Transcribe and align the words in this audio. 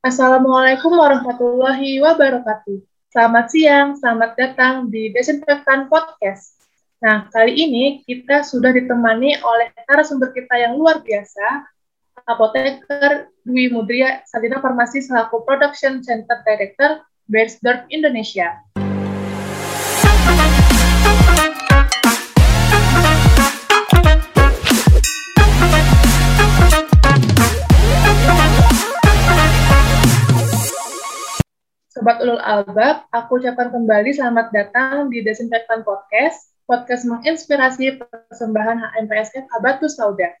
Assalamualaikum 0.00 0.96
warahmatullahi 0.96 2.00
wabarakatuh. 2.00 2.80
Selamat 3.12 3.52
siang, 3.52 4.00
selamat 4.00 4.32
datang 4.32 4.88
di 4.88 5.12
Desinfektan 5.12 5.92
Podcast. 5.92 6.56
Nah, 7.04 7.28
kali 7.28 7.52
ini 7.52 7.84
kita 8.08 8.40
sudah 8.40 8.72
ditemani 8.72 9.36
oleh 9.44 9.68
narasumber 9.84 10.32
kita 10.32 10.56
yang 10.56 10.80
luar 10.80 11.04
biasa, 11.04 11.68
apoteker 12.24 13.28
Dwi 13.44 13.68
Mudria 13.68 14.24
Sadina 14.24 14.56
Farmasi 14.64 15.04
selaku 15.04 15.44
Production 15.44 16.00
Center 16.00 16.40
Director 16.48 17.04
Bearsdorf 17.28 17.84
Indonesia. 17.92 18.56
Sobat 32.00 32.16
Ulul 32.24 32.40
Albab, 32.40 33.04
aku 33.12 33.44
ucapkan 33.44 33.68
kembali 33.68 34.16
selamat 34.16 34.56
datang 34.56 35.12
di 35.12 35.20
Desinfektan 35.20 35.84
Podcast, 35.84 36.56
podcast 36.64 37.04
menginspirasi 37.04 38.00
persembahan 38.00 38.80
HMPSF 38.80 39.44
Abatus 39.60 40.00
Sauda. 40.00 40.32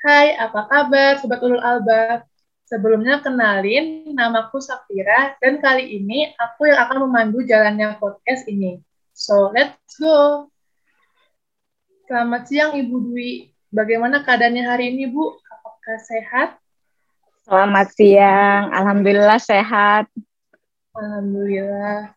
Hai, 0.00 0.32
apa 0.40 0.64
kabar 0.72 1.20
Sobat 1.20 1.44
Ulul 1.44 1.60
Albab? 1.60 2.24
Sebelumnya 2.64 3.20
kenalin, 3.20 4.08
namaku 4.16 4.56
Safira, 4.56 5.36
dan 5.36 5.60
kali 5.60 6.00
ini 6.00 6.32
aku 6.40 6.72
yang 6.72 6.88
akan 6.88 7.04
memandu 7.04 7.44
jalannya 7.44 8.00
podcast 8.00 8.48
ini. 8.48 8.80
So, 9.12 9.52
let's 9.52 10.00
go! 10.00 10.48
Selamat 12.08 12.48
siang 12.48 12.72
Ibu 12.72 12.96
Dwi. 13.12 13.52
Bagaimana 13.68 14.24
keadaannya 14.24 14.64
hari 14.64 14.96
ini, 14.96 15.12
Bu? 15.12 15.28
Apakah 15.28 16.00
sehat? 16.08 16.48
Selamat 17.44 17.92
siang, 17.92 18.72
Alhamdulillah 18.72 19.36
sehat. 19.36 20.08
Alhamdulillah. 20.96 22.16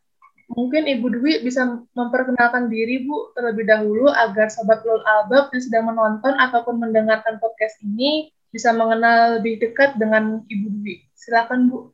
Mungkin 0.49 0.89
Ibu 0.89 1.07
Dwi 1.13 1.45
bisa 1.45 1.61
memperkenalkan 1.93 2.73
diri 2.73 3.05
Bu 3.05 3.29
terlebih 3.37 3.69
dahulu 3.69 4.09
agar 4.09 4.49
Sobat 4.49 4.81
Lul 4.81 4.97
Albab 5.05 5.53
yang 5.53 5.61
sedang 5.61 5.85
menonton 5.93 6.33
ataupun 6.41 6.81
mendengarkan 6.81 7.37
podcast 7.37 7.77
ini 7.85 8.33
bisa 8.49 8.73
mengenal 8.73 9.37
lebih 9.37 9.61
dekat 9.61 9.93
dengan 10.01 10.41
Ibu 10.49 10.67
Dwi. 10.81 11.05
Silakan 11.13 11.69
Bu. 11.69 11.93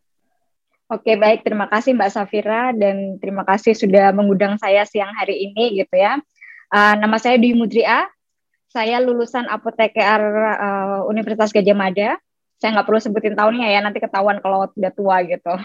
Oke 0.87 1.17
baik, 1.19 1.43
terima 1.43 1.67
kasih 1.67 1.97
Mbak 1.97 2.11
Safira 2.13 2.71
dan 2.71 3.17
terima 3.19 3.41
kasih 3.43 3.73
sudah 3.73 4.13
mengundang 4.15 4.55
saya 4.55 4.87
siang 4.87 5.11
hari 5.17 5.51
ini 5.51 5.81
gitu 5.81 5.97
ya. 5.97 6.21
Uh, 6.71 6.95
nama 6.95 7.19
saya 7.19 7.35
Dwi 7.35 7.57
Mudria, 7.57 8.07
saya 8.71 9.03
lulusan 9.03 9.51
apoteker 9.51 10.21
uh, 10.61 11.01
Universitas 11.11 11.51
Gajah 11.51 11.75
Mada. 11.75 12.15
Saya 12.55 12.71
nggak 12.71 12.87
perlu 12.87 13.01
sebutin 13.03 13.35
tahunnya 13.35 13.67
ya, 13.67 13.83
nanti 13.83 13.99
ketahuan 13.99 14.39
kalau 14.39 14.71
udah 14.71 14.93
tua 14.95 15.25
gitu. 15.27 15.55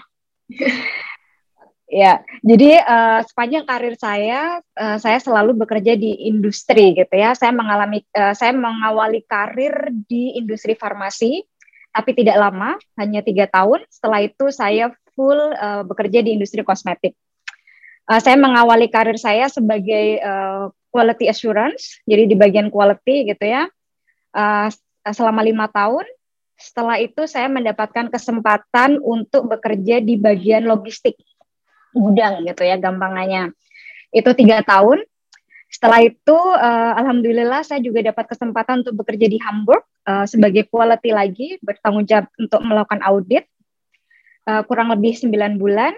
Ya, 1.91 2.23
jadi 2.47 2.79
uh, 2.87 3.19
sepanjang 3.27 3.67
karir 3.67 3.99
saya, 3.99 4.63
uh, 4.79 4.95
saya 5.03 5.19
selalu 5.19 5.59
bekerja 5.59 5.99
di 5.99 6.23
industri 6.31 6.95
gitu 6.95 7.11
ya. 7.11 7.35
Saya 7.35 7.51
mengalami, 7.51 8.07
uh, 8.15 8.31
saya 8.31 8.55
mengawali 8.55 9.27
karir 9.27 9.91
di 10.07 10.39
industri 10.39 10.79
farmasi, 10.79 11.43
tapi 11.91 12.15
tidak 12.15 12.39
lama, 12.39 12.79
hanya 12.95 13.27
tiga 13.27 13.51
tahun. 13.51 13.83
Setelah 13.91 14.23
itu 14.23 14.55
saya 14.55 14.95
full 15.19 15.35
uh, 15.35 15.83
bekerja 15.83 16.23
di 16.23 16.39
industri 16.39 16.63
kosmetik. 16.63 17.19
Uh, 18.07 18.23
saya 18.23 18.39
mengawali 18.39 18.87
karir 18.87 19.19
saya 19.19 19.51
sebagai 19.51 20.23
uh, 20.23 20.71
quality 20.95 21.27
assurance, 21.27 21.99
jadi 22.07 22.23
di 22.31 22.39
bagian 22.39 22.71
quality 22.71 23.35
gitu 23.35 23.51
ya, 23.51 23.67
uh, 24.39 24.71
selama 25.11 25.43
lima 25.43 25.67
tahun. 25.67 26.07
Setelah 26.55 27.03
itu 27.03 27.27
saya 27.27 27.51
mendapatkan 27.51 28.15
kesempatan 28.15 29.03
untuk 29.03 29.51
bekerja 29.51 29.99
di 29.99 30.15
bagian 30.15 30.71
logistik 30.71 31.19
gudang 31.95 32.47
gitu 32.47 32.63
ya 32.63 32.77
gampangannya. 32.79 33.55
Itu 34.11 34.35
tiga 34.35 34.63
tahun. 34.67 35.03
Setelah 35.71 36.03
itu, 36.03 36.35
uh, 36.35 36.93
alhamdulillah 36.99 37.63
saya 37.63 37.79
juga 37.79 38.03
dapat 38.03 38.27
kesempatan 38.35 38.83
untuk 38.83 39.07
bekerja 39.07 39.31
di 39.31 39.39
Hamburg 39.39 39.87
uh, 40.03 40.27
sebagai 40.27 40.67
quality 40.67 41.15
lagi, 41.15 41.49
bertanggung 41.63 42.11
jawab 42.11 42.27
untuk 42.35 42.61
melakukan 42.67 43.01
audit 43.07 43.47
uh, 44.51 44.67
kurang 44.67 44.91
lebih 44.91 45.15
9 45.15 45.31
bulan. 45.63 45.95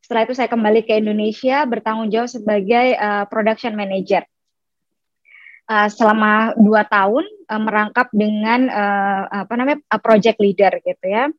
Setelah 0.00 0.24
itu 0.26 0.34
saya 0.34 0.48
kembali 0.50 0.82
ke 0.82 0.98
Indonesia 0.98 1.62
bertanggung 1.68 2.08
jawab 2.08 2.32
sebagai 2.32 2.96
uh, 2.96 3.28
production 3.28 3.76
manager. 3.76 4.24
Uh, 5.70 5.86
selama 5.86 6.58
dua 6.58 6.82
tahun 6.84 7.22
uh, 7.46 7.62
merangkap 7.62 8.10
dengan 8.10 8.66
uh, 8.66 9.46
apa 9.46 9.54
namanya 9.54 9.78
project 10.02 10.42
leader 10.42 10.72
gitu 10.82 11.06
ya. 11.06 11.30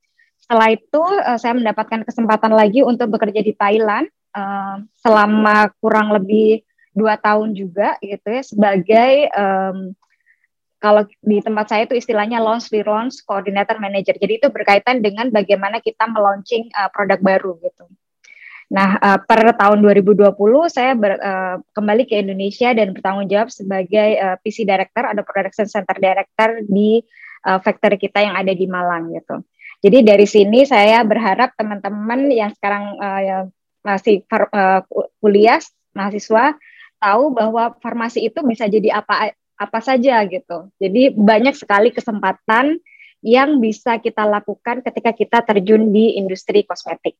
Setelah 0.43 0.75
itu 0.75 0.99
uh, 0.99 1.39
saya 1.39 1.55
mendapatkan 1.55 2.03
kesempatan 2.03 2.51
lagi 2.51 2.83
untuk 2.83 3.15
bekerja 3.15 3.39
di 3.39 3.55
Thailand 3.55 4.11
uh, 4.35 4.83
selama 4.99 5.71
kurang 5.79 6.11
lebih 6.11 6.67
dua 6.91 7.15
tahun 7.17 7.55
juga 7.55 7.97
gitu 8.03 8.27
ya 8.27 8.43
sebagai 8.45 9.31
um, 9.33 9.97
kalau 10.83 11.07
di 11.23 11.39
tempat 11.39 11.71
saya 11.71 11.87
itu 11.87 11.95
istilahnya 11.95 12.43
launch 12.43 12.67
di 12.67 12.83
launch 12.83 13.23
coordinator 13.23 13.79
manager. 13.79 14.19
Jadi 14.19 14.43
itu 14.43 14.51
berkaitan 14.51 14.99
dengan 14.99 15.31
bagaimana 15.31 15.79
kita 15.79 16.11
melaunching 16.11 16.67
uh, 16.75 16.91
produk 16.91 17.23
baru 17.23 17.55
gitu. 17.63 17.87
Nah, 18.67 18.99
uh, 18.99 19.19
per 19.23 19.55
tahun 19.55 19.79
2020 19.79 20.35
saya 20.67 20.91
ber, 20.91 21.15
uh, 21.23 21.55
kembali 21.71 22.03
ke 22.03 22.19
Indonesia 22.19 22.75
dan 22.75 22.91
bertanggung 22.91 23.31
jawab 23.31 23.47
sebagai 23.47 24.09
uh, 24.19 24.35
PC 24.43 24.67
director 24.67 25.07
atau 25.07 25.23
production 25.23 25.71
center 25.71 25.95
director 25.95 26.67
di 26.67 26.99
uh, 27.47 27.63
factory 27.63 27.95
kita 27.95 28.19
yang 28.19 28.35
ada 28.35 28.51
di 28.51 28.67
Malang 28.67 29.07
gitu. 29.15 29.39
Jadi 29.83 29.99
dari 29.99 30.23
sini 30.23 30.63
saya 30.63 31.03
berharap 31.03 31.59
teman-teman 31.59 32.31
yang 32.31 32.55
sekarang 32.55 32.95
uh, 33.03 33.51
masih 33.83 34.23
uh, 34.31 34.79
kuliah 35.19 35.59
mahasiswa 35.91 36.55
tahu 37.03 37.35
bahwa 37.35 37.75
farmasi 37.83 38.31
itu 38.31 38.39
bisa 38.47 38.63
jadi 38.71 39.03
apa 39.03 39.35
apa 39.59 39.79
saja 39.83 40.23
gitu. 40.23 40.71
Jadi 40.79 41.11
banyak 41.11 41.51
sekali 41.59 41.91
kesempatan 41.91 42.79
yang 43.23 43.59
bisa 43.59 43.99
kita 43.99 44.23
lakukan 44.23 44.83
ketika 44.83 45.11
kita 45.11 45.37
terjun 45.43 45.91
di 45.91 46.15
industri 46.15 46.63
kosmetik. 46.63 47.15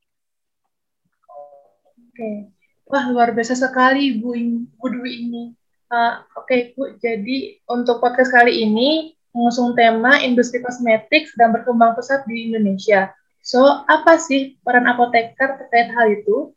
Oke, 2.12 2.48
wah 2.88 3.04
luar 3.12 3.32
biasa 3.36 3.56
sekali 3.56 4.20
Bu, 4.20 4.36
Bu 4.80 4.86
Dwi 4.88 5.12
ini. 5.28 5.44
Uh, 5.88 6.24
Oke 6.40 6.48
okay, 6.48 6.60
Bu, 6.72 6.96
jadi 6.96 7.60
untuk 7.68 8.00
podcast 8.00 8.32
kali 8.32 8.64
ini 8.64 9.13
mengusung 9.34 9.74
tema 9.74 10.22
industri 10.22 10.62
kosmetik 10.62 11.26
sedang 11.26 11.50
berkembang 11.50 11.98
pesat 11.98 12.22
di 12.30 12.48
Indonesia. 12.48 13.10
So, 13.44 13.60
apa 13.84 14.16
sih 14.16 14.56
peran 14.62 14.88
apoteker 14.88 15.60
terkait 15.60 15.90
hal 15.92 16.22
itu? 16.22 16.54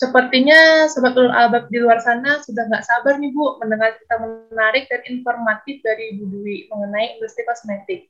Sepertinya 0.00 0.88
Sobat 0.88 1.12
Ulul 1.12 1.32
Albab 1.32 1.68
di 1.68 1.76
luar 1.76 2.00
sana 2.00 2.40
sudah 2.40 2.64
nggak 2.70 2.86
sabar 2.88 3.20
nih 3.20 3.36
Bu 3.36 3.60
mendengar 3.60 4.00
cerita 4.00 4.16
menarik 4.16 4.88
dan 4.88 5.04
informatif 5.10 5.84
dari 5.84 6.16
Ibu 6.16 6.24
Dwi 6.24 6.56
mengenai 6.72 7.18
industri 7.18 7.44
kosmetik. 7.44 8.08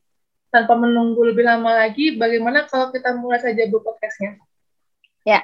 Tanpa 0.54 0.74
menunggu 0.74 1.22
lebih 1.30 1.46
lama 1.46 1.70
lagi, 1.74 2.14
bagaimana 2.18 2.66
kalau 2.70 2.94
kita 2.94 3.14
mulai 3.18 3.42
saja 3.42 3.66
Bu 3.66 3.82
podcastnya? 3.82 4.38
Ya, 5.26 5.42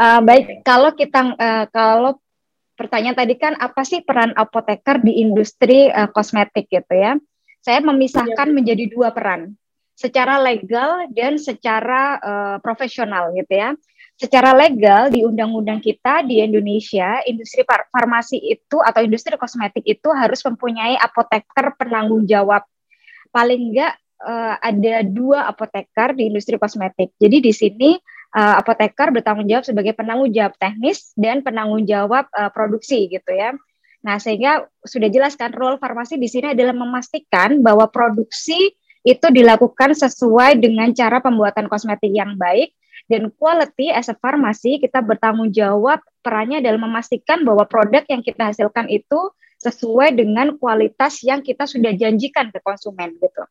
uh, 0.00 0.20
baik. 0.24 0.64
Kalau 0.64 0.92
kita 0.96 1.36
uh, 1.36 1.64
kalau 1.68 2.16
pertanyaan 2.76 3.16
tadi 3.16 3.36
kan 3.36 3.56
apa 3.60 3.84
sih 3.84 4.04
peran 4.04 4.32
apoteker 4.36 5.00
di 5.00 5.20
industri 5.20 5.88
uh, 5.92 6.08
kosmetik 6.12 6.68
gitu 6.68 6.94
ya? 6.96 7.16
Saya 7.66 7.82
memisahkan 7.82 8.46
ya. 8.46 8.54
menjadi 8.54 8.86
dua 8.86 9.10
peran, 9.10 9.58
secara 9.98 10.38
legal 10.38 11.10
dan 11.10 11.34
secara 11.34 12.22
uh, 12.22 12.56
profesional 12.62 13.34
gitu 13.34 13.50
ya. 13.50 13.74
Secara 14.16 14.56
legal 14.56 15.12
di 15.12 15.26
undang-undang 15.26 15.82
kita 15.82 16.24
di 16.24 16.40
Indonesia, 16.40 17.20
industri 17.28 17.66
far 17.68 17.84
farmasi 17.92 18.38
itu 18.38 18.80
atau 18.80 19.04
industri 19.04 19.36
kosmetik 19.36 19.84
itu 19.84 20.08
harus 20.14 20.40
mempunyai 20.46 20.96
apoteker 20.96 21.74
penanggung 21.76 22.24
jawab. 22.24 22.64
Paling 23.28 23.74
enggak 23.74 23.92
uh, 24.22 24.56
ada 24.62 25.04
dua 25.04 25.50
apoteker 25.50 26.16
di 26.16 26.32
industri 26.32 26.56
kosmetik. 26.56 27.12
Jadi 27.20 27.44
di 27.44 27.52
sini 27.52 27.90
uh, 28.32 28.56
apoteker 28.56 29.12
bertanggung 29.12 29.44
jawab 29.50 29.68
sebagai 29.68 29.92
penanggung 29.92 30.32
jawab 30.32 30.56
teknis 30.56 31.12
dan 31.12 31.44
penanggung 31.44 31.84
jawab 31.84 32.24
uh, 32.32 32.48
produksi 32.48 33.12
gitu 33.12 33.32
ya. 33.36 33.52
Nah, 34.06 34.22
sehingga 34.22 34.62
sudah 34.86 35.10
jelas 35.10 35.34
kan 35.34 35.50
role 35.50 35.82
farmasi 35.82 36.14
di 36.14 36.30
sini 36.30 36.54
adalah 36.54 36.70
memastikan 36.70 37.58
bahwa 37.58 37.90
produksi 37.90 38.70
itu 39.02 39.26
dilakukan 39.34 39.98
sesuai 39.98 40.62
dengan 40.62 40.94
cara 40.94 41.18
pembuatan 41.18 41.66
kosmetik 41.66 42.14
yang 42.14 42.38
baik 42.38 42.70
dan 43.10 43.34
quality 43.34 43.90
as 43.90 44.06
a 44.06 44.14
pharmacy 44.18 44.78
kita 44.78 45.02
bertanggung 45.02 45.50
jawab 45.50 46.02
perannya 46.22 46.62
adalah 46.62 46.86
memastikan 46.86 47.42
bahwa 47.42 47.66
produk 47.66 48.02
yang 48.06 48.22
kita 48.22 48.50
hasilkan 48.50 48.86
itu 48.90 49.30
sesuai 49.62 50.14
dengan 50.14 50.54
kualitas 50.58 51.22
yang 51.22 51.42
kita 51.42 51.66
sudah 51.66 51.94
janjikan 51.94 52.50
ke 52.50 52.58
konsumen 52.62 53.14
gitu. 53.18 53.42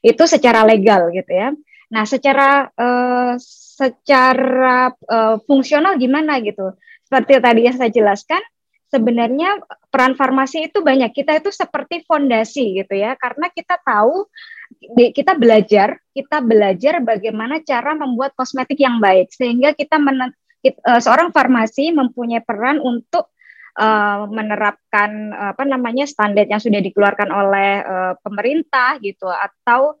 Itu 0.00 0.24
secara 0.24 0.64
legal 0.64 1.12
gitu 1.12 1.32
ya. 1.32 1.52
Nah, 1.90 2.04
secara 2.06 2.70
uh, 2.70 3.34
secara 3.40 4.94
uh, 5.10 5.36
fungsional 5.42 5.98
gimana 5.98 6.38
gitu? 6.38 6.76
Seperti 7.02 7.42
tadi 7.42 7.60
yang 7.66 7.74
saya 7.74 7.90
jelaskan, 7.90 8.38
sebenarnya 8.90 9.62
peran 9.88 10.18
farmasi 10.18 10.68
itu 10.68 10.82
banyak. 10.82 11.14
Kita 11.14 11.38
itu 11.38 11.54
seperti 11.54 12.02
fondasi 12.04 12.82
gitu 12.82 12.94
ya, 12.98 13.14
karena 13.14 13.48
kita 13.48 13.78
tahu 13.80 14.26
kita 14.94 15.34
belajar, 15.34 15.98
kita 16.14 16.38
belajar 16.42 17.02
bagaimana 17.02 17.62
cara 17.62 17.94
membuat 17.94 18.34
kosmetik 18.38 18.78
yang 18.78 19.02
baik 19.02 19.30
sehingga 19.34 19.74
kita 19.74 19.98
uh, 19.98 21.00
seorang 21.02 21.34
farmasi 21.34 21.90
mempunyai 21.90 22.42
peran 22.42 22.78
untuk 22.78 23.34
uh, 23.78 24.30
menerapkan 24.30 25.34
apa 25.34 25.66
namanya 25.66 26.06
standar 26.06 26.46
yang 26.46 26.62
sudah 26.62 26.78
dikeluarkan 26.78 27.30
oleh 27.30 27.72
uh, 27.82 28.14
pemerintah 28.22 28.98
gitu 29.02 29.26
atau 29.26 29.98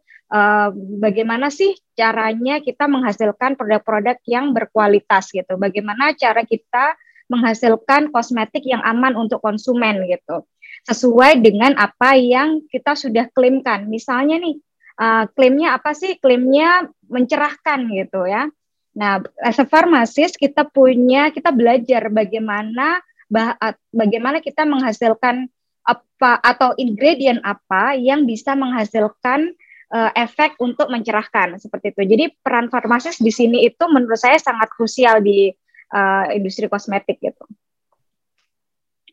bagaimana 1.02 1.50
sih 1.50 1.74
caranya 1.98 2.62
kita 2.62 2.86
menghasilkan 2.86 3.58
produk-produk 3.58 4.14
yang 4.30 4.54
berkualitas 4.54 5.34
gitu. 5.34 5.58
Bagaimana 5.58 6.14
cara 6.14 6.46
kita 6.46 6.94
menghasilkan 7.30 8.10
kosmetik 8.10 8.66
yang 8.66 8.82
aman 8.82 9.14
untuk 9.14 9.38
konsumen 9.38 10.02
gitu. 10.10 10.42
Sesuai 10.84 11.38
dengan 11.38 11.78
apa 11.78 12.18
yang 12.18 12.66
kita 12.66 12.98
sudah 12.98 13.30
klaimkan. 13.30 13.86
Misalnya 13.86 14.42
nih 14.42 14.58
uh, 14.98 15.24
klaimnya 15.32 15.78
apa 15.78 15.94
sih? 15.94 16.18
Klaimnya 16.18 16.90
mencerahkan 17.06 17.86
gitu 17.94 18.26
ya. 18.26 18.50
Nah 18.98 19.22
as 19.38 19.62
a 19.62 19.66
pharmacist 19.66 20.34
kita 20.34 20.66
punya 20.66 21.30
kita 21.30 21.54
belajar 21.54 22.10
bagaimana 22.10 22.98
bah, 23.30 23.54
bagaimana 23.94 24.42
kita 24.42 24.66
menghasilkan 24.66 25.46
apa 25.86 26.32
atau 26.42 26.74
ingredient 26.76 27.38
apa 27.46 27.94
yang 27.94 28.26
bisa 28.26 28.52
menghasilkan 28.58 29.54
uh, 29.94 30.10
efek 30.18 30.58
untuk 30.58 30.90
mencerahkan 30.90 31.58
seperti 31.58 31.94
itu. 31.94 32.02
Jadi 32.06 32.24
peran 32.42 32.70
farmasis 32.70 33.22
di 33.22 33.30
sini 33.30 33.66
itu 33.66 33.84
menurut 33.90 34.18
saya 34.18 34.38
sangat 34.38 34.70
krusial 34.74 35.22
di 35.22 35.50
uh, 35.90 36.30
industri 36.34 36.70
kosmetik 36.70 37.18
gitu. 37.18 37.44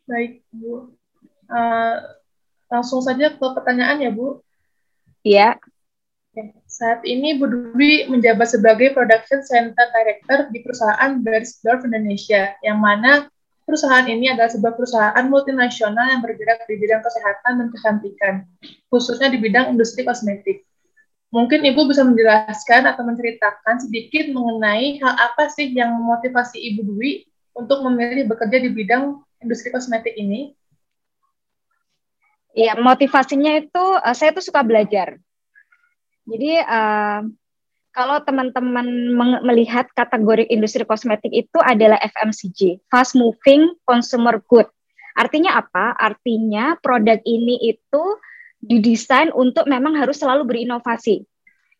Baik, 0.07 0.45
Bu. 0.53 0.93
Uh, 1.51 1.95
langsung 2.71 3.03
saja 3.03 3.33
ke 3.33 3.37
pertanyaan 3.39 3.99
ya, 3.99 4.11
Bu. 4.13 4.39
Iya. 5.25 5.59
Saat 6.69 7.01
ini 7.09 7.33
Bu 7.41 7.49
Dwi 7.49 8.05
menjabat 8.05 8.53
sebagai 8.53 8.93
Production 8.93 9.41
Center 9.41 9.89
Director 9.89 10.53
di 10.53 10.61
perusahaan 10.61 11.17
Beiersdorf 11.17 11.81
Indonesia, 11.89 12.53
yang 12.61 12.77
mana 12.77 13.25
perusahaan 13.65 14.05
ini 14.05 14.29
adalah 14.29 14.47
sebuah 14.53 14.77
perusahaan 14.77 15.25
multinasional 15.25 16.13
yang 16.13 16.21
bergerak 16.21 16.69
di 16.69 16.77
bidang 16.77 17.01
kesehatan 17.01 17.51
dan 17.57 17.67
kecantikan, 17.73 18.33
khususnya 18.93 19.33
di 19.33 19.41
bidang 19.41 19.73
industri 19.73 20.05
kosmetik. 20.05 20.66
Mungkin 21.27 21.59
Ibu 21.59 21.91
bisa 21.91 22.07
menjelaskan 22.07 22.87
atau 22.87 23.03
menceritakan 23.03 23.83
sedikit 23.83 24.31
mengenai 24.31 24.95
hal 25.03 25.13
apa 25.19 25.51
sih 25.51 25.67
yang 25.75 25.91
memotivasi 25.99 26.55
Ibu 26.71 26.87
Dwi 26.87 27.27
untuk 27.51 27.83
memilih 27.83 28.31
bekerja 28.31 28.63
di 28.63 28.71
bidang 28.71 29.19
industri 29.43 29.67
kosmetik 29.75 30.15
ini? 30.15 30.55
Iya, 32.57 32.79
motivasinya 32.79 33.59
itu 33.59 33.85
uh, 34.01 34.15
saya 34.15 34.31
tuh 34.31 34.41
suka 34.41 34.63
belajar. 34.63 35.19
Jadi 36.25 36.63
uh, 36.63 37.21
kalau 37.91 38.17
teman-teman 38.23 38.87
melihat 39.43 39.89
kategori 39.93 40.47
industri 40.47 40.87
kosmetik 40.87 41.33
itu 41.33 41.59
adalah 41.59 41.99
FMCG, 42.01 42.87
fast 42.87 43.19
moving 43.19 43.73
consumer 43.83 44.39
good. 44.47 44.65
Artinya 45.17 45.59
apa? 45.59 45.97
Artinya 45.97 46.77
produk 46.77 47.17
ini 47.25 47.73
itu 47.73 48.03
didesain 48.61 49.29
untuk 49.33 49.69
memang 49.69 49.95
harus 49.97 50.17
selalu 50.17 50.45
berinovasi. 50.45 51.23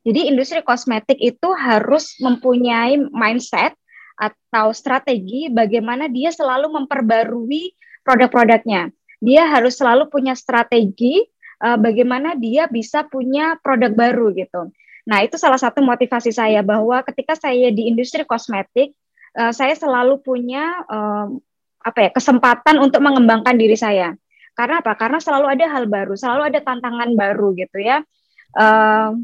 Jadi 0.08 0.32
industri 0.32 0.64
kosmetik 0.64 1.20
itu 1.20 1.50
harus 1.52 2.16
mempunyai 2.24 2.96
mindset 3.12 3.76
atau 4.18 4.72
strategi 4.72 5.52
bagaimana 5.52 6.08
dia 6.08 6.32
selalu 6.32 6.72
memperbarui 6.74 7.76
produk-produknya. 8.08 8.90
Dia 9.20 9.50
harus 9.52 9.76
selalu 9.76 10.08
punya 10.08 10.32
strategi 10.38 11.28
uh, 11.60 11.76
bagaimana 11.76 12.40
dia 12.40 12.72
bisa 12.72 13.04
punya 13.04 13.60
produk 13.60 13.92
baru 13.92 14.32
gitu. 14.32 14.72
Nah, 15.08 15.24
itu 15.24 15.36
salah 15.40 15.60
satu 15.60 15.80
motivasi 15.84 16.32
saya 16.32 16.60
bahwa 16.64 17.00
ketika 17.04 17.36
saya 17.36 17.72
di 17.72 17.88
industri 17.92 18.24
kosmetik, 18.24 18.96
uh, 19.36 19.52
saya 19.52 19.76
selalu 19.76 20.20
punya 20.24 20.84
uh, 20.88 21.28
apa 21.84 22.00
ya 22.08 22.10
kesempatan 22.12 22.80
untuk 22.80 23.00
mengembangkan 23.00 23.56
diri 23.56 23.76
saya. 23.76 24.16
Karena 24.58 24.82
apa? 24.82 24.98
Karena 24.98 25.22
selalu 25.22 25.54
ada 25.54 25.66
hal 25.70 25.86
baru, 25.86 26.18
selalu 26.18 26.50
ada 26.50 26.60
tantangan 26.66 27.14
baru 27.14 27.54
gitu 27.54 27.78
ya. 27.78 28.02
Uh, 28.58 29.22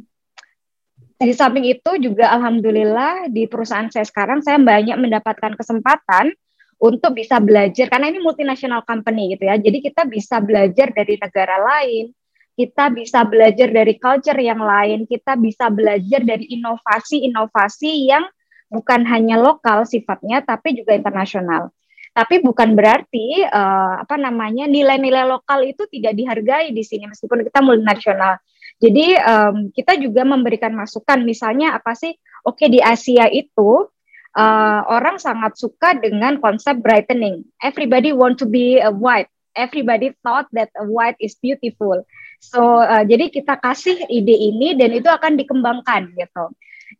di 1.17 1.33
samping 1.33 1.65
itu 1.65 1.91
juga 1.97 2.29
alhamdulillah 2.37 3.31
di 3.33 3.49
perusahaan 3.49 3.89
saya 3.89 4.05
sekarang 4.05 4.45
saya 4.45 4.61
banyak 4.61 4.93
mendapatkan 4.99 5.57
kesempatan 5.57 6.35
untuk 6.77 7.15
bisa 7.15 7.39
belajar 7.39 7.87
karena 7.87 8.11
ini 8.11 8.19
multinational 8.19 8.85
company 8.85 9.33
gitu 9.33 9.47
ya. 9.47 9.55
Jadi 9.57 9.79
kita 9.81 10.05
bisa 10.05 10.37
belajar 10.43 10.91
dari 10.91 11.15
negara 11.15 11.57
lain, 11.63 12.11
kita 12.53 12.91
bisa 12.91 13.23
belajar 13.25 13.71
dari 13.71 13.95
culture 13.97 14.37
yang 14.37 14.59
lain, 14.59 15.09
kita 15.09 15.33
bisa 15.39 15.71
belajar 15.73 16.21
dari 16.21 16.45
inovasi-inovasi 16.59 18.11
yang 18.11 18.27
bukan 18.67 19.07
hanya 19.07 19.39
lokal 19.39 19.87
sifatnya 19.87 20.43
tapi 20.43 20.75
juga 20.75 20.93
internasional. 20.93 21.71
Tapi 22.13 22.45
bukan 22.45 22.77
berarti 22.77 23.41
uh, 23.41 24.05
apa 24.05 24.21
namanya 24.21 24.69
nilai-nilai 24.69 25.25
lokal 25.25 25.65
itu 25.65 25.89
tidak 25.89 26.13
dihargai 26.13 26.69
di 26.69 26.85
sini 26.85 27.09
meskipun 27.09 27.41
kita 27.41 27.59
multinasional. 27.65 28.37
Jadi 28.77 29.17
um, 29.17 29.73
kita 29.73 29.97
juga 29.97 30.21
memberikan 30.21 30.77
masukan 30.77 31.25
misalnya 31.25 31.73
apa 31.73 31.97
sih? 31.97 32.13
Oke 32.45 32.69
di 32.69 32.77
Asia 32.77 33.25
itu 33.33 33.89
uh, 34.37 34.81
orang 34.85 35.17
sangat 35.17 35.57
suka 35.57 35.97
dengan 35.97 36.37
konsep 36.37 36.77
brightening. 36.85 37.49
Everybody 37.57 38.13
want 38.13 38.37
to 38.41 38.45
be 38.45 38.77
a 38.77 38.93
white. 38.93 39.33
Everybody 39.57 40.13
thought 40.21 40.49
that 40.53 40.69
a 40.77 40.85
white 40.85 41.17
is 41.17 41.33
beautiful. 41.41 42.05
So 42.41 42.81
uh, 42.81 43.01
jadi 43.01 43.33
kita 43.33 43.57
kasih 43.57 44.05
ide 44.05 44.37
ini 44.37 44.77
dan 44.77 44.93
itu 44.93 45.09
akan 45.09 45.33
dikembangkan 45.33 46.13
gitu. 46.13 46.45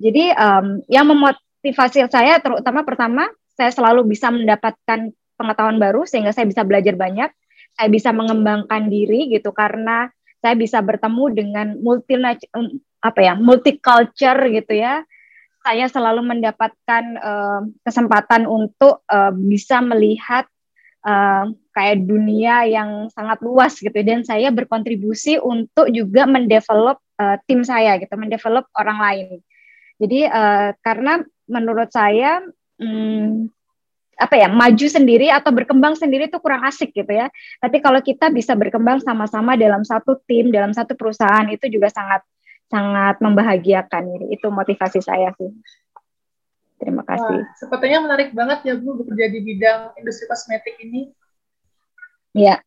Jadi 0.02 0.34
um, 0.34 0.82
yang 0.90 1.06
memotivasi 1.06 2.06
saya 2.10 2.42
terutama 2.42 2.82
pertama 2.82 3.30
saya 3.54 3.72
selalu 3.74 4.10
bisa 4.10 4.34
mendapatkan 4.34 5.14
pengetahuan 5.38 5.78
baru 5.82 6.06
sehingga 6.06 6.34
saya 6.34 6.50
bisa 6.50 6.66
belajar 6.66 6.98
banyak, 6.98 7.30
saya 7.74 7.90
bisa 7.90 8.14
mengembangkan 8.14 8.90
diri 8.90 9.30
gitu 9.34 9.54
karena 9.54 10.10
saya 10.44 10.60
bisa 10.60 10.84
bertemu 10.84 11.24
dengan 11.32 11.68
multi 11.80 12.20
apa 13.04 13.20
ya 13.20 13.34
multicultural 13.40 14.52
gitu 14.52 14.74
ya. 14.76 15.02
Saya 15.64 15.88
selalu 15.88 16.28
mendapatkan 16.28 17.04
uh, 17.24 17.64
kesempatan 17.88 18.44
untuk 18.44 19.00
uh, 19.08 19.32
bisa 19.32 19.80
melihat 19.80 20.44
uh, 21.08 21.48
kayak 21.72 22.04
dunia 22.04 22.68
yang 22.68 23.08
sangat 23.16 23.40
luas 23.40 23.80
gitu 23.80 23.96
dan 24.04 24.28
saya 24.28 24.52
berkontribusi 24.52 25.40
untuk 25.40 25.88
juga 25.88 26.28
mendevelop 26.28 27.00
uh, 27.16 27.40
tim 27.48 27.64
saya 27.64 27.96
gitu, 27.96 28.12
mendevelop 28.20 28.68
orang 28.76 29.00
lain. 29.00 29.28
Jadi 30.04 30.28
uh, 30.28 30.76
karena 30.84 31.24
menurut 31.48 31.88
saya 31.96 32.44
hmm, 32.80 33.50
apa 34.14 34.36
ya 34.38 34.48
maju 34.48 34.88
sendiri 34.88 35.28
atau 35.34 35.50
berkembang 35.50 35.98
sendiri 35.98 36.30
itu 36.30 36.38
kurang 36.38 36.64
asik 36.64 36.94
gitu 36.94 37.10
ya. 37.10 37.28
Tapi 37.60 37.82
kalau 37.82 38.00
kita 38.00 38.30
bisa 38.30 38.54
berkembang 38.54 39.02
sama-sama 39.02 39.58
dalam 39.58 39.82
satu 39.82 40.22
tim, 40.30 40.54
dalam 40.54 40.72
satu 40.72 40.94
perusahaan 40.94 41.46
itu 41.50 41.66
juga 41.68 41.90
sangat 41.90 42.22
sangat 42.70 43.20
membahagiakan. 43.20 44.30
Itu 44.32 44.54
motivasi 44.54 45.02
saya 45.02 45.34
sih. 45.38 45.52
Terima 46.78 47.02
kasih. 47.08 47.40
Wah, 47.42 47.56
sepertinya 47.56 48.00
menarik 48.10 48.36
banget 48.36 48.60
ya 48.68 48.74
Bu 48.76 49.00
bekerja 49.00 49.32
di 49.32 49.40
bidang 49.40 49.96
industri 49.96 50.28
kosmetik 50.28 50.76
ini. 50.84 51.16
Ya. 52.36 52.60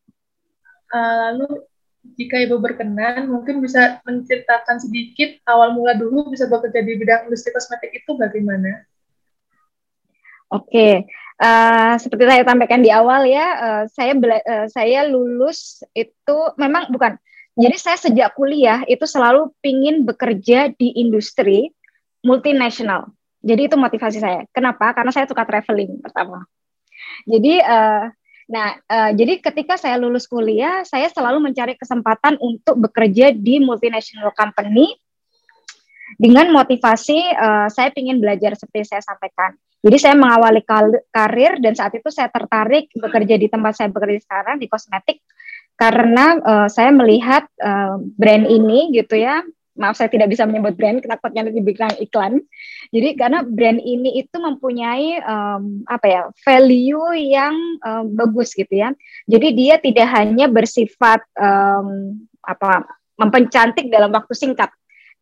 Uh, 0.89 1.35
lalu 1.35 1.67
jika 2.15 2.39
Ibu 2.39 2.63
berkenan, 2.63 3.27
mungkin 3.27 3.59
bisa 3.59 3.99
menceritakan 4.07 4.79
sedikit 4.79 5.43
awal 5.45 5.75
mula 5.75 5.99
dulu 5.99 6.31
bisa 6.31 6.47
bekerja 6.47 6.81
di 6.81 6.95
bidang 6.97 7.27
industri 7.27 7.51
kosmetik 7.51 7.93
itu 7.93 8.15
bagaimana? 8.15 8.87
Oke, 10.47 11.03
uh, 11.43 11.95
seperti 11.99 12.23
saya 12.23 12.43
sampaikan 12.47 12.79
di 12.79 12.91
awal 12.95 13.27
ya, 13.27 13.47
uh, 13.59 13.85
saya 13.91 14.15
uh, 14.15 14.67
saya 14.71 15.11
lulus 15.11 15.83
itu 15.91 16.39
memang 16.55 16.91
bukan. 16.95 17.19
Jadi 17.57 17.77
saya 17.81 17.97
sejak 17.97 18.37
kuliah 18.37 18.85
itu 18.85 19.03
selalu 19.09 19.49
pingin 19.65 20.05
bekerja 20.05 20.71
di 20.77 20.93
industri 21.01 21.73
multinasional. 22.21 23.11
Jadi 23.41 23.73
itu 23.73 23.77
motivasi 23.81 24.19
saya. 24.21 24.45
Kenapa? 24.53 24.93
Karena 24.93 25.09
saya 25.11 25.25
suka 25.25 25.43
traveling 25.49 25.99
pertama. 26.05 26.45
Jadi, 27.25 27.63
uh, 27.63 28.13
nah, 28.51 28.69
uh, 28.91 29.11
jadi 29.17 29.41
ketika 29.41 29.81
saya 29.81 29.97
lulus 29.97 30.29
kuliah, 30.29 30.85
saya 30.85 31.09
selalu 31.09 31.41
mencari 31.41 31.79
kesempatan 31.81 32.37
untuk 32.39 32.77
bekerja 32.77 33.33
di 33.33 33.63
multinational 33.63 34.37
company 34.37 34.95
dengan 36.21 36.55
motivasi 36.55 37.19
uh, 37.35 37.67
saya 37.73 37.91
ingin 37.99 38.23
belajar 38.23 38.55
seperti 38.55 38.95
saya 38.95 39.03
sampaikan. 39.03 39.57
Jadi 39.85 39.97
saya 40.01 40.15
mengawali 40.19 40.65
karir 41.13 41.61
dan 41.63 41.77
saat 41.77 41.95
itu 41.95 42.09
saya 42.11 42.33
tertarik 42.33 42.91
bekerja 42.97 43.37
di 43.37 43.47
tempat 43.47 43.77
saya 43.77 43.89
bekerja 43.93 44.19
sekarang 44.25 44.57
di 44.59 44.67
kosmetik 44.67 45.23
karena 45.77 46.41
uh, 46.41 46.69
saya 46.73 46.91
melihat 46.91 47.45
uh, 47.61 48.01
brand 48.17 48.49
ini 48.49 48.91
gitu 48.97 49.21
ya. 49.21 49.45
Maaf 49.77 50.01
saya 50.01 50.09
tidak 50.09 50.33
bisa 50.33 50.49
menyebut 50.49 50.73
brand 50.73 51.05
takutnya 51.05 51.45
nanti 51.45 51.61
dibilang 51.61 51.93
iklan. 52.01 52.41
Jadi 52.89 53.09
karena 53.13 53.45
brand 53.45 53.77
ini 53.77 54.17
itu 54.17 54.37
mempunyai 54.41 55.21
um, 55.21 55.85
apa 55.85 56.07
ya 56.09 56.23
value 56.41 57.13
yang 57.13 57.53
um, 57.85 58.09
bagus 58.17 58.57
gitu 58.57 58.73
ya. 58.73 58.97
Jadi 59.29 59.53
dia 59.53 59.77
tidak 59.77 60.09
hanya 60.17 60.49
bersifat 60.49 61.21
um, 61.37 62.17
apa 62.41 62.89
mempencantik 63.21 63.93
dalam 63.93 64.09
waktu 64.17 64.33
singkat 64.33 64.73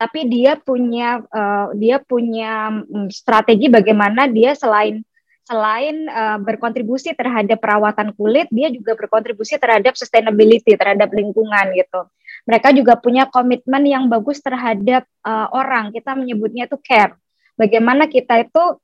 tapi 0.04 0.28
dia 0.28 0.61
punya 0.61 1.25
uh, 1.32 1.73
dia 1.73 1.96
punya 1.96 2.68
um, 2.84 3.08
strategi 3.08 3.73
bagaimana 3.73 4.28
dia 4.28 4.52
selain 4.52 5.00
selain 5.49 6.08
uh, 6.08 6.37
berkontribusi 6.40 7.16
terhadap 7.16 7.61
perawatan 7.61 8.12
kulit, 8.16 8.49
dia 8.52 8.68
juga 8.73 8.96
berkontribusi 8.96 9.56
terhadap 9.56 9.96
sustainability, 9.96 10.76
terhadap 10.76 11.12
lingkungan 11.12 11.73
gitu. 11.76 12.04
Mereka 12.44 12.76
juga 12.76 13.00
punya 13.00 13.28
komitmen 13.28 13.84
yang 13.88 14.04
bagus 14.12 14.40
terhadap 14.44 15.08
uh, 15.25 15.49
orang. 15.52 15.92
Kita 15.92 16.16
menyebutnya 16.16 16.68
itu 16.68 16.76
care. 16.80 17.16
Bagaimana 17.56 18.08
kita 18.08 18.44
itu 18.44 18.80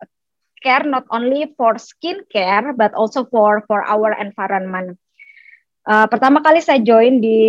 care 0.61 0.85
not 0.85 1.05
only 1.09 1.49
for 1.57 1.77
skin 1.81 2.25
care 2.29 2.77
but 2.77 2.93
also 2.97 3.25
for 3.29 3.65
for 3.69 3.85
our 3.85 4.17
environment. 4.17 5.01
Uh, 5.81 6.05
pertama 6.13 6.45
kali 6.45 6.61
saya 6.61 6.77
join 6.85 7.25
di 7.25 7.41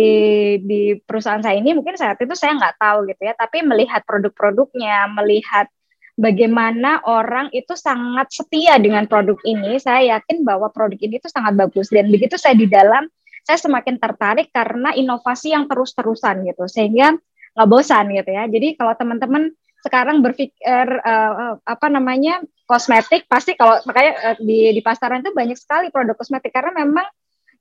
di 0.64 0.96
perusahaan 1.04 1.44
saya 1.44 1.60
ini 1.60 1.76
mungkin 1.76 2.00
saat 2.00 2.16
itu 2.16 2.32
saya 2.32 2.56
nggak 2.56 2.80
tahu 2.80 3.04
gitu 3.12 3.22
ya, 3.28 3.36
tapi 3.36 3.60
melihat 3.60 4.00
produk-produknya, 4.08 5.04
melihat 5.12 5.68
bagaimana 6.16 7.04
orang 7.04 7.52
itu 7.52 7.76
sangat 7.76 8.32
setia 8.32 8.80
dengan 8.80 9.04
produk 9.04 9.36
ini, 9.44 9.76
saya 9.76 10.16
yakin 10.16 10.48
bahwa 10.48 10.72
produk 10.72 10.96
ini 10.96 11.20
itu 11.20 11.28
sangat 11.28 11.60
bagus. 11.60 11.92
Dan 11.92 12.08
begitu 12.08 12.40
saya 12.40 12.56
di 12.56 12.64
dalam, 12.64 13.04
saya 13.44 13.60
semakin 13.60 14.00
tertarik 14.00 14.48
karena 14.48 14.96
inovasi 14.96 15.52
yang 15.52 15.68
terus-terusan 15.68 16.48
gitu, 16.48 16.64
sehingga 16.72 17.12
nggak 17.52 17.68
bosan 17.68 18.16
gitu 18.16 18.32
ya. 18.32 18.48
Jadi 18.48 18.80
kalau 18.80 18.96
teman-teman 18.96 19.52
sekarang 19.84 20.24
berpikir 20.24 20.86
uh, 21.04 21.60
apa 21.68 21.86
namanya 21.92 22.40
kosmetik, 22.64 23.28
pasti 23.28 23.60
kalau 23.60 23.76
makanya 23.84 24.12
uh, 24.32 24.36
di 24.40 24.72
di 24.72 24.80
pasaran 24.80 25.20
itu 25.20 25.36
banyak 25.36 25.60
sekali 25.60 25.92
produk 25.92 26.16
kosmetik 26.16 26.48
karena 26.48 26.72
memang 26.80 27.04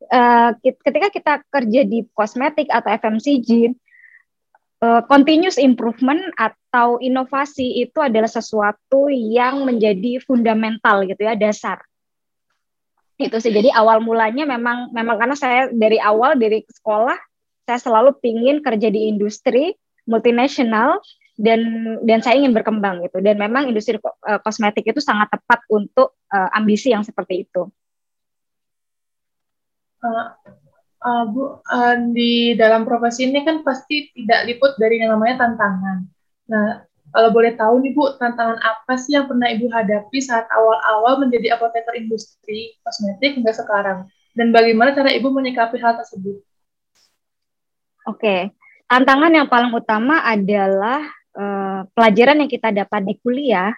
uh, 0.09 0.57
ketika 0.61 1.07
kita 1.13 1.33
kerja 1.51 1.81
di 1.85 2.07
kosmetik 2.15 2.71
atau 2.71 2.89
FMCG 2.89 3.75
uh, 4.81 5.01
continuous 5.05 5.61
improvement 5.61 6.19
atau 6.35 6.97
inovasi 6.97 7.85
itu 7.85 8.01
adalah 8.01 8.29
sesuatu 8.29 9.07
yang 9.11 9.63
menjadi 9.63 10.19
fundamental 10.25 11.05
gitu 11.05 11.21
ya 11.21 11.37
dasar. 11.37 11.81
Itu 13.21 13.37
sih. 13.37 13.53
Jadi 13.53 13.69
awal 13.69 14.01
mulanya 14.01 14.49
memang 14.49 14.89
memang 14.89 15.21
karena 15.21 15.37
saya 15.37 15.69
dari 15.69 16.01
awal 16.01 16.33
dari 16.35 16.65
sekolah 16.65 17.17
saya 17.69 17.79
selalu 17.79 18.17
pingin 18.17 18.65
kerja 18.65 18.89
di 18.89 19.07
industri 19.07 19.77
multinasional 20.09 20.97
dan 21.37 21.61
dan 22.01 22.19
saya 22.25 22.41
ingin 22.41 22.57
berkembang 22.57 23.05
gitu. 23.05 23.21
Dan 23.21 23.37
memang 23.37 23.69
industri 23.69 24.01
uh, 24.01 24.41
kosmetik 24.41 24.89
itu 24.89 24.97
sangat 24.97 25.29
tepat 25.29 25.61
untuk 25.69 26.17
uh, 26.33 26.49
ambisi 26.57 26.89
yang 26.89 27.05
seperti 27.05 27.45
itu. 27.45 27.69
Uh, 30.01 30.33
uh, 31.05 31.23
Bu, 31.29 31.61
uh, 31.61 31.95
di 32.13 32.57
dalam 32.57 32.85
profesi 32.85 33.29
ini 33.29 33.45
kan 33.45 33.61
pasti 33.61 34.09
tidak 34.13 34.49
liput 34.49 34.77
dari 34.81 35.01
yang 35.01 35.13
namanya 35.17 35.45
tantangan. 35.45 36.09
Nah, 36.49 36.85
kalau 37.11 37.29
boleh 37.35 37.53
tahu 37.59 37.83
nih 37.83 37.91
Bu, 37.91 38.15
tantangan 38.15 38.57
apa 38.63 38.93
sih 38.95 39.19
yang 39.19 39.27
pernah 39.27 39.51
Ibu 39.51 39.67
hadapi 39.67 40.17
saat 40.23 40.47
awal-awal 40.47 41.27
menjadi 41.27 41.59
apoteker 41.59 41.99
industri 41.99 42.79
kosmetik 42.81 43.35
hingga 43.35 43.51
sekarang? 43.51 44.07
Dan 44.31 44.55
bagaimana 44.55 44.95
cara 44.95 45.11
Ibu 45.11 45.27
menyikapi 45.27 45.75
hal 45.83 45.99
tersebut? 45.99 46.39
Oke, 48.07 48.55
tantangan 48.87 49.29
yang 49.29 49.45
paling 49.51 49.75
utama 49.75 50.23
adalah 50.23 51.03
uh, 51.35 51.83
pelajaran 51.91 52.39
yang 52.41 52.49
kita 52.49 52.71
dapat 52.71 53.03
di 53.03 53.13
kuliah 53.19 53.75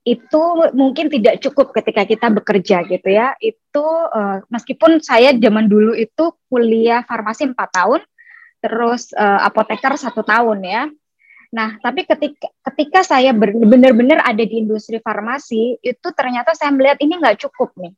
itu 0.00 0.42
mungkin 0.72 1.12
tidak 1.12 1.44
cukup 1.44 1.76
ketika 1.76 2.08
kita 2.08 2.26
bekerja 2.32 2.88
gitu 2.88 3.08
ya. 3.08 3.36
Itu 3.36 3.84
uh, 3.84 4.40
meskipun 4.48 5.04
saya 5.04 5.36
zaman 5.36 5.68
dulu 5.68 5.92
itu 5.92 6.32
kuliah 6.48 7.04
farmasi 7.04 7.52
empat 7.52 7.68
tahun, 7.68 8.00
terus 8.64 9.12
uh, 9.12 9.44
apoteker 9.44 9.96
satu 10.00 10.24
tahun 10.24 10.64
ya. 10.64 10.82
Nah, 11.50 11.76
tapi 11.82 12.06
ketika 12.06 12.46
ketika 12.72 13.00
saya 13.02 13.34
benar-benar 13.34 14.22
ada 14.22 14.40
di 14.40 14.62
industri 14.62 15.02
farmasi, 15.02 15.82
itu 15.82 16.08
ternyata 16.14 16.54
saya 16.54 16.70
melihat 16.70 16.96
ini 17.02 17.18
nggak 17.18 17.42
cukup 17.48 17.74
nih. 17.76 17.92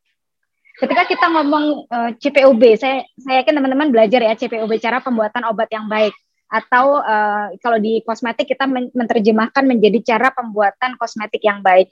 Ketika 0.73 1.05
kita 1.05 1.27
ngomong 1.29 1.85
uh, 1.85 2.11
eh, 2.11 2.11
CPOB, 2.17 2.63
saya 2.81 3.05
saya 3.21 3.45
yakin 3.45 3.61
teman-teman 3.61 3.93
belajar 3.93 4.25
ya 4.25 4.33
CPOB 4.35 4.73
cara 4.81 5.05
pembuatan 5.05 5.45
obat 5.53 5.69
yang 5.69 5.85
baik 5.85 6.17
atau 6.53 7.01
uh, 7.01 7.49
kalau 7.65 7.81
di 7.81 8.05
kosmetik 8.05 8.53
kita 8.53 8.69
men 8.69 8.93
menerjemahkan 8.93 9.65
menjadi 9.65 10.15
cara 10.15 10.29
pembuatan 10.37 11.01
kosmetik 11.01 11.41
yang 11.41 11.65
baik. 11.65 11.89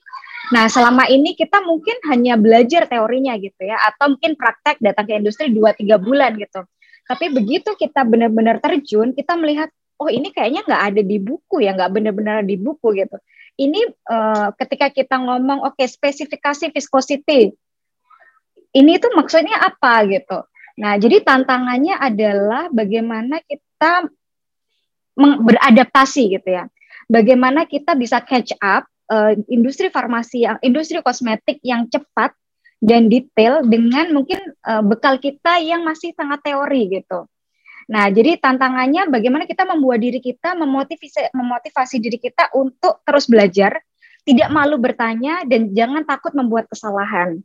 Nah, 0.52 0.68
selama 0.68 1.08
ini 1.08 1.32
kita 1.32 1.64
mungkin 1.64 1.96
hanya 2.12 2.36
belajar 2.36 2.84
teorinya 2.84 3.40
gitu 3.40 3.64
ya 3.64 3.80
atau 3.80 4.12
mungkin 4.12 4.36
praktek 4.36 4.76
datang 4.84 5.08
ke 5.08 5.16
industri 5.16 5.48
2 5.48 5.64
3 5.80 5.96
bulan 5.96 6.36
gitu. 6.36 6.60
Tapi 7.08 7.32
begitu 7.32 7.72
kita 7.72 8.04
benar-benar 8.04 8.60
terjun, 8.60 9.16
kita 9.16 9.32
melihat 9.40 9.72
oh 9.96 10.12
ini 10.12 10.28
kayaknya 10.28 10.60
nggak 10.68 10.82
ada 10.92 11.02
di 11.02 11.16
buku 11.16 11.64
ya, 11.64 11.72
nggak 11.72 11.92
benar-benar 11.96 12.44
di 12.44 12.60
buku 12.60 13.00
gitu. 13.00 13.16
Ini 13.56 13.80
uh, 14.12 14.52
ketika 14.60 14.92
kita 14.92 15.16
ngomong 15.16 15.64
oke 15.64 15.80
okay, 15.80 15.88
spesifikasi 15.88 16.68
viscosity. 16.68 17.56
Ini 18.70 18.90
itu 19.00 19.08
maksudnya 19.16 19.56
apa 19.56 20.04
gitu. 20.06 20.46
Nah, 20.78 20.96
jadi 21.00 21.20
tantangannya 21.26 21.98
adalah 21.98 22.70
bagaimana 22.70 23.42
kita 23.44 24.06
beradaptasi 25.20 26.40
gitu 26.40 26.48
ya. 26.48 26.64
Bagaimana 27.10 27.66
kita 27.66 27.98
bisa 27.98 28.22
catch 28.22 28.54
up 28.62 28.86
uh, 29.10 29.34
industri 29.50 29.90
farmasi 29.90 30.46
yang 30.46 30.56
industri 30.62 31.02
kosmetik 31.02 31.58
yang 31.60 31.90
cepat 31.90 32.32
dan 32.80 33.12
detail 33.12 33.60
dengan 33.66 34.08
mungkin 34.14 34.40
uh, 34.64 34.80
bekal 34.80 35.20
kita 35.20 35.60
yang 35.60 35.84
masih 35.84 36.16
sangat 36.16 36.40
teori 36.40 36.88
gitu. 36.88 37.28
Nah, 37.90 38.06
jadi 38.06 38.38
tantangannya 38.38 39.10
bagaimana 39.10 39.44
kita 39.50 39.66
membuat 39.66 39.98
diri 39.98 40.22
kita 40.22 40.54
memotivasi 40.54 41.34
memotivasi 41.34 41.98
diri 41.98 42.22
kita 42.22 42.54
untuk 42.54 43.02
terus 43.02 43.26
belajar, 43.26 43.82
tidak 44.22 44.48
malu 44.54 44.78
bertanya 44.78 45.42
dan 45.42 45.74
jangan 45.74 46.06
takut 46.06 46.30
membuat 46.32 46.70
kesalahan. 46.70 47.42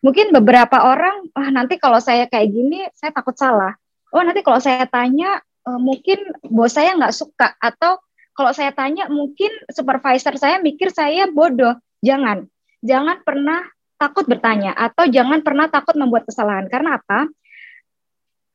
Mungkin 0.00 0.32
beberapa 0.32 0.80
orang, 0.80 1.28
ah 1.36 1.50
nanti 1.52 1.76
kalau 1.76 1.98
saya 2.00 2.30
kayak 2.30 2.48
gini, 2.48 2.86
saya 2.96 3.12
takut 3.12 3.36
salah. 3.36 3.76
Oh, 4.14 4.22
nanti 4.24 4.40
kalau 4.40 4.62
saya 4.62 4.86
tanya, 4.88 5.42
uh, 5.66 5.80
mungkin 5.80 6.18
bos 6.46 6.76
saya 6.76 6.96
nggak 6.96 7.14
suka 7.16 7.56
atau 7.60 8.00
kalau 8.32 8.52
saya 8.56 8.72
tanya 8.72 9.10
mungkin 9.10 9.50
supervisor 9.68 10.38
saya 10.40 10.62
mikir 10.62 10.88
saya 10.94 11.28
bodoh. 11.28 11.76
Jangan, 12.00 12.48
jangan 12.80 13.20
pernah 13.20 13.60
takut 14.00 14.24
bertanya 14.24 14.72
atau 14.72 15.04
jangan 15.04 15.44
pernah 15.44 15.68
takut 15.68 15.92
membuat 15.98 16.24
kesalahan. 16.24 16.64
Karena 16.72 16.96
apa? 16.96 17.28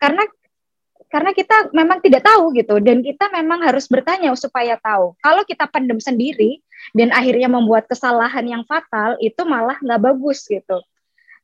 Karena 0.01 0.25
karena 1.05 1.31
kita 1.37 1.69
memang 1.69 2.01
tidak 2.01 2.25
tahu 2.25 2.49
gitu 2.57 2.81
dan 2.81 3.05
kita 3.05 3.29
memang 3.29 3.61
harus 3.61 3.85
bertanya 3.85 4.33
supaya 4.33 4.73
tahu. 4.81 5.13
Kalau 5.21 5.45
kita 5.45 5.69
pendem 5.69 6.01
sendiri 6.01 6.65
dan 6.97 7.13
akhirnya 7.13 7.45
membuat 7.45 7.85
kesalahan 7.85 8.43
yang 8.43 8.63
fatal 8.65 9.15
itu 9.21 9.41
malah 9.45 9.77
nggak 9.79 10.01
bagus 10.01 10.49
gitu. 10.49 10.81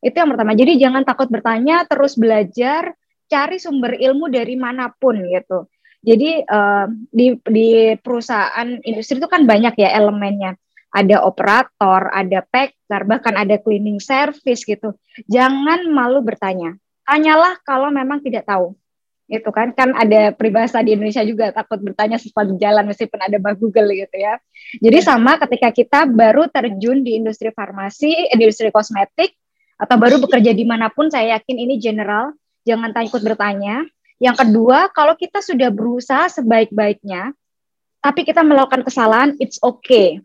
Itu 0.02 0.18
yang 0.18 0.34
pertama. 0.34 0.58
Jadi 0.58 0.82
jangan 0.82 1.06
takut 1.06 1.30
bertanya, 1.30 1.86
terus 1.86 2.18
belajar, 2.18 2.90
cari 3.32 3.56
sumber 3.56 3.96
ilmu 3.96 4.28
dari 4.28 4.60
mana 4.60 4.92
pun 4.92 5.16
gitu. 5.16 5.72
Jadi 6.02 6.44
uh, 6.44 6.90
di 7.08 7.38
di 7.46 7.94
perusahaan 7.96 8.68
industri 8.84 9.22
itu 9.22 9.30
kan 9.30 9.48
banyak 9.48 9.78
ya 9.80 9.96
elemennya. 9.96 10.58
Ada 10.92 11.24
operator, 11.24 12.12
ada 12.12 12.44
packer, 12.44 13.08
bahkan 13.08 13.32
ada 13.32 13.56
cleaning 13.56 13.96
service 13.96 14.68
gitu. 14.68 14.92
Jangan 15.24 15.88
malu 15.88 16.20
bertanya. 16.20 16.76
Tanyalah 17.08 17.56
kalau 17.64 17.88
memang 17.88 18.20
tidak 18.20 18.44
tahu. 18.44 18.76
Itu 19.24 19.48
kan 19.48 19.72
kan 19.72 19.96
ada 19.96 20.36
peribahasa 20.36 20.84
di 20.84 20.92
Indonesia 20.92 21.24
juga 21.24 21.48
takut 21.56 21.80
bertanya 21.80 22.20
sesuatu 22.20 22.52
jalan 22.60 22.84
meskipun 22.84 23.16
ada 23.16 23.40
bah 23.40 23.56
Google 23.56 23.88
gitu 23.96 24.16
ya. 24.20 24.36
Jadi 24.84 24.98
sama 25.00 25.40
ketika 25.40 25.72
kita 25.72 26.04
baru 26.04 26.52
terjun 26.52 27.00
di 27.00 27.16
industri 27.16 27.48
farmasi, 27.48 28.28
industri 28.36 28.68
kosmetik 28.68 29.32
atau 29.80 29.96
baru 29.96 30.20
bekerja 30.20 30.52
di 30.52 30.68
mana 30.68 30.92
pun, 30.92 31.08
saya 31.08 31.40
yakin 31.40 31.56
ini 31.56 31.80
general 31.80 32.36
jangan 32.66 32.90
takut 32.94 33.22
bertanya. 33.22 33.86
Yang 34.22 34.46
kedua, 34.46 34.90
kalau 34.94 35.18
kita 35.18 35.42
sudah 35.42 35.74
berusaha 35.74 36.30
sebaik-baiknya, 36.30 37.34
tapi 37.98 38.22
kita 38.22 38.46
melakukan 38.46 38.86
kesalahan, 38.86 39.34
it's 39.42 39.58
okay, 39.62 40.22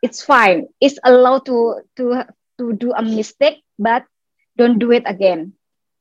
it's 0.00 0.24
fine, 0.24 0.68
it's 0.80 0.96
allowed 1.04 1.44
to 1.44 1.84
to 1.96 2.24
to 2.56 2.72
do 2.76 2.96
a 2.96 3.04
mistake, 3.04 3.60
but 3.76 4.08
don't 4.56 4.80
do 4.80 4.92
it 4.96 5.04
again. 5.04 5.52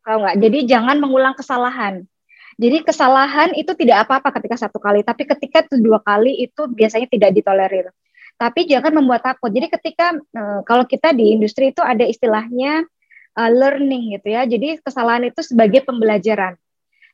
Kalau 0.07 0.23
nggak, 0.23 0.37
jadi 0.39 0.59
jangan 0.77 1.03
mengulang 1.03 1.35
kesalahan. 1.35 2.07
Jadi 2.55 2.87
kesalahan 2.87 3.51
itu 3.51 3.75
tidak 3.75 4.07
apa-apa 4.07 4.39
ketika 4.39 4.55
satu 4.55 4.79
kali, 4.79 5.03
tapi 5.03 5.27
ketika 5.27 5.67
dua 5.75 5.99
kali 5.99 6.47
itu 6.47 6.71
biasanya 6.71 7.11
tidak 7.11 7.35
ditolerir. 7.35 7.91
Tapi 8.39 8.67
jangan 8.67 8.95
membuat 8.95 9.27
takut. 9.27 9.51
Jadi 9.51 9.67
ketika 9.67 10.15
uh, 10.15 10.59
kalau 10.63 10.87
kita 10.87 11.11
di 11.11 11.35
industri 11.35 11.75
itu 11.75 11.83
ada 11.83 12.07
istilahnya 12.07 12.87
uh, 13.35 13.51
learning 13.51 14.17
gitu 14.17 14.33
ya. 14.33 14.47
Jadi 14.47 14.79
kesalahan 14.81 15.27
itu 15.27 15.43
sebagai 15.43 15.83
pembelajaran. 15.83 16.55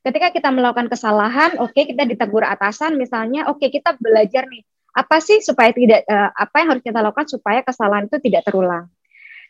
Ketika 0.01 0.33
kita 0.33 0.49
melakukan 0.49 0.89
kesalahan, 0.89 1.61
oke 1.61 1.77
okay, 1.77 1.85
kita 1.93 2.09
ditegur 2.09 2.41
atasan 2.41 2.97
misalnya, 2.97 3.45
oke 3.49 3.61
okay, 3.61 3.69
kita 3.69 3.93
belajar 4.01 4.49
nih 4.49 4.65
apa 4.91 5.23
sih 5.23 5.39
supaya 5.39 5.71
tidak 5.71 6.03
uh, 6.09 6.33
apa 6.35 6.55
yang 6.61 6.67
harus 6.75 6.83
kita 6.83 6.99
lakukan 6.99 7.27
supaya 7.29 7.59
kesalahan 7.61 8.09
itu 8.09 8.17
tidak 8.17 8.43
terulang. 8.49 8.89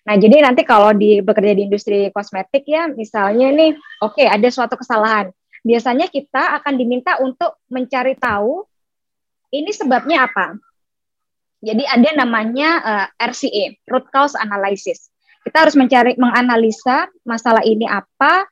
Nah, 0.02 0.16
jadi 0.18 0.42
nanti 0.42 0.66
kalau 0.66 0.98
di 0.98 1.22
bekerja 1.22 1.54
di 1.54 1.70
industri 1.70 2.10
kosmetik 2.10 2.66
ya, 2.66 2.90
misalnya 2.90 3.54
nih, 3.54 3.78
oke 4.02 4.18
okay, 4.18 4.26
ada 4.26 4.50
suatu 4.50 4.74
kesalahan. 4.76 5.30
Biasanya 5.62 6.10
kita 6.10 6.58
akan 6.58 6.74
diminta 6.74 7.22
untuk 7.22 7.62
mencari 7.70 8.18
tahu 8.18 8.66
ini 9.54 9.70
sebabnya 9.70 10.26
apa. 10.26 10.58
Jadi 11.62 11.86
ada 11.86 12.10
namanya 12.18 12.70
uh, 12.82 13.08
RCA, 13.22 13.78
root 13.86 14.10
cause 14.10 14.34
analysis. 14.34 15.11
Kita 15.42 15.58
harus 15.68 15.76
mencari 15.76 16.14
menganalisa 16.18 17.10
masalah 17.26 17.66
ini 17.66 17.90
apa, 17.90 18.46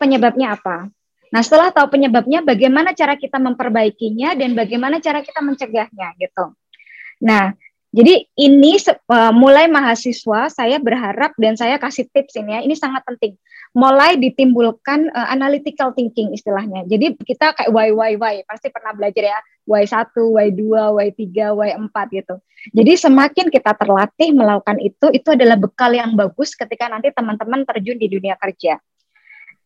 penyebabnya 0.00 0.56
apa. 0.56 0.88
Nah, 1.32 1.40
setelah 1.40 1.72
tahu 1.72 1.96
penyebabnya, 1.96 2.44
bagaimana 2.44 2.92
cara 2.92 3.16
kita 3.16 3.40
memperbaikinya 3.40 4.36
dan 4.36 4.52
bagaimana 4.52 5.00
cara 5.00 5.24
kita 5.24 5.40
mencegahnya 5.40 6.12
gitu. 6.20 6.52
Nah, 7.24 7.56
jadi 7.92 8.24
ini 8.40 8.80
uh, 8.88 9.36
mulai 9.36 9.68
mahasiswa 9.68 10.48
saya 10.48 10.80
berharap 10.80 11.36
dan 11.36 11.60
saya 11.60 11.76
kasih 11.76 12.08
tips 12.08 12.40
ini 12.40 12.56
ya, 12.56 12.60
ini 12.64 12.72
sangat 12.72 13.04
penting. 13.04 13.36
Mulai 13.76 14.16
ditimbulkan 14.16 15.12
uh, 15.12 15.28
analytical 15.28 15.92
thinking 15.92 16.32
istilahnya. 16.32 16.88
Jadi 16.88 17.20
kita 17.20 17.52
kayak 17.52 17.68
why 17.68 17.92
why 17.92 18.16
why 18.16 18.40
pasti 18.48 18.72
pernah 18.72 18.96
belajar 18.96 19.36
ya, 19.36 19.38
Y1, 19.68 20.08
Y2, 20.08 20.62
Y3, 20.88 21.20
Y4 21.52 21.96
gitu. 22.16 22.34
Jadi 22.72 22.92
semakin 22.96 23.46
kita 23.52 23.76
terlatih 23.76 24.32
melakukan 24.32 24.80
itu, 24.80 25.12
itu 25.12 25.28
adalah 25.28 25.60
bekal 25.60 25.92
yang 25.92 26.16
bagus 26.16 26.56
ketika 26.56 26.88
nanti 26.88 27.12
teman-teman 27.12 27.68
terjun 27.68 28.00
di 28.00 28.08
dunia 28.08 28.40
kerja. 28.40 28.80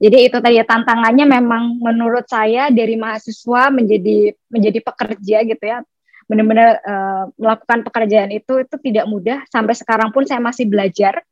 Jadi 0.02 0.18
itu 0.26 0.36
tadi 0.42 0.58
tantangannya 0.66 1.30
memang 1.30 1.78
menurut 1.78 2.26
saya 2.26 2.74
dari 2.74 2.98
mahasiswa 2.98 3.70
menjadi 3.70 4.34
menjadi 4.50 4.78
pekerja 4.82 5.36
gitu 5.46 5.62
ya 5.64 5.80
benar-benar 6.26 6.82
uh, 6.82 7.24
melakukan 7.38 7.86
pekerjaan 7.86 8.30
itu 8.34 8.62
itu 8.62 8.76
tidak 8.82 9.06
mudah. 9.06 9.38
Sampai 9.50 9.74
sekarang 9.78 10.10
pun 10.10 10.26
saya 10.26 10.42
masih 10.42 10.66
belajar. 10.66 11.22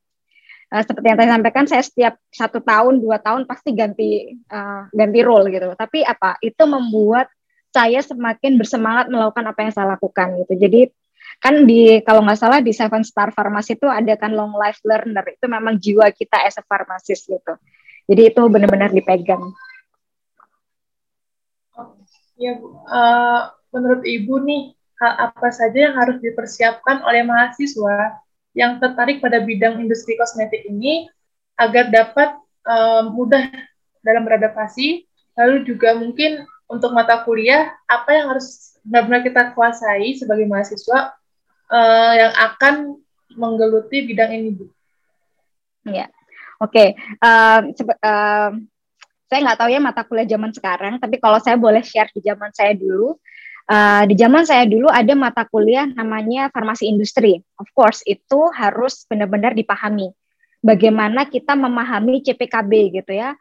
Uh, 0.70 0.82
seperti 0.82 1.06
yang 1.12 1.18
saya 1.18 1.30
sampaikan 1.34 1.64
saya 1.68 1.82
setiap 1.82 2.14
satu 2.30 2.58
tahun 2.62 3.02
dua 3.02 3.20
tahun 3.20 3.44
pasti 3.44 3.74
ganti 3.74 4.38
uh, 4.50 4.88
ganti 4.94 5.20
role 5.20 5.50
gitu. 5.50 5.74
Tapi 5.74 6.06
apa? 6.06 6.38
Itu 6.40 6.64
membuat 6.64 7.28
saya 7.74 7.98
semakin 8.06 8.54
bersemangat 8.54 9.10
melakukan 9.10 9.50
apa 9.50 9.60
yang 9.66 9.72
saya 9.74 9.86
lakukan 9.98 10.38
gitu. 10.46 10.54
Jadi 10.54 10.80
kan 11.42 11.66
di 11.66 11.98
kalau 12.06 12.22
nggak 12.22 12.38
salah 12.38 12.62
di 12.62 12.70
Seven 12.70 13.02
Star 13.02 13.34
Pharmacy 13.34 13.74
itu 13.74 13.90
ada 13.90 14.14
kan 14.14 14.30
long 14.30 14.54
life 14.54 14.78
learner. 14.86 15.26
Itu 15.34 15.50
memang 15.50 15.82
jiwa 15.82 16.06
kita 16.14 16.46
as 16.46 16.54
a 16.56 16.62
pharmacist 16.62 17.26
gitu. 17.26 17.54
Jadi 18.06 18.22
itu 18.30 18.42
benar-benar 18.46 18.94
dipegang. 18.94 19.42
Ya 22.38 22.58
uh, 22.62 23.50
menurut 23.74 24.06
Ibu 24.06 24.34
nih 24.46 24.62
hal 25.00 25.12
apa 25.30 25.48
saja 25.50 25.90
yang 25.90 25.94
harus 25.98 26.22
dipersiapkan 26.22 27.02
oleh 27.02 27.26
mahasiswa 27.26 28.22
yang 28.54 28.78
tertarik 28.78 29.18
pada 29.18 29.42
bidang 29.42 29.82
industri 29.82 30.14
kosmetik 30.14 30.62
ini 30.70 31.10
agar 31.58 31.90
dapat 31.90 32.38
um, 32.66 33.14
mudah 33.14 33.50
dalam 34.04 34.22
beradaptasi, 34.22 35.06
lalu 35.34 35.66
juga 35.66 35.96
mungkin 35.98 36.46
untuk 36.70 36.94
mata 36.94 37.22
kuliah 37.26 37.74
apa 37.90 38.10
yang 38.14 38.26
harus 38.30 38.78
benar-benar 38.86 39.22
kita 39.26 39.42
kuasai 39.56 40.14
sebagai 40.14 40.46
mahasiswa 40.46 41.14
uh, 41.72 42.12
yang 42.14 42.32
akan 42.36 42.74
menggeluti 43.34 44.06
bidang 44.06 44.30
ini, 44.30 44.50
Bu. 44.54 44.66
Ya, 45.88 46.08
oke. 46.62 46.72
Okay. 46.72 46.88
Uh, 47.18 47.72
uh, 48.00 48.50
saya 49.26 49.40
nggak 49.40 49.58
tahu 49.58 49.68
ya 49.72 49.80
mata 49.82 50.06
kuliah 50.06 50.28
zaman 50.28 50.54
sekarang, 50.54 51.02
tapi 51.02 51.18
kalau 51.18 51.42
saya 51.42 51.58
boleh 51.58 51.82
share 51.82 52.12
di 52.14 52.22
zaman 52.22 52.54
saya 52.54 52.76
dulu, 52.76 53.18
Uh, 53.64 54.04
di 54.04 54.12
zaman 54.20 54.44
saya 54.44 54.68
dulu 54.68 54.92
ada 54.92 55.16
mata 55.16 55.48
kuliah 55.48 55.88
namanya 55.88 56.52
farmasi 56.52 56.84
industri. 56.84 57.40
Of 57.56 57.72
course, 57.72 58.04
itu 58.04 58.52
harus 58.52 59.08
benar-benar 59.08 59.56
dipahami. 59.56 60.12
Bagaimana 60.60 61.24
kita 61.28 61.56
memahami 61.56 62.20
CPKB 62.20 63.00
gitu 63.00 63.12
ya. 63.16 63.32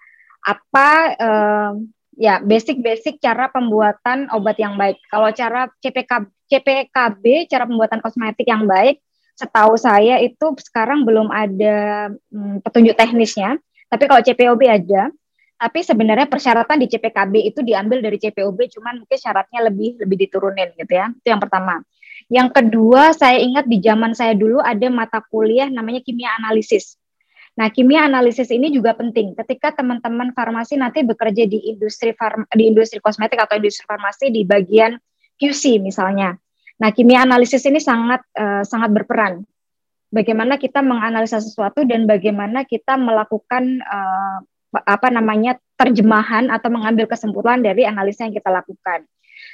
Apa 0.44 0.90
uh, 1.20 1.72
ya 2.16 2.40
basic-basic 2.40 3.20
cara 3.20 3.52
pembuatan 3.52 4.32
obat 4.32 4.56
yang 4.60 4.80
baik. 4.80 5.02
Kalau 5.12 5.28
cara 5.36 5.68
CPK, 5.84 6.12
CPKB, 6.48 7.50
cara 7.52 7.68
pembuatan 7.68 8.00
kosmetik 8.00 8.48
yang 8.48 8.64
baik, 8.64 9.04
setahu 9.34 9.76
saya 9.76 10.22
itu 10.22 10.54
sekarang 10.62 11.04
belum 11.04 11.28
ada 11.34 12.10
hmm, 12.32 12.62
petunjuk 12.62 12.96
teknisnya. 12.96 13.58
Tapi 13.90 14.04
kalau 14.10 14.22
CPOB 14.26 14.62
ada, 14.72 15.12
tapi 15.58 15.80
sebenarnya 15.80 16.28
persyaratan 16.28 16.82
di 16.82 16.88
CPKB 16.92 17.34
itu 17.54 17.60
diambil 17.64 18.04
dari 18.04 18.20
CPOB 18.20 18.60
cuman 18.80 19.06
mungkin 19.06 19.18
syaratnya 19.18 19.72
lebih 19.72 20.02
lebih 20.02 20.18
diturunin 20.28 20.76
gitu 20.76 20.94
ya. 20.94 21.08
Itu 21.14 21.28
yang 21.32 21.42
pertama. 21.42 21.80
Yang 22.28 22.50
kedua 22.56 23.16
saya 23.16 23.40
ingat 23.40 23.68
di 23.68 23.80
zaman 23.80 24.12
saya 24.16 24.36
dulu 24.36 24.60
ada 24.60 24.88
mata 24.92 25.20
kuliah 25.24 25.68
namanya 25.72 26.04
kimia 26.04 26.36
analisis. 26.40 27.00
Nah 27.54 27.70
kimia 27.70 28.10
analisis 28.10 28.50
ini 28.50 28.74
juga 28.74 28.98
penting. 28.98 29.38
Ketika 29.38 29.78
teman-teman 29.78 30.34
farmasi 30.34 30.76
nanti 30.76 31.06
bekerja 31.06 31.46
di 31.46 31.70
industri 31.70 32.12
farm, 32.18 32.50
di 32.50 32.68
industri 32.68 32.98
kosmetik 32.98 33.38
atau 33.38 33.56
industri 33.60 33.86
farmasi 33.86 34.34
di 34.34 34.42
bagian 34.44 34.98
QC 35.38 35.78
misalnya. 35.78 36.34
Nah 36.82 36.90
kimia 36.90 37.22
analisis 37.22 37.62
ini 37.70 37.78
sangat 37.78 38.26
uh, 38.34 38.66
sangat 38.66 38.90
berperan. 38.90 39.46
Bagaimana 40.14 40.62
kita 40.62 40.86
menganalisa 40.86 41.42
sesuatu 41.42 41.86
dan 41.90 42.06
bagaimana 42.06 42.66
kita 42.70 42.98
melakukan 43.02 43.82
uh, 43.82 44.46
apa 44.74 45.08
namanya 45.14 45.62
terjemahan 45.78 46.50
atau 46.50 46.74
mengambil 46.74 47.06
kesimpulan 47.06 47.62
dari 47.62 47.86
analisa 47.86 48.26
yang 48.26 48.34
kita 48.34 48.50
lakukan. 48.50 49.06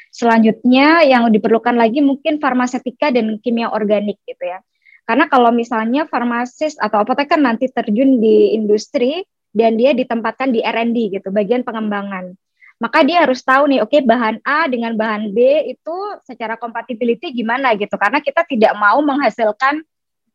Selanjutnya 0.10 1.05
yang 1.05 1.29
diperlukan 1.29 1.75
lagi 1.77 2.01
mungkin 2.01 2.41
farmasetika 2.41 3.13
dan 3.13 3.38
kimia 3.43 3.69
organik 3.69 4.17
gitu 4.25 4.41
ya. 4.41 4.63
Karena 5.05 5.25
kalau 5.25 5.49
misalnya 5.49 6.05
farmasis 6.05 6.77
atau 6.77 7.01
apoteker 7.01 7.38
nanti 7.38 7.69
terjun 7.69 8.21
di 8.21 8.53
industri 8.53 9.25
dan 9.49 9.73
dia 9.77 9.93
ditempatkan 9.97 10.53
di 10.53 10.62
R&D 10.62 11.17
gitu, 11.17 11.34
bagian 11.34 11.65
pengembangan. 11.65 12.38
Maka 12.79 13.03
dia 13.03 13.25
harus 13.25 13.43
tahu 13.43 13.67
nih, 13.73 13.84
oke 13.84 13.91
okay, 13.91 14.01
bahan 14.05 14.39
A 14.45 14.69
dengan 14.71 14.95
bahan 14.95 15.36
B 15.36 15.67
itu 15.67 15.95
secara 16.23 16.55
compatibility 16.55 17.34
gimana 17.36 17.75
gitu. 17.75 17.91
Karena 17.99 18.23
kita 18.23 18.45
tidak 18.47 18.71
mau 18.77 19.01
menghasilkan 19.03 19.84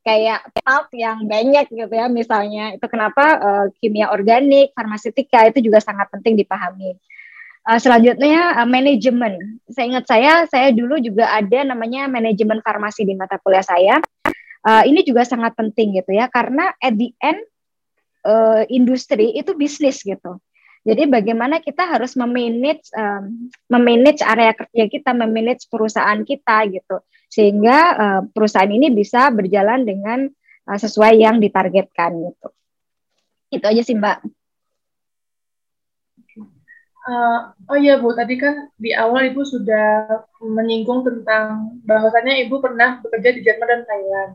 kayak 0.05 0.45
pulp 0.53 0.93
yang 0.93 1.25
banyak 1.25 1.67
gitu 1.73 1.91
ya 1.91 2.07
misalnya. 2.13 2.77
Itu 2.77 2.87
kenapa 2.87 3.25
uh, 3.41 3.67
kimia 3.81 4.13
organik 4.13 4.77
farmaseutika 4.77 5.49
itu 5.49 5.65
juga 5.65 5.81
sangat 5.81 6.13
penting 6.13 6.37
dipahami. 6.37 6.95
Uh, 7.65 7.81
selanjutnya 7.81 8.61
uh, 8.61 8.69
manajemen 8.69 9.59
saya 9.73 9.85
ingat 9.89 10.05
saya 10.05 10.33
saya 10.53 10.69
dulu 10.77 11.01
juga 11.01 11.33
ada 11.33 11.65
namanya 11.65 12.05
manajemen 12.13 12.61
farmasi 12.61 13.09
di 13.09 13.17
mata 13.17 13.41
kuliah 13.41 13.65
saya. 13.65 13.99
Uh, 14.65 14.85
ini 14.89 15.05
juga 15.05 15.29
sangat 15.29 15.53
penting 15.57 15.97
gitu 15.97 16.17
ya 16.17 16.29
karena 16.29 16.73
at 16.81 16.97
the 16.97 17.13
end 17.21 17.41
uh, 18.25 18.65
industri 18.69 19.33
itu 19.37 19.53
bisnis 19.57 20.01
gitu. 20.05 20.41
Jadi 20.85 21.09
bagaimana 21.09 21.65
kita 21.65 21.89
harus 21.89 22.13
memanage 22.13 22.93
um, 22.93 23.49
memanage 23.73 24.21
area 24.21 24.53
kerja 24.53 24.85
kita, 24.93 25.17
memanage 25.17 25.65
perusahaan 25.73 26.21
kita 26.21 26.69
gitu, 26.69 27.01
sehingga 27.29 27.79
uh, 27.95 28.21
perusahaan 28.31 28.71
ini 28.71 28.91
bisa 28.95 29.31
berjalan 29.35 29.85
dengan 29.85 30.29
uh, 30.69 30.79
sesuai 30.79 31.21
yang 31.21 31.39
ditargetkan 31.39 32.11
gitu. 32.31 32.49
Itu 33.55 33.65
aja 33.69 33.83
sih 33.83 33.95
Mbak. 33.95 34.19
Uh, 37.05 37.53
oh 37.69 37.77
iya 37.77 38.01
Bu, 38.01 38.17
tadi 38.17 38.41
kan 38.41 38.73
di 38.81 38.97
awal 38.97 39.29
Ibu 39.29 39.45
sudah 39.45 40.09
menyinggung 40.41 41.05
tentang 41.05 41.77
bahwasannya 41.85 42.49
Ibu 42.49 42.65
pernah 42.65 42.97
bekerja 43.05 43.31
di 43.37 43.41
Jerman 43.45 43.69
dan 43.69 43.83
Thailand. 43.85 44.31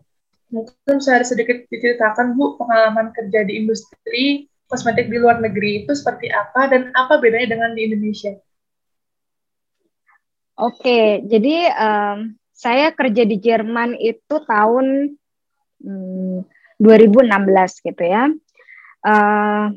Mungkin 0.54 1.02
saya 1.02 1.26
sedikit 1.26 1.66
diceritakan 1.74 2.38
Bu 2.38 2.62
pengalaman 2.62 3.10
kerja 3.10 3.42
di 3.42 3.58
industri 3.58 4.46
kosmetik 4.70 5.10
di 5.10 5.18
luar 5.18 5.42
negeri 5.42 5.82
itu 5.82 5.98
seperti 5.98 6.30
apa 6.30 6.70
dan 6.70 6.94
apa 6.94 7.18
bedanya 7.18 7.58
dengan 7.58 7.74
di 7.74 7.90
Indonesia? 7.90 8.38
Oke, 10.54 11.26
jadi 11.26 11.74
um, 11.74 12.38
saya 12.60 12.92
kerja 12.92 13.24
di 13.24 13.40
Jerman 13.40 13.96
itu 13.96 14.36
tahun 14.44 15.16
um, 15.80 16.44
2016 16.76 17.88
gitu 17.88 18.04
ya. 18.04 18.28
Uh, 19.00 19.72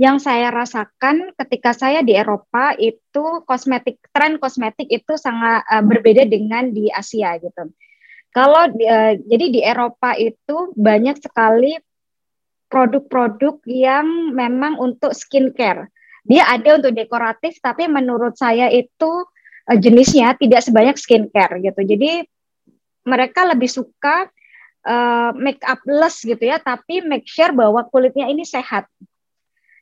yang 0.00 0.16
saya 0.16 0.48
rasakan 0.48 1.36
ketika 1.36 1.76
saya 1.76 2.00
di 2.00 2.16
Eropa 2.16 2.72
itu 2.80 3.44
kosmetik 3.44 4.00
tren 4.08 4.40
kosmetik 4.40 4.88
itu 4.88 5.20
sangat 5.20 5.60
uh, 5.68 5.84
berbeda 5.84 6.24
dengan 6.24 6.72
di 6.72 6.88
Asia 6.88 7.36
gitu. 7.36 7.76
Kalau 8.32 8.72
uh, 8.72 9.12
jadi 9.20 9.46
di 9.52 9.60
Eropa 9.60 10.16
itu 10.16 10.72
banyak 10.80 11.20
sekali 11.20 11.76
produk-produk 12.72 13.60
yang 13.68 14.32
memang 14.32 14.80
untuk 14.80 15.12
skincare. 15.12 15.92
Dia 16.24 16.44
ada 16.44 16.76
untuk 16.80 16.92
dekoratif, 16.92 17.60
tapi 17.60 17.88
menurut 17.88 18.36
saya 18.36 18.68
itu 18.68 19.28
uh, 19.68 19.78
jenisnya 19.78 20.34
tidak 20.40 20.64
sebanyak 20.64 20.96
skincare 20.96 21.60
gitu. 21.60 21.80
Jadi 21.84 22.24
mereka 23.04 23.44
lebih 23.48 23.68
suka 23.68 24.28
uh, 24.88 25.30
make 25.36 25.60
up 25.64 25.80
less 25.84 26.24
gitu 26.24 26.40
ya, 26.40 26.56
tapi 26.60 27.04
make 27.04 27.28
sure 27.28 27.52
bahwa 27.52 27.84
kulitnya 27.88 28.28
ini 28.28 28.44
sehat. 28.48 28.88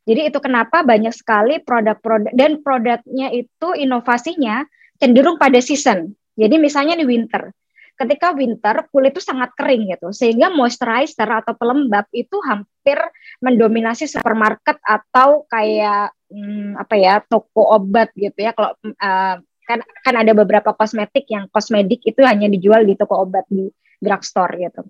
Jadi 0.06 0.30
itu 0.30 0.38
kenapa 0.38 0.86
banyak 0.86 1.10
sekali 1.10 1.58
produk-produk 1.58 2.30
dan 2.30 2.62
produknya 2.62 3.34
itu 3.34 3.74
inovasinya 3.74 4.62
cenderung 5.02 5.34
pada 5.34 5.58
season. 5.58 6.14
Jadi 6.38 6.62
misalnya 6.62 6.94
di 6.94 7.02
winter, 7.02 7.50
ketika 7.98 8.30
winter 8.30 8.86
kulit 8.94 9.18
itu 9.18 9.24
sangat 9.24 9.50
kering 9.58 9.90
gitu, 9.90 10.14
sehingga 10.14 10.46
moisturizer 10.52 11.26
atau 11.26 11.58
pelembab 11.58 12.06
itu 12.14 12.38
hampir 12.46 13.02
mendominasi 13.42 14.06
supermarket 14.06 14.78
atau 14.84 15.42
kayak 15.50 16.14
hmm, 16.30 16.78
apa 16.78 16.94
ya 16.94 17.14
toko 17.26 17.74
obat 17.74 18.14
gitu 18.14 18.46
ya. 18.46 18.54
Kalau 18.54 18.78
uh, 18.78 19.36
kan 19.66 19.82
kan 19.82 20.14
ada 20.14 20.32
beberapa 20.32 20.72
kosmetik 20.72 21.26
yang 21.28 21.50
kosmetik 21.50 22.00
itu 22.06 22.22
hanya 22.22 22.46
dijual 22.46 22.86
di 22.86 22.94
toko 22.94 23.26
obat 23.26 23.44
di 23.50 23.66
drugstore 23.98 24.54
gitu. 24.62 24.86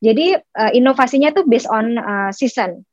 Jadi 0.00 0.32
uh, 0.32 0.72
inovasinya 0.72 1.34
tuh 1.34 1.44
based 1.44 1.68
on 1.68 1.98
uh, 1.98 2.30
season. 2.32 2.86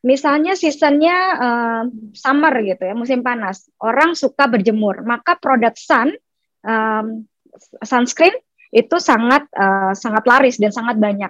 Misalnya 0.00 0.56
seasonnya 0.56 1.16
uh, 1.36 1.84
summer 2.16 2.54
gitu 2.64 2.80
ya, 2.88 2.96
musim 2.96 3.20
panas. 3.20 3.68
Orang 3.76 4.16
suka 4.16 4.48
berjemur, 4.48 5.04
maka 5.04 5.36
produk 5.36 5.76
sun, 5.76 6.16
um, 6.64 7.28
sunscreen 7.84 8.32
itu 8.72 8.96
sangat 8.96 9.44
uh, 9.52 9.92
sangat 9.92 10.24
laris 10.24 10.56
dan 10.56 10.72
sangat 10.72 10.96
banyak. 10.96 11.28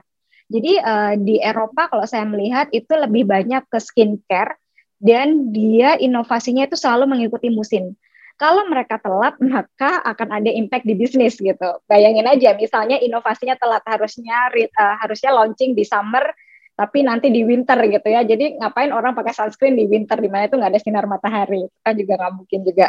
Jadi 0.50 0.72
uh, 0.78 1.14
di 1.18 1.42
Eropa 1.42 1.90
kalau 1.90 2.06
saya 2.06 2.22
melihat 2.22 2.70
itu 2.70 2.90
lebih 2.94 3.26
banyak 3.26 3.66
ke 3.66 3.78
skincare 3.82 4.58
dan 5.00 5.50
dia 5.50 5.96
inovasinya 5.98 6.68
itu 6.68 6.78
selalu 6.78 7.10
mengikuti 7.16 7.50
musim. 7.50 7.98
Kalau 8.40 8.64
mereka 8.72 8.96
telat 8.96 9.36
maka 9.36 10.00
akan 10.00 10.40
ada 10.40 10.48
impact 10.48 10.88
di 10.88 10.96
bisnis 10.96 11.36
gitu. 11.36 11.70
Bayangin 11.84 12.24
aja 12.24 12.56
misalnya 12.56 12.96
inovasinya 12.96 13.52
telat 13.60 13.84
harusnya 13.84 14.48
uh, 14.48 14.96
harusnya 15.04 15.30
launching 15.36 15.76
di 15.76 15.84
summer 15.84 16.24
tapi 16.72 17.04
nanti 17.04 17.28
di 17.28 17.44
winter 17.44 17.76
gitu 17.84 18.08
ya. 18.08 18.24
Jadi 18.24 18.56
ngapain 18.56 18.88
orang 18.96 19.12
pakai 19.12 19.36
sunscreen 19.36 19.76
di 19.76 19.84
winter 19.84 20.16
di 20.16 20.32
mana 20.32 20.48
itu 20.48 20.56
nggak 20.56 20.72
ada 20.72 20.80
sinar 20.80 21.04
matahari, 21.04 21.68
kan 21.84 21.92
juga 21.92 22.16
nggak 22.16 22.32
mungkin 22.32 22.60
juga. 22.64 22.86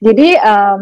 Jadi 0.00 0.28
um, 0.40 0.80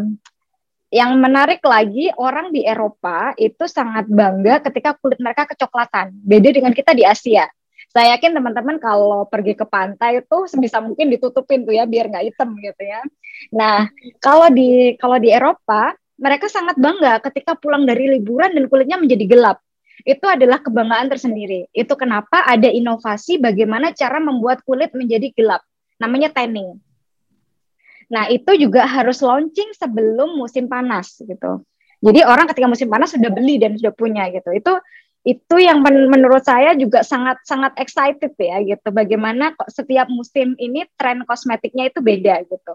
yang 0.94 1.18
menarik 1.18 1.58
lagi 1.66 2.14
orang 2.14 2.54
di 2.54 2.62
Eropa 2.62 3.34
itu 3.34 3.66
sangat 3.66 4.06
bangga 4.06 4.62
ketika 4.62 4.94
kulit 4.94 5.18
mereka 5.18 5.50
kecoklatan. 5.50 6.14
Beda 6.22 6.54
dengan 6.54 6.70
kita 6.70 6.94
di 6.94 7.02
Asia. 7.02 7.50
Saya 7.94 8.18
yakin 8.18 8.34
teman-teman 8.34 8.82
kalau 8.82 9.22
pergi 9.30 9.54
ke 9.54 9.62
pantai 9.62 10.18
itu 10.18 10.38
sebisa 10.50 10.82
mungkin 10.82 11.14
ditutupin 11.14 11.62
tuh 11.62 11.78
ya 11.78 11.86
biar 11.86 12.10
nggak 12.10 12.26
hitam 12.26 12.50
gitu 12.58 12.82
ya. 12.82 13.00
Nah 13.54 13.86
kalau 14.18 14.50
di 14.50 14.98
kalau 14.98 15.22
di 15.22 15.30
Eropa 15.30 15.94
mereka 16.18 16.50
sangat 16.50 16.74
bangga 16.74 17.22
ketika 17.30 17.54
pulang 17.54 17.86
dari 17.86 18.18
liburan 18.18 18.50
dan 18.50 18.66
kulitnya 18.66 18.98
menjadi 18.98 19.24
gelap 19.30 19.62
itu 20.02 20.26
adalah 20.26 20.58
kebanggaan 20.58 21.06
tersendiri. 21.06 21.70
Itu 21.70 21.94
kenapa 21.94 22.42
ada 22.42 22.66
inovasi 22.66 23.38
bagaimana 23.38 23.94
cara 23.94 24.18
membuat 24.18 24.66
kulit 24.66 24.90
menjadi 24.90 25.30
gelap. 25.30 25.62
Namanya 26.02 26.34
tanning. 26.34 26.82
Nah, 28.10 28.28
itu 28.28 28.52
juga 28.60 28.84
harus 28.84 29.22
launching 29.24 29.72
sebelum 29.72 30.36
musim 30.36 30.68
panas 30.68 31.16
gitu. 31.22 31.64
Jadi 32.04 32.20
orang 32.20 32.44
ketika 32.52 32.68
musim 32.68 32.92
panas 32.92 33.16
sudah 33.16 33.32
beli 33.32 33.56
dan 33.56 33.80
sudah 33.80 33.94
punya 33.96 34.28
gitu. 34.28 34.52
Itu 34.52 34.76
itu 35.24 35.56
yang 35.56 35.80
men 35.80 36.12
menurut 36.12 36.44
saya 36.44 36.76
juga 36.76 37.00
sangat 37.00 37.40
sangat 37.48 37.72
excited 37.80 38.36
ya 38.36 38.60
gitu. 38.60 38.88
Bagaimana 38.92 39.56
kok 39.56 39.72
setiap 39.72 40.04
musim 40.12 40.52
ini 40.60 40.84
tren 41.00 41.24
kosmetiknya 41.24 41.88
itu 41.88 42.04
beda 42.04 42.44
gitu. 42.44 42.74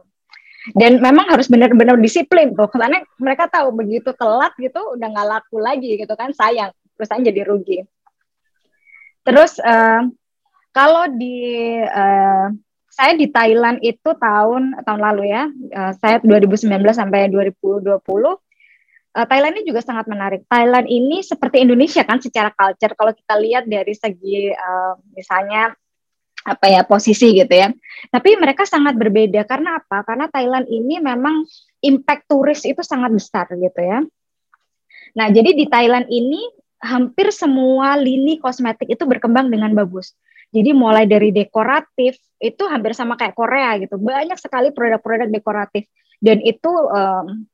Dan 0.73 0.99
memang 0.99 1.29
harus 1.29 1.47
benar-benar 1.47 1.95
disiplin 2.01 2.51
tuh, 2.51 2.67
karena 2.67 2.99
mereka 3.15 3.47
tahu 3.47 3.71
begitu 3.71 4.11
telat 4.17 4.51
gitu 4.59 4.81
udah 4.97 5.07
nggak 5.07 5.27
laku 5.29 5.57
lagi 5.61 5.95
gitu 5.95 6.13
kan 6.19 6.35
sayang 6.35 6.75
perusahaan 6.97 7.23
jadi 7.23 7.47
rugi. 7.47 7.85
Terus 9.23 9.55
uh, 9.61 10.09
kalau 10.73 11.05
di 11.15 11.79
uh, 11.79 12.49
saya 12.89 13.13
di 13.15 13.31
Thailand 13.31 13.79
itu 13.79 14.09
tahun 14.17 14.83
tahun 14.83 14.99
lalu 14.99 15.31
ya, 15.31 15.47
uh, 15.79 15.93
saya 15.95 16.19
2019 16.25 16.65
sampai 16.91 17.31
2020 17.31 18.03
uh, 19.15 19.25
Thailand 19.25 19.53
ini 19.59 19.63
juga 19.69 19.81
sangat 19.81 20.05
menarik. 20.05 20.45
Thailand 20.45 20.85
ini 20.85 21.25
seperti 21.25 21.63
Indonesia 21.63 22.05
kan 22.05 22.21
secara 22.21 22.53
culture 22.53 22.93
kalau 22.93 23.13
kita 23.15 23.35
lihat 23.39 23.63
dari 23.65 23.93
segi 23.95 24.53
uh, 24.53 24.93
misalnya 25.15 25.73
apa 26.45 26.65
ya 26.71 26.81
posisi 26.87 27.35
gitu 27.35 27.51
ya. 27.51 27.69
Tapi 28.09 28.39
mereka 28.39 28.63
sangat 28.63 28.95
berbeda 28.95 29.43
karena 29.43 29.81
apa? 29.81 30.07
Karena 30.07 30.31
Thailand 30.31 30.65
ini 30.71 31.01
memang 31.01 31.43
impact 31.83 32.29
turis 32.31 32.63
itu 32.63 32.79
sangat 32.79 33.11
besar 33.11 33.45
gitu 33.51 33.81
ya. 33.81 33.99
Nah, 35.17 35.27
jadi 35.33 35.57
di 35.57 35.65
Thailand 35.67 36.07
ini 36.07 36.39
hampir 36.79 37.33
semua 37.35 37.99
lini 37.99 38.39
kosmetik 38.39 38.87
itu 38.87 39.03
berkembang 39.03 39.51
dengan 39.51 39.75
bagus. 39.75 40.15
Jadi 40.49 40.73
mulai 40.73 41.05
dari 41.05 41.29
dekoratif 41.29 42.17
itu 42.41 42.63
hampir 42.65 42.97
sama 42.97 43.19
kayak 43.19 43.37
Korea 43.37 43.77
gitu. 43.77 43.99
Banyak 44.01 44.39
sekali 44.39 44.73
produk-produk 44.73 45.29
dekoratif 45.29 45.85
dan 46.23 46.41
itu 46.41 46.71
um, 46.71 47.45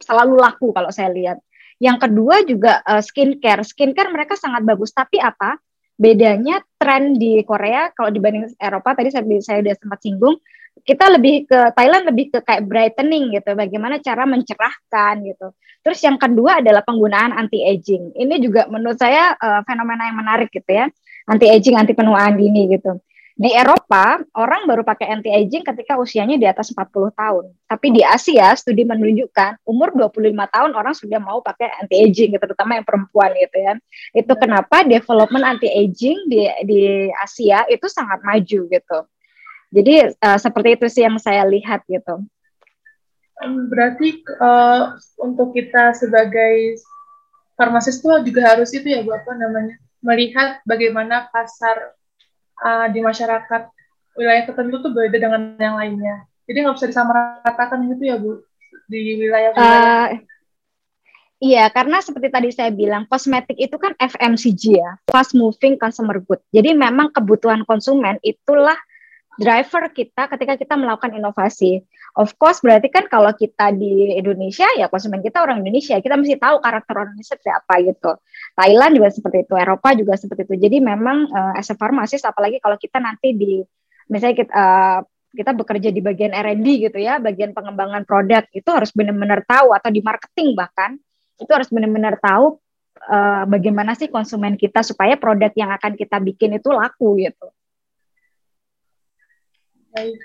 selalu 0.00 0.34
laku 0.38 0.70
kalau 0.74 0.90
saya 0.90 1.10
lihat. 1.10 1.38
Yang 1.82 2.06
kedua 2.08 2.34
juga 2.46 2.72
uh, 2.86 3.02
skincare. 3.02 3.66
Skincare 3.66 4.10
mereka 4.14 4.38
sangat 4.38 4.62
bagus, 4.62 4.94
tapi 4.94 5.18
apa? 5.18 5.58
Bedanya 5.94 6.58
tren 6.74 7.14
di 7.14 7.38
Korea 7.46 7.90
kalau 7.94 8.10
dibanding 8.10 8.50
Eropa 8.58 8.98
tadi 8.98 9.14
saya 9.14 9.22
saya 9.38 9.62
sudah 9.62 9.74
sempat 9.78 9.98
singgung, 10.02 10.36
kita 10.82 11.06
lebih 11.06 11.46
ke 11.46 11.70
Thailand 11.78 12.10
lebih 12.10 12.34
ke 12.34 12.38
kayak 12.42 12.66
brightening 12.66 13.30
gitu, 13.30 13.54
bagaimana 13.54 14.02
cara 14.02 14.26
mencerahkan 14.26 15.22
gitu. 15.22 15.54
Terus 15.86 15.98
yang 16.02 16.18
kedua 16.18 16.58
adalah 16.58 16.82
penggunaan 16.82 17.30
anti 17.30 17.62
aging. 17.62 18.10
Ini 18.18 18.34
juga 18.42 18.66
menurut 18.66 18.98
saya 18.98 19.38
uh, 19.38 19.62
fenomena 19.62 20.10
yang 20.10 20.18
menarik 20.18 20.50
gitu 20.50 20.66
ya, 20.66 20.90
anti 21.30 21.46
aging, 21.46 21.78
anti 21.78 21.94
penuaan 21.94 22.34
dini 22.34 22.74
gitu. 22.74 22.98
Di 23.34 23.50
Eropa, 23.50 24.22
orang 24.38 24.62
baru 24.70 24.86
pakai 24.86 25.10
anti 25.10 25.26
aging 25.26 25.66
ketika 25.66 25.98
usianya 25.98 26.38
di 26.38 26.46
atas 26.46 26.70
40 26.70 27.10
tahun. 27.18 27.50
Tapi 27.66 27.90
di 27.90 28.06
Asia, 28.06 28.54
studi 28.54 28.86
menunjukkan 28.86 29.66
umur 29.66 29.90
25 29.90 30.30
tahun 30.54 30.70
orang 30.70 30.94
sudah 30.94 31.18
mau 31.18 31.42
pakai 31.42 31.82
anti 31.82 31.98
aging, 31.98 32.38
gitu, 32.38 32.44
terutama 32.46 32.78
yang 32.78 32.86
perempuan 32.86 33.34
gitu 33.34 33.58
ya. 33.58 33.74
Itu 34.14 34.38
kenapa 34.38 34.86
development 34.86 35.42
anti 35.42 35.66
aging 35.66 36.30
di 36.30 36.46
di 36.62 37.10
Asia 37.10 37.66
itu 37.66 37.90
sangat 37.90 38.22
maju 38.22 38.60
gitu. 38.70 38.98
Jadi 39.74 39.94
uh, 40.14 40.38
seperti 40.38 40.78
itu 40.78 40.86
sih 40.86 41.02
yang 41.02 41.18
saya 41.18 41.42
lihat 41.42 41.82
gitu. 41.90 42.22
Berarti 43.42 44.22
uh, 44.38 44.94
untuk 45.18 45.50
kita 45.58 45.90
sebagai 45.98 46.78
farmasis 47.58 47.98
itu 47.98 48.30
juga 48.30 48.54
harus 48.54 48.70
itu 48.70 48.86
ya 48.86 49.02
Bu 49.02 49.10
apa 49.10 49.34
namanya 49.34 49.74
melihat 50.06 50.62
bagaimana 50.62 51.26
pasar 51.34 51.98
uh, 52.62 52.86
di 52.92 53.00
masyarakat 53.02 53.62
wilayah 54.14 54.42
tertentu 54.46 54.84
tuh 54.84 54.92
beda 54.94 55.16
dengan 55.18 55.58
yang 55.58 55.74
lainnya. 55.74 56.28
Jadi 56.44 56.56
nggak 56.62 56.76
bisa 56.76 56.86
disamaratakan 56.92 57.78
gitu 57.90 58.02
ya 58.04 58.16
Bu 58.20 58.44
di 58.86 59.00
wilayah-wilayah. 59.24 60.12
Uh, 60.14 60.22
Iya, 61.44 61.68
karena 61.68 62.00
seperti 62.00 62.32
tadi 62.32 62.48
saya 62.56 62.72
bilang, 62.72 63.04
kosmetik 63.04 63.60
itu 63.60 63.76
kan 63.76 63.92
FMCG 64.00 64.80
ya, 64.80 64.96
fast 65.04 65.36
moving 65.36 65.76
consumer 65.76 66.16
good. 66.24 66.40
Jadi 66.48 66.72
memang 66.72 67.12
kebutuhan 67.12 67.68
konsumen 67.68 68.16
itulah 68.24 68.78
driver 69.36 69.90
kita 69.90 70.30
ketika 70.30 70.54
kita 70.54 70.74
melakukan 70.78 71.14
inovasi. 71.16 71.82
Of 72.14 72.38
course, 72.38 72.62
berarti 72.62 72.88
kan 72.94 73.10
kalau 73.10 73.34
kita 73.34 73.74
di 73.74 74.14
Indonesia, 74.14 74.70
ya 74.78 74.86
konsumen 74.86 75.18
kita 75.18 75.42
orang 75.42 75.66
Indonesia, 75.66 75.98
kita 75.98 76.14
mesti 76.14 76.38
tahu 76.38 76.62
karakter 76.62 76.94
orang 76.94 77.18
Indonesia 77.18 77.34
seperti 77.34 77.50
apa 77.50 77.74
gitu. 77.82 78.10
Thailand 78.54 78.92
juga 78.94 79.08
seperti 79.10 79.38
itu, 79.42 79.54
Eropa 79.58 79.88
juga 79.98 80.14
seperti 80.14 80.42
itu. 80.46 80.54
Jadi 80.62 80.76
memang 80.78 81.26
uh, 81.26 81.58
as 81.58 81.66
a 81.70 81.76
pharmacist, 81.76 82.22
apalagi 82.22 82.62
kalau 82.62 82.78
kita 82.78 83.02
nanti 83.02 83.34
di, 83.34 83.58
misalnya 84.06 84.36
kita, 84.46 84.52
uh, 84.54 85.00
kita 85.34 85.50
bekerja 85.58 85.88
di 85.90 85.98
bagian 85.98 86.30
R&D 86.30 86.66
gitu 86.86 86.98
ya, 87.02 87.18
bagian 87.18 87.50
pengembangan 87.50 88.06
produk, 88.06 88.46
itu 88.54 88.70
harus 88.70 88.94
benar-benar 88.94 89.42
tahu, 89.42 89.74
atau 89.74 89.90
di 89.90 89.98
marketing 89.98 90.54
bahkan, 90.54 90.94
itu 91.42 91.50
harus 91.50 91.66
benar-benar 91.66 92.22
tahu 92.22 92.62
uh, 93.10 93.42
bagaimana 93.50 93.98
sih 93.98 94.06
konsumen 94.06 94.54
kita 94.54 94.86
supaya 94.86 95.18
produk 95.18 95.50
yang 95.58 95.74
akan 95.74 95.98
kita 95.98 96.22
bikin 96.22 96.62
itu 96.62 96.70
laku 96.70 97.18
gitu. 97.18 97.50
Baik. 99.94 100.18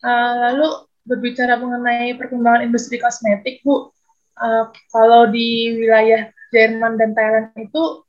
Uh, 0.00 0.34
lalu 0.48 0.68
berbicara 1.04 1.60
mengenai 1.60 2.16
perkembangan 2.16 2.64
industri 2.64 2.96
kosmetik, 2.96 3.60
Bu, 3.60 3.92
uh, 4.40 4.64
kalau 4.88 5.28
di 5.28 5.76
wilayah 5.76 6.32
Jerman 6.48 6.96
dan 6.96 7.12
Thailand 7.12 7.52
itu 7.60 8.04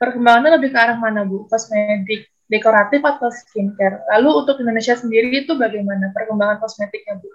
perkembangannya 0.00 0.56
lebih 0.56 0.72
ke 0.72 0.78
arah 0.80 0.96
mana, 0.96 1.28
Bu? 1.28 1.44
Kosmetik 1.52 2.32
dekoratif 2.48 3.04
atau 3.04 3.28
skincare? 3.28 4.00
Lalu 4.16 4.30
untuk 4.44 4.56
Indonesia 4.64 4.96
sendiri 4.96 5.44
itu 5.44 5.52
bagaimana 5.60 6.08
perkembangan 6.16 6.56
kosmetiknya, 6.60 7.20
Bu? 7.20 7.28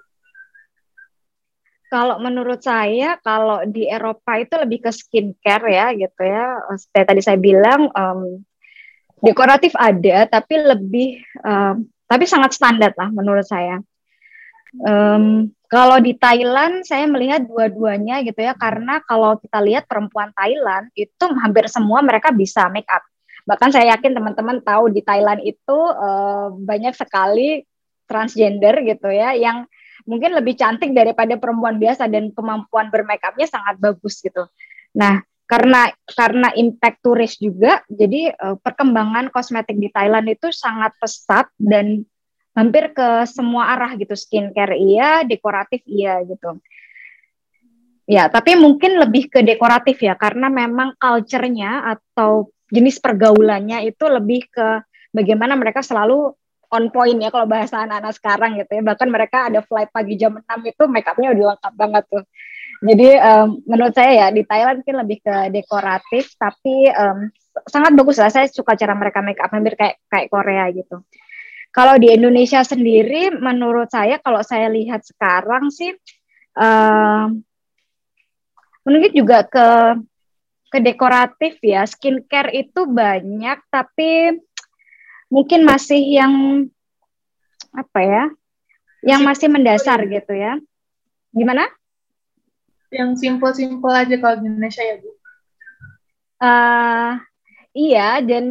Kalau 1.89 2.21
menurut 2.21 2.61
saya, 2.61 3.17
kalau 3.25 3.65
di 3.65 3.89
Eropa 3.89 4.37
itu 4.37 4.53
lebih 4.61 4.85
ke 4.85 4.91
skincare 4.93 5.73
ya, 5.73 5.85
gitu 5.93 6.21
ya. 6.21 6.61
Seperti 6.77 7.05
tadi 7.05 7.21
saya 7.25 7.37
bilang, 7.41 7.89
um, 7.93 8.45
dekoratif 9.25 9.73
ada, 9.73 10.29
tapi 10.29 10.61
lebih 10.61 11.17
um, 11.41 11.89
tapi 12.09 12.25
sangat 12.25 12.57
standar 12.57 12.97
lah 12.97 13.13
menurut 13.13 13.45
saya. 13.45 13.77
Um, 14.81 15.53
kalau 15.69 16.01
di 16.01 16.17
Thailand 16.17 16.81
saya 16.85 17.05
melihat 17.05 17.45
dua-duanya 17.45 18.25
gitu 18.25 18.41
ya 18.41 18.57
karena 18.57 19.01
kalau 19.05 19.37
kita 19.37 19.61
lihat 19.61 19.85
perempuan 19.85 20.33
Thailand 20.33 20.89
itu 20.97 21.25
hampir 21.37 21.69
semua 21.69 22.01
mereka 22.01 22.33
bisa 22.33 22.65
make 22.73 22.89
up. 22.89 23.05
Bahkan 23.45 23.69
saya 23.69 23.97
yakin 23.97 24.17
teman-teman 24.17 24.61
tahu 24.65 24.89
di 24.89 25.05
Thailand 25.05 25.41
itu 25.45 25.77
uh, 25.77 26.53
banyak 26.53 26.97
sekali 26.97 27.65
transgender 28.09 28.81
gitu 28.81 29.13
ya 29.13 29.37
yang 29.37 29.69
mungkin 30.09 30.33
lebih 30.33 30.57
cantik 30.57 30.89
daripada 30.97 31.37
perempuan 31.37 31.77
biasa 31.77 32.09
dan 32.09 32.33
kemampuan 32.33 32.89
bermakeupnya 32.89 33.45
sangat 33.45 33.77
bagus 33.77 34.21
gitu. 34.25 34.49
Nah, 34.97 35.21
karena 35.49 35.89
karena 36.05 36.53
impact 36.53 37.01
turis 37.01 37.33
juga, 37.41 37.81
jadi 37.89 38.37
uh, 38.37 38.61
perkembangan 38.61 39.33
kosmetik 39.33 39.81
di 39.81 39.89
Thailand 39.89 40.29
itu 40.29 40.53
sangat 40.53 40.93
pesat 41.01 41.49
dan 41.57 42.05
hampir 42.53 42.93
ke 42.93 43.25
semua 43.25 43.73
arah 43.73 43.97
gitu, 43.97 44.13
skincare 44.13 44.77
iya, 44.77 45.25
dekoratif 45.25 45.81
iya 45.89 46.21
gitu. 46.21 46.61
Ya, 48.05 48.29
tapi 48.29 48.57
mungkin 48.61 49.01
lebih 49.01 49.33
ke 49.33 49.41
dekoratif 49.41 50.05
ya, 50.05 50.13
karena 50.13 50.53
memang 50.53 50.93
culture-nya 51.01 51.97
atau 51.97 52.53
jenis 52.69 53.01
pergaulannya 53.01 53.89
itu 53.89 54.05
lebih 54.05 54.53
ke 54.53 54.85
bagaimana 55.09 55.57
mereka 55.57 55.81
selalu 55.81 56.29
on 56.69 56.93
point 56.93 57.17
ya 57.17 57.33
kalau 57.33 57.49
bahasa 57.49 57.81
anak-anak 57.89 58.13
sekarang 58.13 58.51
gitu 58.61 58.71
ya. 58.77 58.81
Bahkan 58.85 59.09
mereka 59.09 59.49
ada 59.49 59.65
flight 59.65 59.89
pagi 59.89 60.13
jam 60.13 60.37
6 60.37 60.45
itu 60.69 60.83
make 60.85 61.09
upnya 61.09 61.33
udah 61.33 61.45
lengkap 61.57 61.73
banget 61.73 62.03
tuh. 62.05 62.23
Jadi 62.79 63.09
um, 63.19 63.59
menurut 63.67 63.91
saya 63.91 64.11
ya 64.15 64.27
di 64.31 64.47
Thailand 64.47 64.79
mungkin 64.79 64.97
lebih 65.03 65.17
ke 65.19 65.35
dekoratif 65.51 66.31
tapi 66.39 66.87
um, 66.87 67.27
sangat 67.67 67.91
bagus 67.91 68.17
lah. 68.23 68.31
Saya 68.31 68.47
suka 68.47 68.79
cara 68.79 68.95
mereka 68.95 69.19
make 69.19 69.39
up 69.43 69.51
hampir 69.51 69.75
kayak 69.75 69.99
kayak 70.07 70.31
Korea 70.31 70.71
gitu. 70.71 71.03
Kalau 71.75 71.99
di 71.99 72.15
Indonesia 72.15 72.63
sendiri 72.63 73.35
menurut 73.35 73.91
saya 73.91 74.17
kalau 74.23 74.39
saya 74.41 74.71
lihat 74.71 75.03
sekarang 75.03 75.67
sih 75.69 75.91
um, 76.55 77.43
mungkin 78.87 79.11
juga 79.11 79.43
ke 79.43 79.67
ke 80.71 80.79
dekoratif 80.79 81.59
ya. 81.59 81.83
Skincare 81.83 82.55
itu 82.55 82.87
banyak 82.87 83.59
tapi 83.67 84.39
mungkin 85.27 85.67
masih 85.67 85.99
yang 85.99 86.33
apa 87.69 87.99
ya 88.01 88.23
yang 89.05 89.21
masih 89.21 89.47
mendasar 89.47 90.01
gitu 90.09 90.33
ya 90.33 90.57
gimana 91.29 91.69
yang 92.89 93.13
simple-simple 93.13 93.93
aja 93.93 94.15
kalau 94.17 94.35
di 94.41 94.45
Indonesia 94.49 94.83
ya 94.83 94.95
bu 94.97 95.09
uh, 96.41 97.13
iya 97.75 98.09
dan 98.25 98.45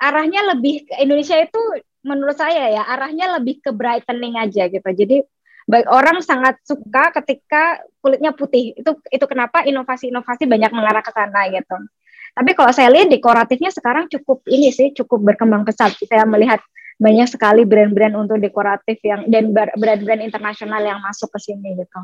arahnya 0.00 0.56
lebih 0.56 0.88
ke 0.88 0.94
Indonesia 1.04 1.36
itu 1.38 1.60
menurut 2.02 2.34
saya 2.34 2.72
ya 2.72 2.82
arahnya 2.88 3.38
lebih 3.38 3.62
ke 3.62 3.70
brightening 3.70 4.40
aja 4.40 4.66
gitu 4.66 4.88
jadi 4.88 5.22
baik 5.70 5.86
orang 5.86 6.18
sangat 6.24 6.58
suka 6.66 7.14
ketika 7.22 7.78
kulitnya 8.02 8.34
putih 8.34 8.74
itu 8.74 8.90
itu 9.14 9.24
kenapa 9.30 9.62
inovasi-inovasi 9.62 10.50
banyak 10.50 10.74
mengarah 10.74 11.04
ke 11.06 11.14
sana 11.14 11.46
gitu 11.54 11.78
tapi 12.32 12.50
kalau 12.56 12.72
saya 12.72 12.88
lihat 12.88 13.12
dekoratifnya 13.12 13.68
sekarang 13.68 14.08
cukup 14.08 14.40
ini 14.48 14.72
sih 14.72 14.96
cukup 14.96 15.20
berkembang 15.20 15.68
pesat. 15.68 15.92
Saya 16.00 16.24
melihat 16.24 16.64
banyak 16.96 17.28
sekali 17.28 17.68
brand-brand 17.68 18.16
untuk 18.16 18.40
dekoratif 18.40 19.00
yang 19.04 19.28
dan 19.28 19.52
brand-brand 19.52 20.24
internasional 20.24 20.80
yang 20.80 21.00
masuk 21.04 21.28
ke 21.28 21.52
sini 21.52 21.76
gitu. 21.76 22.00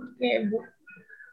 Oke 0.00 0.30
Bu. 0.48 0.58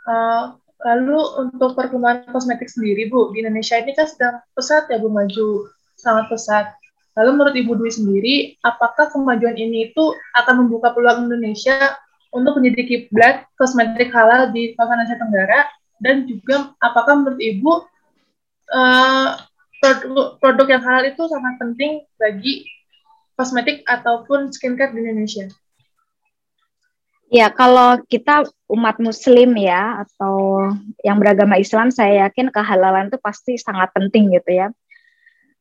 Uh, 0.08 0.56
lalu 0.84 1.20
untuk 1.42 1.74
perkembangan 1.74 2.30
kosmetik 2.32 2.70
sendiri 2.70 3.08
Bu 3.08 3.32
di 3.32 3.42
Indonesia 3.44 3.80
ini 3.80 3.96
kan 3.96 4.08
sedang 4.08 4.36
pesat 4.54 4.92
ya 4.92 5.00
Bu 5.00 5.08
maju 5.08 5.72
sangat 5.98 6.28
pesat. 6.30 6.66
Lalu 7.18 7.30
menurut 7.34 7.56
Ibu 7.58 7.74
Dwi 7.82 7.90
sendiri, 7.90 8.36
apakah 8.62 9.10
kemajuan 9.10 9.58
ini 9.58 9.90
itu 9.90 10.14
akan 10.38 10.66
membuka 10.66 10.94
peluang 10.94 11.26
Indonesia 11.26 11.98
untuk 12.30 12.62
menjadi 12.62 12.86
kiblat 12.86 13.50
kosmetik 13.58 14.14
halal 14.14 14.54
di 14.54 14.78
kawasan 14.78 15.02
Asia 15.02 15.18
Tenggara 15.18 15.66
dan 15.98 16.30
juga 16.30 16.78
apakah 16.78 17.18
menurut 17.18 17.42
Ibu 17.42 17.72
uh, 18.70 19.30
produk, 19.82 20.38
produk 20.38 20.68
yang 20.78 20.84
halal 20.86 21.10
itu 21.10 21.24
sangat 21.26 21.58
penting 21.58 22.06
bagi 22.22 22.70
kosmetik 23.34 23.82
ataupun 23.90 24.54
skincare 24.54 24.94
di 24.94 25.02
Indonesia? 25.02 25.50
Ya, 27.28 27.52
kalau 27.52 28.00
kita 28.08 28.48
umat 28.72 29.04
muslim 29.04 29.52
ya 29.60 30.00
atau 30.08 30.64
yang 31.04 31.20
beragama 31.20 31.60
Islam, 31.60 31.92
saya 31.92 32.28
yakin 32.28 32.56
kehalalan 32.56 33.12
itu 33.12 33.20
pasti 33.20 33.60
sangat 33.60 33.92
penting 33.92 34.32
gitu 34.32 34.56
ya. 34.56 34.68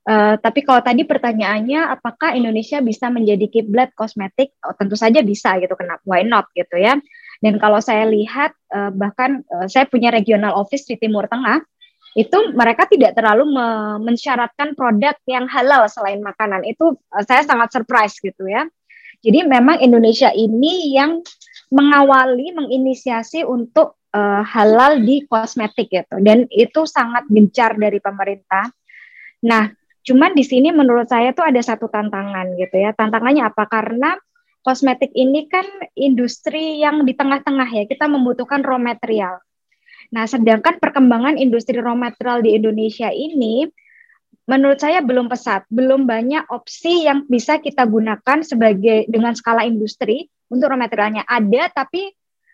Uh, 0.06 0.38
tapi 0.38 0.62
kalau 0.62 0.78
tadi 0.86 1.02
pertanyaannya 1.02 1.90
apakah 1.90 2.38
Indonesia 2.38 2.78
bisa 2.78 3.10
menjadi 3.10 3.50
kiblat 3.50 3.90
kosmetik? 3.98 4.54
Oh, 4.62 4.78
tentu 4.78 4.94
saja 4.94 5.18
bisa 5.26 5.58
gitu. 5.58 5.74
Kenapa? 5.74 5.98
Why 6.06 6.22
not 6.22 6.46
gitu 6.54 6.78
ya? 6.78 6.94
Dan 7.42 7.58
kalau 7.58 7.82
saya 7.82 8.06
lihat 8.06 8.54
uh, 8.70 8.94
bahkan 8.94 9.42
uh, 9.50 9.66
saya 9.66 9.90
punya 9.90 10.14
regional 10.14 10.54
office 10.54 10.86
di 10.86 10.94
Timur 10.94 11.26
Tengah, 11.26 11.66
itu 12.14 12.54
mereka 12.54 12.86
tidak 12.86 13.18
terlalu 13.18 13.44
mensyaratkan 14.06 14.78
produk 14.78 15.18
yang 15.26 15.50
halal 15.50 15.90
selain 15.90 16.22
makanan. 16.22 16.62
Itu 16.62 16.94
uh, 16.94 17.24
saya 17.26 17.42
sangat 17.42 17.74
surprise 17.74 18.14
gitu 18.22 18.46
ya. 18.46 18.62
Jadi 19.26 19.42
memang 19.42 19.82
Indonesia 19.82 20.30
ini 20.30 20.94
yang 20.94 21.18
mengawali 21.70 22.54
menginisiasi 22.54 23.42
untuk 23.42 23.98
uh, 24.14 24.42
halal 24.46 25.02
di 25.02 25.26
kosmetik 25.26 25.90
gitu 25.90 26.16
dan 26.22 26.46
itu 26.54 26.86
sangat 26.86 27.26
gencar 27.26 27.74
dari 27.74 27.98
pemerintah. 27.98 28.70
Nah, 29.44 29.68
cuman 30.06 30.32
di 30.32 30.44
sini 30.46 30.70
menurut 30.70 31.10
saya 31.10 31.34
tuh 31.34 31.44
ada 31.44 31.58
satu 31.60 31.90
tantangan 31.90 32.54
gitu 32.56 32.76
ya. 32.80 32.94
Tantangannya 32.94 33.44
apa? 33.44 33.66
Karena 33.66 34.14
kosmetik 34.62 35.10
ini 35.14 35.46
kan 35.46 35.66
industri 35.94 36.82
yang 36.82 37.06
di 37.06 37.14
tengah-tengah 37.14 37.68
ya, 37.70 37.84
kita 37.86 38.06
membutuhkan 38.10 38.62
raw 38.62 38.78
material. 38.78 39.38
Nah, 40.14 40.26
sedangkan 40.26 40.78
perkembangan 40.78 41.34
industri 41.34 41.78
raw 41.82 41.94
material 41.98 42.42
di 42.42 42.54
Indonesia 42.54 43.10
ini 43.10 43.66
menurut 44.46 44.78
saya 44.78 45.02
belum 45.02 45.26
pesat, 45.26 45.66
belum 45.66 46.06
banyak 46.06 46.46
opsi 46.54 47.10
yang 47.10 47.26
bisa 47.26 47.58
kita 47.58 47.82
gunakan 47.82 48.46
sebagai 48.46 49.10
dengan 49.10 49.34
skala 49.34 49.66
industri 49.66 50.30
untuk 50.52 50.70
raw 50.70 50.78
materialnya 50.78 51.26
ada 51.26 51.68
tapi 51.70 52.10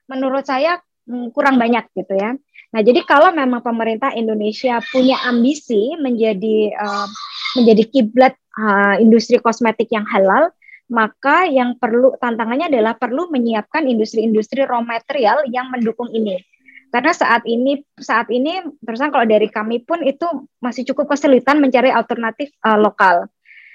menurut 0.08 0.44
saya 0.44 0.80
hmm, 1.08 1.30
kurang 1.32 1.56
banyak 1.56 1.88
gitu 1.96 2.14
ya. 2.16 2.36
Nah, 2.72 2.80
jadi 2.80 3.04
kalau 3.04 3.30
memang 3.36 3.60
pemerintah 3.60 4.16
Indonesia 4.16 4.80
punya 4.92 5.20
ambisi 5.28 5.92
menjadi 6.00 6.72
uh, 6.72 7.08
menjadi 7.60 7.82
kiblat 7.92 8.34
uh, 8.56 8.96
industri 8.96 9.36
kosmetik 9.36 9.92
yang 9.92 10.08
halal, 10.08 10.48
maka 10.88 11.44
yang 11.48 11.76
perlu 11.76 12.16
tantangannya 12.16 12.72
adalah 12.72 12.96
perlu 12.96 13.28
menyiapkan 13.28 13.84
industri-industri 13.84 14.64
raw 14.64 14.80
material 14.80 15.44
yang 15.52 15.68
mendukung 15.68 16.08
ini. 16.12 16.40
Karena 16.92 17.12
saat 17.16 17.48
ini 17.48 17.80
saat 17.96 18.28
ini 18.28 18.60
terusan 18.84 19.08
kalau 19.08 19.24
dari 19.24 19.48
kami 19.48 19.80
pun 19.80 20.04
itu 20.04 20.28
masih 20.60 20.84
cukup 20.92 21.16
kesulitan 21.16 21.56
mencari 21.56 21.88
alternatif 21.88 22.52
uh, 22.64 22.76
lokal. 22.76 23.31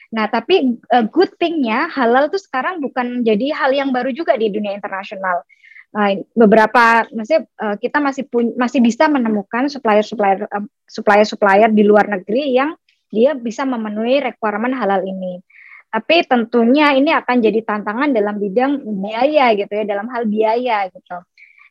Nah, 0.08 0.32
tapi 0.32 0.80
uh, 0.88 1.06
good 1.12 1.36
thing-nya 1.36 1.91
halal 1.91 2.32
itu 2.32 2.39
sekarang 2.39 2.80
bukan 2.80 3.28
jadi 3.28 3.52
hal 3.52 3.72
yang 3.76 3.89
baru 3.91 4.12
juga 4.15 4.39
di 4.39 4.48
dunia 4.48 4.72
internasional. 4.72 5.43
Uh, 5.91 6.24
beberapa 6.36 7.08
maksudnya 7.12 7.48
uh, 7.60 7.76
kita 7.80 8.00
masih 8.00 8.28
pun, 8.28 8.56
masih 8.56 8.84
bisa 8.84 9.08
menemukan 9.08 9.67
supplier-supplier 9.72 10.48
uh, 10.48 10.63
supplier-supplier 10.88 11.72
di 11.72 11.84
luar 11.84 12.08
negeri 12.08 12.56
yang 12.56 12.76
dia 13.12 13.36
bisa 13.36 13.63
memenuhi 13.67 14.24
requirement 14.24 14.76
halal 14.76 15.04
ini. 15.04 15.43
Tapi 15.88 16.28
tentunya 16.28 16.91
ini 16.96 17.15
akan 17.15 17.39
jadi 17.39 17.63
tantangan 17.63 18.12
dalam 18.12 18.36
bidang 18.36 18.84
biaya 18.84 19.56
gitu 19.56 19.72
ya, 19.72 19.84
dalam 19.88 20.12
hal 20.12 20.28
biaya 20.28 20.91
gitu. 20.91 21.17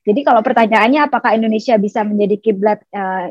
Jadi 0.06 0.20
kalau 0.24 0.40
pertanyaannya 0.40 1.08
apakah 1.08 1.36
Indonesia 1.36 1.76
bisa 1.76 2.00
menjadi 2.06 2.36
kiblat 2.40 2.80
uh, 2.96 3.28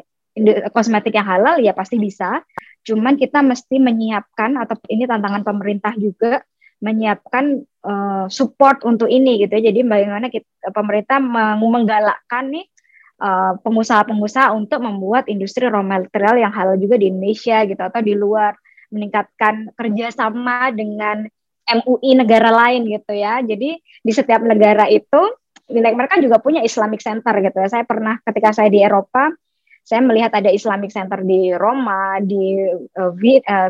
kosmetik 0.75 1.15
yang 1.15 1.25
halal 1.25 1.57
ya 1.61 1.71
pasti 1.71 1.97
bisa. 1.97 2.43
Cuman 2.85 3.17
kita 3.17 3.41
mesti 3.41 3.81
menyiapkan 3.81 4.61
atau 4.61 4.77
ini 4.87 5.09
tantangan 5.09 5.41
pemerintah 5.41 5.97
juga 5.97 6.45
menyiapkan 6.85 7.65
uh, 7.81 8.25
support 8.29 8.85
untuk 8.85 9.09
ini 9.09 9.41
gitu 9.41 9.57
ya. 9.57 9.73
Jadi 9.73 9.81
bagaimana 9.81 10.29
kita, 10.29 10.47
pemerintah 10.69 11.17
menggalakkan 11.57 12.53
nih 12.53 12.65
eh, 13.21 13.53
pengusaha-pengusaha 13.61 14.53
untuk 14.53 14.81
membuat 14.81 15.29
industri 15.31 15.65
raw 15.69 15.81
material 15.81 16.41
yang 16.41 16.53
halal 16.53 16.75
juga 16.77 16.97
di 16.97 17.09
Indonesia 17.09 17.63
gitu 17.65 17.79
atau 17.79 18.01
di 18.01 18.13
luar 18.17 18.57
meningkatkan 18.93 19.73
kerjasama 19.73 20.73
dengan 20.73 21.25
MUI 21.65 22.21
negara 22.21 22.53
lain 22.53 22.85
gitu 22.85 23.13
ya. 23.17 23.41
Jadi 23.41 23.81
di 23.81 24.11
setiap 24.13 24.45
negara 24.45 24.85
itu 24.85 25.21
mereka 25.65 26.21
juga 26.21 26.37
punya 26.37 26.61
Islamic 26.61 27.01
Center 27.01 27.33
gitu 27.41 27.57
ya. 27.57 27.69
Saya 27.69 27.85
pernah 27.87 28.21
ketika 28.21 28.53
saya 28.53 28.69
di 28.69 28.85
Eropa, 28.85 29.33
saya 29.85 30.01
melihat 30.01 30.33
ada 30.33 30.49
Islamic 30.49 30.89
Center 30.89 31.21
di 31.21 31.53
Roma, 31.53 32.17
di 32.17 32.57
uh, 32.97 33.13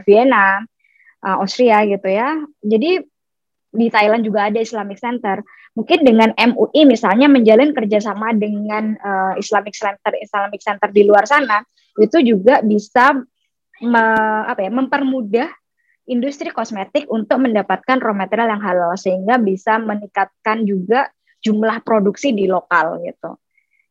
Vienna, 0.07 0.63
uh, 1.19 1.35
Austria 1.43 1.83
gitu 1.83 2.07
ya. 2.07 2.39
Jadi 2.63 3.03
di 3.75 3.87
Thailand 3.91 4.23
juga 4.23 4.47
ada 4.47 4.63
Islamic 4.63 4.95
Center. 4.95 5.43
Mungkin 5.75 6.07
dengan 6.07 6.31
MUI 6.39 6.87
misalnya 6.87 7.27
menjalin 7.27 7.75
kerjasama 7.75 8.31
dengan 8.31 8.95
uh, 8.95 9.35
Islamic 9.35 9.75
Center 9.75 10.15
Islamic 10.15 10.63
Center 10.63 10.87
di 10.87 11.03
luar 11.03 11.27
sana, 11.27 11.59
itu 11.99 12.23
juga 12.23 12.63
bisa 12.63 13.11
me, 13.83 14.03
apa 14.47 14.63
ya 14.63 14.71
mempermudah 14.71 15.51
industri 16.07 16.47
kosmetik 16.55 17.11
untuk 17.11 17.43
mendapatkan 17.43 17.99
raw 17.99 18.15
material 18.15 18.55
yang 18.55 18.63
halal 18.63 18.95
sehingga 18.95 19.35
bisa 19.35 19.75
meningkatkan 19.83 20.63
juga 20.63 21.11
jumlah 21.43 21.83
produksi 21.83 22.31
di 22.31 22.47
lokal 22.47 23.03
gitu. 23.03 23.35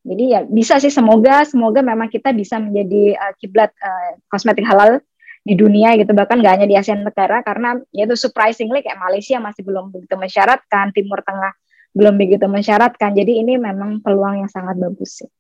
Jadi 0.05 0.25
ya 0.37 0.45
bisa 0.45 0.77
sih 0.77 0.93
semoga 0.93 1.49
semoga 1.49 1.81
memang 1.81 2.13
kita 2.13 2.37
bisa 2.37 2.61
menjadi 2.61 3.17
uh, 3.17 3.33
kiblat 3.41 3.73
uh, 3.81 4.21
kosmetik 4.29 4.69
halal 4.69 5.01
di 5.45 5.57
dunia 5.57 5.93
gitu 6.01 6.13
bahkan 6.17 6.41
nggak 6.41 6.61
hanya 6.61 6.67
di 6.69 6.77
Asia 6.77 6.97
Tenggara 6.97 7.45
karena 7.45 7.77
ya 7.93 8.09
itu 8.09 8.17
surprisingly 8.17 8.81
kayak 8.81 8.97
Malaysia 8.97 9.37
masih 9.41 9.61
belum 9.61 9.93
begitu 9.93 10.17
mensyaratkan 10.17 10.93
Timur 10.93 11.21
Tengah 11.21 11.53
belum 11.93 12.17
begitu 12.17 12.49
mensyaratkan 12.49 13.13
jadi 13.13 13.45
ini 13.45 13.61
memang 13.61 14.01
peluang 14.01 14.41
yang 14.45 14.51
sangat 14.51 14.81
bagus 14.81 15.21
sih. 15.21 15.31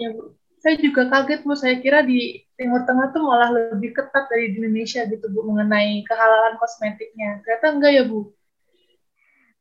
Ya 0.00 0.08
Bu, 0.16 0.32
saya 0.60 0.80
juga 0.80 1.04
kaget 1.12 1.40
Bu 1.44 1.52
saya 1.52 1.76
kira 1.84 2.00
di 2.00 2.48
Timur 2.56 2.88
Tengah 2.88 3.12
tuh 3.12 3.22
malah 3.28 3.52
lebih 3.52 3.92
ketat 3.92 4.28
dari 4.32 4.56
di 4.56 4.64
Indonesia 4.64 5.04
gitu 5.04 5.28
Bu 5.28 5.44
mengenai 5.52 6.00
kehalalan 6.08 6.56
kosmetiknya 6.56 7.44
ternyata 7.44 7.66
enggak 7.76 7.92
ya 7.92 8.02
Bu? 8.08 8.32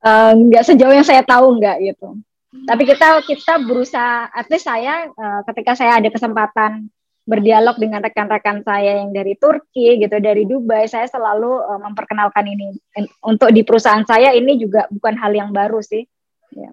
Uh, 0.02 0.32
enggak 0.40 0.64
sejauh 0.72 0.96
yang 0.96 1.06
saya 1.06 1.24
tahu 1.24 1.60
enggak 1.60 1.84
gitu. 1.84 2.16
Tapi 2.52 2.84
kita 2.84 3.24
kita 3.24 3.64
berusaha, 3.64 4.28
least 4.52 4.68
saya 4.68 5.08
uh, 5.08 5.42
ketika 5.48 5.72
saya 5.72 6.04
ada 6.04 6.12
kesempatan 6.12 6.92
berdialog 7.24 7.80
dengan 7.80 8.04
rekan-rekan 8.04 8.60
saya 8.68 9.00
yang 9.00 9.16
dari 9.16 9.40
Turki 9.40 10.02
gitu 10.04 10.20
dari 10.20 10.44
Dubai 10.44 10.84
saya 10.84 11.08
selalu 11.08 11.64
uh, 11.64 11.80
memperkenalkan 11.80 12.44
ini. 12.52 12.76
Untuk 13.24 13.56
di 13.56 13.64
perusahaan 13.64 14.04
saya 14.04 14.36
ini 14.36 14.60
juga 14.60 14.84
bukan 14.92 15.16
hal 15.16 15.32
yang 15.32 15.56
baru 15.56 15.80
sih. 15.80 16.04
Ya. 16.52 16.72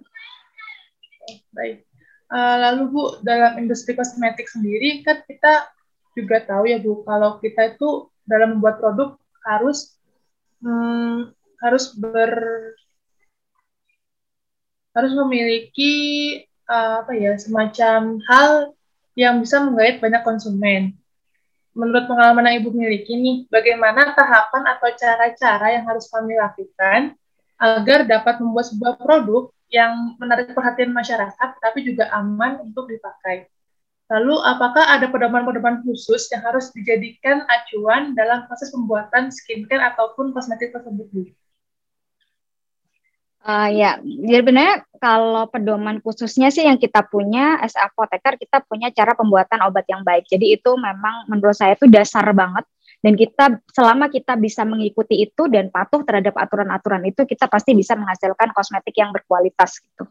baik. 1.55 1.87
Uh, 2.29 2.57
lalu 2.59 2.83
Bu 2.91 3.03
dalam 3.23 3.63
industri 3.63 3.95
kosmetik 3.95 4.51
sendiri 4.51 5.07
kan 5.07 5.23
kita 5.25 5.71
juga 6.19 6.43
tahu 6.43 6.67
ya 6.67 6.83
Bu 6.83 7.07
kalau 7.07 7.39
kita 7.39 7.79
itu 7.79 8.11
dalam 8.27 8.59
membuat 8.59 8.83
produk 8.83 9.15
harus 9.47 9.95
hmm, 10.61 11.31
harus 11.63 11.95
ber 11.95 12.33
harus 14.99 15.15
memiliki 15.15 15.95
uh, 16.67 17.07
apa 17.07 17.15
ya 17.15 17.39
semacam 17.39 18.19
hal 18.27 18.75
yang 19.15 19.39
bisa 19.39 19.63
menggait 19.63 20.03
banyak 20.03 20.23
konsumen. 20.27 20.99
Menurut 21.79 22.11
pengalaman 22.11 22.51
yang 22.51 22.67
Ibu 22.67 22.75
miliki 22.75 23.15
nih, 23.15 23.47
bagaimana 23.47 24.11
tahapan 24.19 24.67
atau 24.75 24.91
cara-cara 24.99 25.67
yang 25.79 25.87
harus 25.87 26.11
kami 26.11 26.35
lakukan 26.35 27.15
agar 27.59 28.03
dapat 28.03 28.43
membuat 28.43 28.67
sebuah 28.75 28.99
produk 28.99 29.55
yang 29.71 30.19
menarik 30.19 30.51
perhatian 30.57 30.91
masyarakat 30.91 31.49
tapi 31.63 31.87
juga 31.87 32.11
aman 32.11 32.67
untuk 32.67 32.91
dipakai. 32.91 33.47
Lalu, 34.09 34.41
apakah 34.41 34.89
ada 34.89 35.07
pedoman-pedoman 35.13 35.85
khusus 35.85 36.33
yang 36.33 36.41
harus 36.41 36.73
dijadikan 36.73 37.45
acuan 37.45 38.17
dalam 38.17 38.49
proses 38.49 38.73
pembuatan 38.73 39.29
skincare 39.29 39.85
ataupun 39.95 40.33
kosmetik 40.33 40.73
tersebut? 40.73 41.37
Uh, 43.39 43.71
ya, 43.71 44.03
jadi 44.03 44.43
sebenarnya 44.43 44.77
kalau 44.99 45.47
pedoman 45.47 46.03
khususnya 46.03 46.51
sih 46.51 46.67
yang 46.67 46.77
kita 46.77 47.07
punya 47.07 47.57
as 47.63 47.73
apoteker 47.79 48.35
kita 48.35 48.67
punya 48.67 48.91
cara 48.91 49.15
pembuatan 49.15 49.63
obat 49.63 49.87
yang 49.87 50.03
baik. 50.03 50.27
Jadi 50.27 50.59
itu 50.59 50.75
memang 50.75 51.31
menurut 51.31 51.55
saya 51.55 51.79
itu 51.79 51.87
dasar 51.87 52.27
banget 52.35 52.67
dan 52.99 53.15
kita 53.15 53.63
selama 53.71 54.11
kita 54.11 54.35
bisa 54.35 54.67
mengikuti 54.67 55.23
itu 55.23 55.47
dan 55.47 55.71
patuh 55.71 56.03
terhadap 56.03 56.35
aturan-aturan 56.35 57.07
itu 57.07 57.23
kita 57.23 57.47
pasti 57.47 57.79
bisa 57.79 57.95
menghasilkan 57.95 58.51
kosmetik 58.51 58.99
yang 58.99 59.15
berkualitas 59.15 59.79
gitu. 59.79 60.11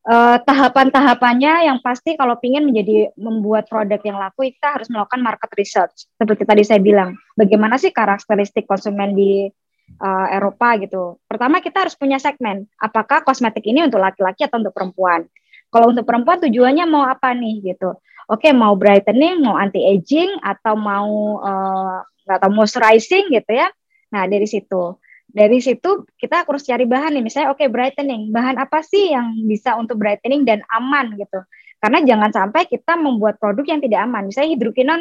Uh, 0.00 0.40
tahapan-tahapannya 0.48 1.68
yang 1.68 1.76
pasti 1.84 2.16
kalau 2.16 2.32
ingin 2.40 2.64
menjadi 2.64 3.12
membuat 3.20 3.68
produk 3.68 4.00
yang 4.00 4.16
laku 4.16 4.48
kita 4.48 4.80
harus 4.80 4.88
melakukan 4.88 5.20
market 5.20 5.52
research 5.60 6.08
seperti 6.16 6.48
tadi 6.48 6.64
saya 6.64 6.80
bilang 6.80 7.20
bagaimana 7.36 7.76
sih 7.76 7.92
karakteristik 7.92 8.64
konsumen 8.64 9.12
di 9.12 9.52
uh, 9.98 10.26
Eropa 10.30 10.78
gitu. 10.78 11.18
Pertama 11.26 11.58
kita 11.58 11.88
harus 11.88 11.96
punya 11.98 12.22
segmen. 12.22 12.68
Apakah 12.78 13.26
kosmetik 13.26 13.66
ini 13.66 13.82
untuk 13.82 13.98
laki-laki 13.98 14.46
atau 14.46 14.62
untuk 14.62 14.74
perempuan? 14.76 15.26
Kalau 15.70 15.94
untuk 15.94 16.06
perempuan 16.06 16.38
tujuannya 16.42 16.84
mau 16.86 17.06
apa 17.06 17.34
nih 17.34 17.74
gitu? 17.74 17.94
Oke 18.30 18.54
mau 18.54 18.74
brightening, 18.78 19.42
mau 19.42 19.58
anti 19.58 19.82
aging 19.82 20.38
atau 20.42 20.74
mau 20.78 21.42
uh, 21.42 21.98
atau 22.26 22.48
moisturizing 22.50 23.30
gitu 23.30 23.50
ya. 23.54 23.66
Nah 24.14 24.26
dari 24.26 24.46
situ, 24.46 24.98
dari 25.30 25.58
situ 25.62 26.06
kita 26.18 26.46
harus 26.46 26.62
cari 26.62 26.86
bahan 26.86 27.18
nih. 27.18 27.22
Misalnya 27.26 27.48
oke 27.54 27.62
okay, 27.62 27.68
brightening, 27.70 28.30
bahan 28.30 28.58
apa 28.58 28.82
sih 28.82 29.14
yang 29.14 29.34
bisa 29.46 29.74
untuk 29.78 29.98
brightening 29.98 30.46
dan 30.46 30.62
aman 30.70 31.14
gitu? 31.18 31.42
Karena 31.80 32.04
jangan 32.04 32.30
sampai 32.30 32.68
kita 32.68 32.94
membuat 32.98 33.40
produk 33.40 33.64
yang 33.66 33.80
tidak 33.80 34.04
aman. 34.04 34.28
Misalnya 34.28 34.58
hidrokinon 34.58 35.00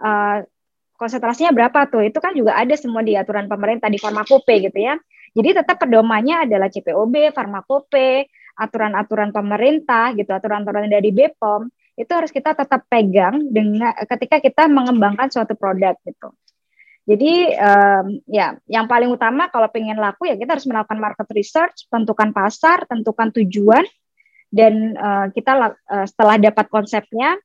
uh, 0.00 0.38
konsentrasinya 0.96 1.52
berapa 1.52 1.86
tuh? 1.88 2.02
Itu 2.04 2.18
kan 2.18 2.32
juga 2.32 2.56
ada 2.56 2.74
semua 2.74 3.04
di 3.04 3.14
aturan 3.14 3.46
pemerintah 3.46 3.86
di 3.92 4.00
farmakope 4.00 4.52
gitu 4.58 4.78
ya. 4.80 4.96
Jadi 5.36 5.62
tetap 5.62 5.76
pedomannya 5.76 6.48
adalah 6.48 6.72
CPOB, 6.72 7.36
farmakope, 7.36 8.26
aturan-aturan 8.56 9.36
pemerintah 9.36 10.16
gitu, 10.16 10.32
aturan-aturan 10.32 10.88
dari 10.88 11.12
BPOM 11.12 11.68
itu 11.96 12.12
harus 12.12 12.28
kita 12.28 12.52
tetap 12.52 12.84
pegang 12.92 13.48
dengan 13.48 13.92
ketika 14.04 14.36
kita 14.40 14.68
mengembangkan 14.68 15.32
suatu 15.32 15.56
produk 15.56 15.96
gitu. 16.04 16.28
Jadi 17.06 17.54
um, 17.56 18.18
ya 18.26 18.58
yang 18.66 18.90
paling 18.90 19.08
utama 19.08 19.46
kalau 19.48 19.70
pengen 19.70 19.96
laku 19.96 20.26
ya 20.26 20.34
kita 20.34 20.58
harus 20.58 20.66
melakukan 20.66 20.98
market 20.98 21.28
research, 21.32 21.86
tentukan 21.88 22.34
pasar, 22.34 22.84
tentukan 22.84 23.30
tujuan 23.40 23.86
dan 24.50 24.98
uh, 24.98 25.26
kita 25.30 25.78
uh, 25.86 26.06
setelah 26.06 26.36
dapat 26.36 26.66
konsepnya 26.66 27.38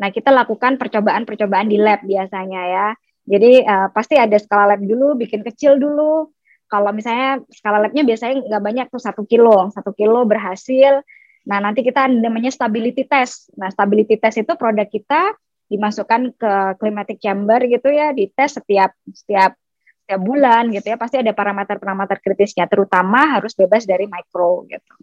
Nah, 0.00 0.08
kita 0.08 0.32
lakukan 0.32 0.80
percobaan-percobaan 0.80 1.68
di 1.68 1.76
lab 1.76 2.00
biasanya 2.00 2.62
ya. 2.64 2.88
Jadi 3.28 3.60
uh, 3.62 3.92
pasti 3.92 4.16
ada 4.16 4.40
skala 4.40 4.74
lab 4.74 4.80
dulu, 4.80 5.14
bikin 5.20 5.44
kecil 5.44 5.76
dulu. 5.76 6.32
Kalau 6.70 6.94
misalnya 6.94 7.42
skala 7.50 7.82
labnya 7.82 8.06
biasanya 8.06 8.46
nggak 8.46 8.62
banyak 8.62 8.86
tuh 8.94 9.02
satu 9.02 9.22
kilo, 9.26 9.68
satu 9.74 9.90
kilo 9.92 10.22
berhasil. 10.22 11.02
Nah 11.50 11.58
nanti 11.58 11.82
kita 11.82 12.06
namanya 12.06 12.54
stability 12.54 13.10
test. 13.10 13.50
Nah 13.58 13.68
stability 13.74 14.16
test 14.22 14.38
itu 14.40 14.54
produk 14.54 14.86
kita 14.86 15.34
dimasukkan 15.66 16.34
ke 16.34 16.52
climatic 16.78 17.18
chamber 17.18 17.58
gitu 17.66 17.90
ya, 17.90 18.14
dites 18.14 18.54
setiap 18.54 18.94
setiap 19.10 19.58
setiap 20.06 20.20
bulan 20.22 20.70
gitu 20.70 20.94
ya. 20.94 20.96
Pasti 20.98 21.18
ada 21.18 21.34
parameter-parameter 21.34 22.22
kritisnya, 22.22 22.70
terutama 22.70 23.34
harus 23.34 23.50
bebas 23.58 23.82
dari 23.82 24.06
mikro 24.06 24.66
gitu. 24.70 24.94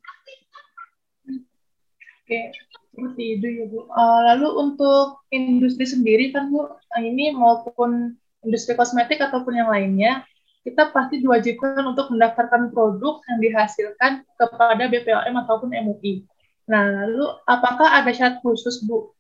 Oke, 2.28 2.52
seperti 2.98 3.38
itu 3.38 3.48
ya 3.62 3.66
Bu. 3.70 3.86
Uh, 3.94 4.20
lalu 4.34 4.50
untuk 4.58 5.22
industri 5.30 5.86
sendiri 5.86 6.34
kan 6.34 6.50
Bu, 6.50 6.66
ini 6.98 7.30
maupun 7.30 8.18
industri 8.42 8.74
kosmetik 8.74 9.22
ataupun 9.22 9.54
yang 9.54 9.70
lainnya, 9.70 10.26
kita 10.66 10.90
pasti 10.90 11.22
diwajibkan 11.22 11.86
untuk 11.86 12.10
mendaftarkan 12.10 12.74
produk 12.74 13.22
yang 13.30 13.40
dihasilkan 13.40 14.26
kepada 14.34 14.90
BPOM 14.90 15.36
ataupun 15.46 15.78
MUI. 15.78 16.26
Nah, 16.66 17.06
lalu 17.06 17.38
apakah 17.46 18.02
ada 18.02 18.10
syarat 18.10 18.42
khusus 18.42 18.82
Bu 18.82 19.14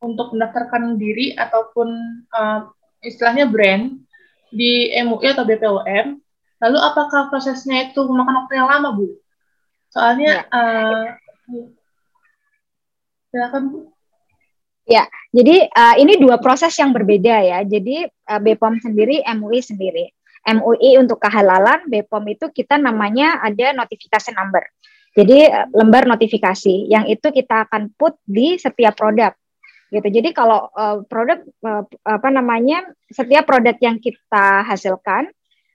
untuk 0.00 0.32
mendaftarkan 0.32 0.96
diri 0.96 1.36
ataupun 1.36 1.88
uh, 2.32 2.72
istilahnya 3.04 3.44
brand 3.44 4.00
di 4.48 4.88
MUI 5.04 5.36
atau 5.36 5.44
BPOM? 5.44 6.16
Lalu 6.58 6.78
apakah 6.80 7.28
prosesnya 7.28 7.92
itu 7.92 8.00
memakan 8.08 8.42
waktu 8.42 8.56
yang 8.56 8.72
lama 8.72 8.96
Bu? 8.96 9.20
Soalnya 9.92 10.48
ya. 10.48 10.50
uh, 10.50 11.04
Silakan 13.28 13.62
Bu. 13.72 13.78
Ya, 14.88 15.04
jadi 15.36 15.68
uh, 15.68 16.00
ini 16.00 16.16
dua 16.16 16.40
proses 16.40 16.72
yang 16.80 16.96
berbeda 16.96 17.44
ya. 17.44 17.60
Jadi 17.60 18.08
uh, 18.08 18.40
BPOM 18.40 18.80
sendiri, 18.80 19.20
MUI 19.36 19.60
sendiri. 19.60 20.08
MUI 20.48 20.96
untuk 20.96 21.20
kehalalan, 21.20 21.84
BPOM 21.92 22.24
itu 22.32 22.48
kita 22.48 22.80
namanya 22.80 23.36
ada 23.44 23.76
notifikasi 23.76 24.32
number. 24.32 24.64
Jadi 25.12 25.44
uh, 25.44 25.68
lembar 25.76 26.08
notifikasi 26.08 26.88
yang 26.88 27.04
itu 27.04 27.28
kita 27.28 27.68
akan 27.68 27.92
put 28.00 28.16
di 28.24 28.56
setiap 28.56 28.96
produk. 28.96 29.36
Gitu. 29.92 30.08
Jadi 30.08 30.32
kalau 30.32 30.72
uh, 30.72 31.04
produk 31.04 31.44
uh, 31.68 31.84
apa 32.08 32.28
namanya 32.32 32.88
setiap 33.12 33.44
produk 33.44 33.76
yang 33.84 34.00
kita 34.00 34.64
hasilkan 34.64 35.28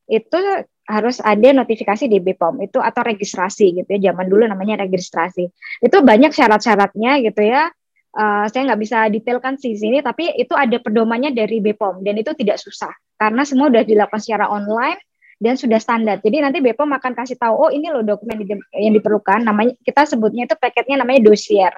itu 0.10 0.42
harus 0.84 1.24
ada 1.24 1.56
notifikasi 1.56 2.12
di 2.12 2.20
BPOM 2.20 2.60
itu 2.68 2.80
atau 2.80 3.02
registrasi 3.08 3.84
gitu 3.84 3.90
ya 3.96 4.12
zaman 4.12 4.28
dulu 4.28 4.44
namanya 4.48 4.84
registrasi. 4.84 5.48
Itu 5.80 6.04
banyak 6.04 6.36
syarat-syaratnya 6.36 7.24
gitu 7.24 7.42
ya. 7.44 7.72
Uh, 8.14 8.46
saya 8.52 8.70
nggak 8.70 8.82
bisa 8.84 9.10
detailkan 9.10 9.58
di 9.58 9.74
sini 9.74 9.98
tapi 10.06 10.30
itu 10.38 10.54
ada 10.54 10.78
pedomannya 10.78 11.34
dari 11.34 11.58
BPOM 11.58 12.06
dan 12.06 12.14
itu 12.22 12.30
tidak 12.38 12.62
susah 12.62 12.94
karena 13.18 13.42
semua 13.42 13.74
sudah 13.74 13.82
dilakukan 13.82 14.22
secara 14.22 14.46
online 14.54 15.02
dan 15.42 15.58
sudah 15.58 15.82
standar. 15.82 16.22
Jadi 16.22 16.38
nanti 16.46 16.62
BPOM 16.62 16.94
akan 16.94 17.12
kasih 17.18 17.42
tahu 17.42 17.58
oh 17.58 17.72
ini 17.74 17.90
loh 17.90 18.06
dokumen 18.06 18.38
yang 18.78 18.94
diperlukan 18.94 19.42
namanya 19.42 19.74
kita 19.82 20.06
sebutnya 20.06 20.46
itu 20.46 20.54
paketnya 20.60 21.02
namanya 21.02 21.26
dosier 21.26 21.74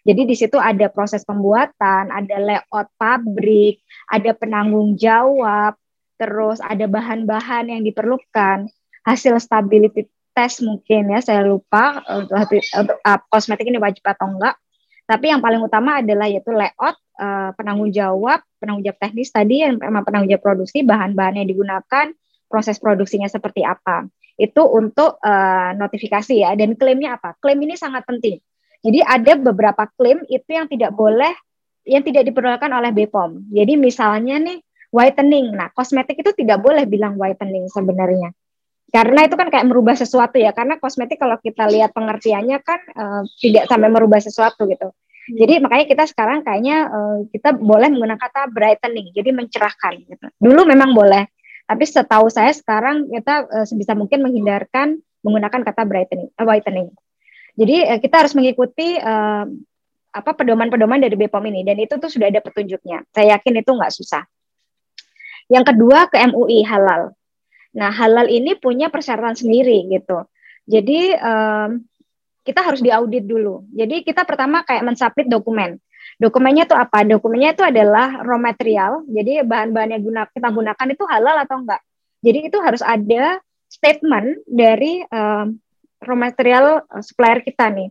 jadi 0.00 0.22
di 0.24 0.32
situ 0.36 0.56
ada 0.56 0.88
proses 0.88 1.28
pembuatan, 1.28 2.08
ada 2.08 2.36
layout 2.40 2.88
pabrik, 2.96 3.84
ada 4.08 4.32
penanggung 4.32 4.96
jawab, 4.96 5.76
terus 6.20 6.60
ada 6.60 6.84
bahan-bahan 6.84 7.72
yang 7.72 7.80
diperlukan, 7.80 8.68
hasil 9.08 9.40
stability 9.40 10.04
test 10.36 10.60
mungkin 10.60 11.08
ya 11.16 11.24
saya 11.24 11.40
lupa 11.42 12.04
untuk, 12.06 12.60
untuk 12.60 12.96
uh, 13.00 13.18
kosmetik 13.32 13.64
ini 13.64 13.80
wajib 13.80 14.04
atau 14.04 14.28
enggak. 14.28 14.60
Tapi 15.08 15.32
yang 15.32 15.42
paling 15.42 15.58
utama 15.58 15.98
adalah 15.98 16.30
yaitu 16.30 16.54
layout, 16.54 16.94
uh, 17.18 17.50
penanggung 17.58 17.90
jawab, 17.90 18.44
penanggung 18.62 18.86
jawab 18.86 18.98
teknis 19.02 19.34
tadi 19.34 19.66
yang 19.66 19.74
memang 19.80 20.06
penanggung 20.06 20.30
jawab 20.30 20.44
produksi, 20.44 20.86
bahan-bahan 20.86 21.42
yang 21.42 21.48
digunakan, 21.50 22.14
proses 22.46 22.78
produksinya 22.78 23.26
seperti 23.26 23.66
apa. 23.66 24.06
Itu 24.38 24.70
untuk 24.70 25.18
uh, 25.18 25.74
notifikasi 25.74 26.46
ya. 26.46 26.54
Dan 26.54 26.78
klaimnya 26.78 27.18
apa? 27.18 27.34
Klaim 27.42 27.58
ini 27.58 27.74
sangat 27.74 28.06
penting. 28.06 28.38
Jadi 28.86 29.02
ada 29.02 29.34
beberapa 29.34 29.90
klaim 29.98 30.22
itu 30.30 30.46
yang 30.46 30.70
tidak 30.70 30.94
boleh, 30.94 31.34
yang 31.90 32.06
tidak 32.06 32.30
diperlukan 32.30 32.70
oleh 32.70 32.94
BPOM. 32.94 33.50
Jadi 33.50 33.74
misalnya 33.74 34.38
nih 34.38 34.62
whitening. 34.90 35.54
Nah, 35.54 35.70
kosmetik 35.72 36.20
itu 36.20 36.30
tidak 36.34 36.62
boleh 36.62 36.84
bilang 36.86 37.16
whitening 37.16 37.66
sebenarnya. 37.70 38.34
Karena 38.90 39.22
itu 39.22 39.38
kan 39.38 39.48
kayak 39.48 39.70
merubah 39.70 39.94
sesuatu 39.94 40.36
ya. 40.36 40.50
Karena 40.50 40.76
kosmetik 40.82 41.22
kalau 41.22 41.38
kita 41.38 41.70
lihat 41.70 41.94
pengertiannya 41.94 42.58
kan 42.62 42.80
uh, 42.94 43.22
tidak 43.38 43.70
sampai 43.70 43.88
merubah 43.88 44.18
sesuatu 44.18 44.66
gitu. 44.66 44.90
Jadi 45.30 45.62
makanya 45.62 45.86
kita 45.86 46.04
sekarang 46.10 46.42
kayaknya 46.42 46.90
uh, 46.90 47.18
kita 47.30 47.54
boleh 47.54 47.86
menggunakan 47.86 48.18
kata 48.18 48.50
brightening, 48.50 49.14
jadi 49.14 49.30
mencerahkan. 49.30 50.02
Gitu. 50.02 50.26
Dulu 50.42 50.66
memang 50.66 50.90
boleh, 50.90 51.30
tapi 51.70 51.86
setahu 51.86 52.26
saya 52.26 52.50
sekarang 52.50 53.06
kita 53.06 53.46
uh, 53.46 53.66
sebisa 53.68 53.94
mungkin 53.94 54.26
menghindarkan 54.26 54.98
menggunakan 55.22 55.62
kata 55.62 55.86
brightening, 55.86 56.34
uh, 56.34 56.46
whitening. 56.48 56.90
Jadi 57.54 57.76
uh, 57.86 57.98
kita 58.02 58.26
harus 58.26 58.34
mengikuti 58.34 58.98
uh, 58.98 59.46
apa 60.10 60.30
pedoman-pedoman 60.34 60.98
dari 60.98 61.14
BPOM 61.14 61.46
ini 61.46 61.62
dan 61.62 61.78
itu 61.78 61.94
tuh 61.94 62.10
sudah 62.10 62.26
ada 62.26 62.42
petunjuknya. 62.42 63.06
Saya 63.14 63.38
yakin 63.38 63.62
itu 63.62 63.70
nggak 63.70 63.92
susah. 63.94 64.26
Yang 65.50 65.74
kedua 65.74 66.06
ke 66.06 66.16
MUI 66.30 66.62
halal. 66.62 67.10
Nah 67.74 67.90
halal 67.90 68.30
ini 68.30 68.54
punya 68.54 68.86
persyaratan 68.86 69.34
sendiri 69.34 69.90
gitu. 69.90 70.24
Jadi 70.70 71.18
um, 71.18 71.82
kita 72.46 72.60
harus 72.62 72.80
diaudit 72.80 73.26
dulu. 73.26 73.66
Jadi 73.74 74.06
kita 74.06 74.22
pertama 74.22 74.62
kayak 74.62 74.86
mensubmit 74.86 75.26
dokumen. 75.26 75.76
Dokumennya 76.16 76.64
itu 76.68 76.76
apa? 76.76 77.04
Dokumennya 77.04 77.52
itu 77.56 77.64
adalah 77.64 78.22
raw 78.24 78.38
material. 78.40 79.04
Jadi 79.08 79.44
bahan-bahan 79.44 79.96
yang 79.96 80.02
guna, 80.04 80.22
kita 80.30 80.48
gunakan 80.48 80.86
itu 80.92 81.04
halal 81.08 81.36
atau 81.44 81.56
enggak. 81.60 81.80
Jadi 82.20 82.38
itu 82.52 82.58
harus 82.60 82.82
ada 82.84 83.40
statement 83.68 84.44
dari 84.44 85.04
um, 85.08 85.56
raw 86.00 86.16
material 86.16 86.84
uh, 86.88 87.02
supplier 87.04 87.40
kita 87.40 87.68
nih. 87.72 87.88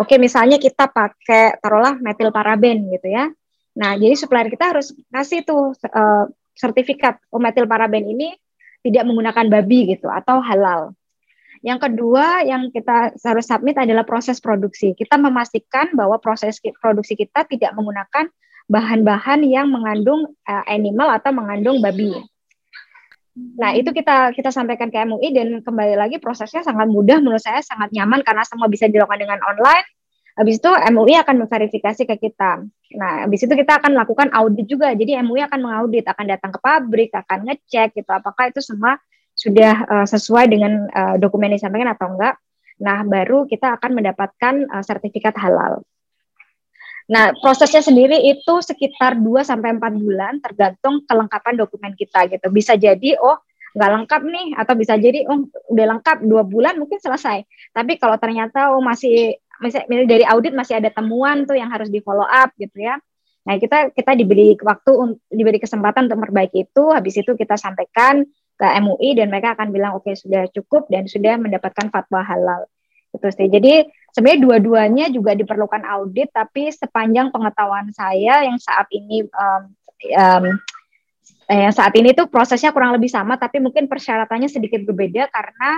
Oke, 0.00 0.16
misalnya 0.16 0.56
kita 0.56 0.88
pakai 0.88 1.60
taruhlah 1.60 2.00
metil 2.00 2.32
paraben 2.32 2.88
gitu 2.88 3.08
ya. 3.08 3.28
Nah, 3.76 3.96
jadi 3.96 4.16
supplier 4.16 4.48
kita 4.48 4.76
harus 4.76 4.92
kasih 5.12 5.44
tuh 5.44 5.76
uh, 5.76 6.24
sertifikat 6.60 7.16
oh 7.32 7.40
metil 7.40 7.64
paraben 7.64 8.04
ini 8.04 8.36
tidak 8.84 9.08
menggunakan 9.08 9.48
babi 9.48 9.96
gitu 9.96 10.12
atau 10.12 10.44
halal. 10.44 10.92
Yang 11.60 11.88
kedua 11.88 12.40
yang 12.44 12.72
kita 12.72 13.12
harus 13.12 13.44
submit 13.44 13.76
adalah 13.76 14.04
proses 14.04 14.40
produksi. 14.40 14.96
Kita 14.96 15.20
memastikan 15.20 15.92
bahwa 15.92 16.16
proses 16.16 16.56
produksi 16.80 17.16
kita 17.16 17.44
tidak 17.44 17.76
menggunakan 17.76 18.32
bahan-bahan 18.70 19.44
yang 19.44 19.68
mengandung 19.68 20.32
uh, 20.48 20.64
animal 20.64 21.12
atau 21.12 21.36
mengandung 21.36 21.84
babi. 21.84 22.16
Nah, 23.36 23.76
itu 23.76 23.92
kita 23.92 24.32
kita 24.32 24.48
sampaikan 24.48 24.88
ke 24.88 24.98
MUI 25.04 25.36
dan 25.36 25.48
kembali 25.60 26.00
lagi 26.00 26.16
prosesnya 26.16 26.64
sangat 26.64 26.88
mudah 26.88 27.20
menurut 27.20 27.40
saya 27.40 27.60
sangat 27.60 27.92
nyaman 27.92 28.24
karena 28.24 28.42
semua 28.48 28.66
bisa 28.72 28.88
dilakukan 28.88 29.20
dengan 29.20 29.38
online. 29.44 29.86
Habis 30.40 30.56
itu 30.56 30.72
MUI 30.72 31.20
akan 31.20 31.44
memverifikasi 31.44 32.02
ke 32.08 32.16
kita. 32.16 32.64
Nah, 32.96 33.28
habis 33.28 33.44
itu 33.44 33.52
kita 33.52 33.76
akan 33.76 33.92
melakukan 33.92 34.32
audit 34.32 34.64
juga. 34.64 34.88
Jadi 34.96 35.20
MUI 35.20 35.44
akan 35.44 35.60
mengaudit, 35.60 36.08
akan 36.08 36.24
datang 36.24 36.48
ke 36.56 36.58
pabrik, 36.64 37.12
akan 37.12 37.44
ngecek 37.44 37.92
gitu 38.00 38.08
apakah 38.08 38.48
itu 38.48 38.64
semua 38.64 38.96
sudah 39.36 39.84
uh, 39.84 40.06
sesuai 40.08 40.48
dengan 40.48 40.88
uh, 40.88 41.20
dokumen 41.20 41.52
yang 41.52 41.60
disampaikan 41.60 41.92
atau 41.92 42.16
enggak. 42.16 42.40
Nah, 42.80 43.04
baru 43.04 43.44
kita 43.44 43.76
akan 43.76 44.00
mendapatkan 44.00 44.54
uh, 44.72 44.80
sertifikat 44.80 45.36
halal. 45.36 45.84
Nah, 47.12 47.36
prosesnya 47.36 47.84
sendiri 47.84 48.16
itu 48.24 48.64
sekitar 48.64 49.20
2 49.20 49.44
sampai 49.44 49.76
4 49.76 49.92
bulan 50.00 50.40
tergantung 50.40 51.04
kelengkapan 51.04 51.60
dokumen 51.60 51.92
kita 51.92 52.24
gitu. 52.32 52.48
Bisa 52.48 52.80
jadi 52.80 53.20
oh 53.20 53.36
nggak 53.70 53.90
lengkap 54.02 54.22
nih 54.26 54.48
atau 54.58 54.74
bisa 54.74 54.98
jadi 54.98 55.30
oh 55.30 55.46
udah 55.70 55.86
lengkap 55.94 56.26
dua 56.26 56.42
bulan 56.42 56.74
mungkin 56.74 56.98
selesai. 56.98 57.46
Tapi 57.70 58.02
kalau 58.02 58.18
ternyata 58.18 58.74
oh 58.74 58.82
masih 58.82 59.38
misalnya 59.60 60.08
dari 60.08 60.24
audit 60.24 60.56
masih 60.56 60.80
ada 60.80 60.88
temuan 60.90 61.44
tuh 61.44 61.54
yang 61.54 61.68
harus 61.68 61.92
di 61.92 62.00
follow 62.00 62.26
up 62.26 62.50
gitu 62.56 62.80
ya. 62.80 62.96
Nah, 63.44 63.56
kita 63.56 63.92
kita 63.96 64.12
diberi 64.16 64.52
waktu 64.60 65.16
diberi 65.32 65.56
kesempatan 65.60 66.08
untuk 66.08 66.18
memperbaiki 66.20 66.68
itu, 66.68 66.84
habis 66.92 67.16
itu 67.16 67.32
kita 67.36 67.56
sampaikan 67.56 68.24
ke 68.60 68.66
MUI 68.84 69.16
dan 69.16 69.32
mereka 69.32 69.56
akan 69.56 69.72
bilang 69.72 69.96
oke 69.96 70.04
okay, 70.04 70.14
sudah 70.16 70.44
cukup 70.52 70.84
dan 70.92 71.08
sudah 71.08 71.40
mendapatkan 71.40 71.88
fatwa 71.88 72.20
halal. 72.20 72.68
Itu 73.10 73.26
sih. 73.32 73.48
Jadi 73.48 73.88
sebenarnya 74.12 74.40
dua-duanya 74.44 75.06
juga 75.08 75.32
diperlukan 75.32 75.82
audit 75.88 76.28
tapi 76.30 76.68
sepanjang 76.68 77.32
pengetahuan 77.32 77.88
saya 77.96 78.44
yang 78.44 78.60
saat 78.60 78.86
ini 78.92 79.24
um, 79.24 79.62
um, 80.12 80.44
eh, 81.48 81.70
saat 81.72 81.94
ini 81.96 82.14
tuh 82.14 82.28
prosesnya 82.30 82.70
kurang 82.70 82.94
lebih 82.94 83.08
sama 83.10 83.40
tapi 83.40 83.58
mungkin 83.58 83.88
persyaratannya 83.90 84.46
sedikit 84.52 84.84
berbeda 84.86 85.26
karena 85.32 85.70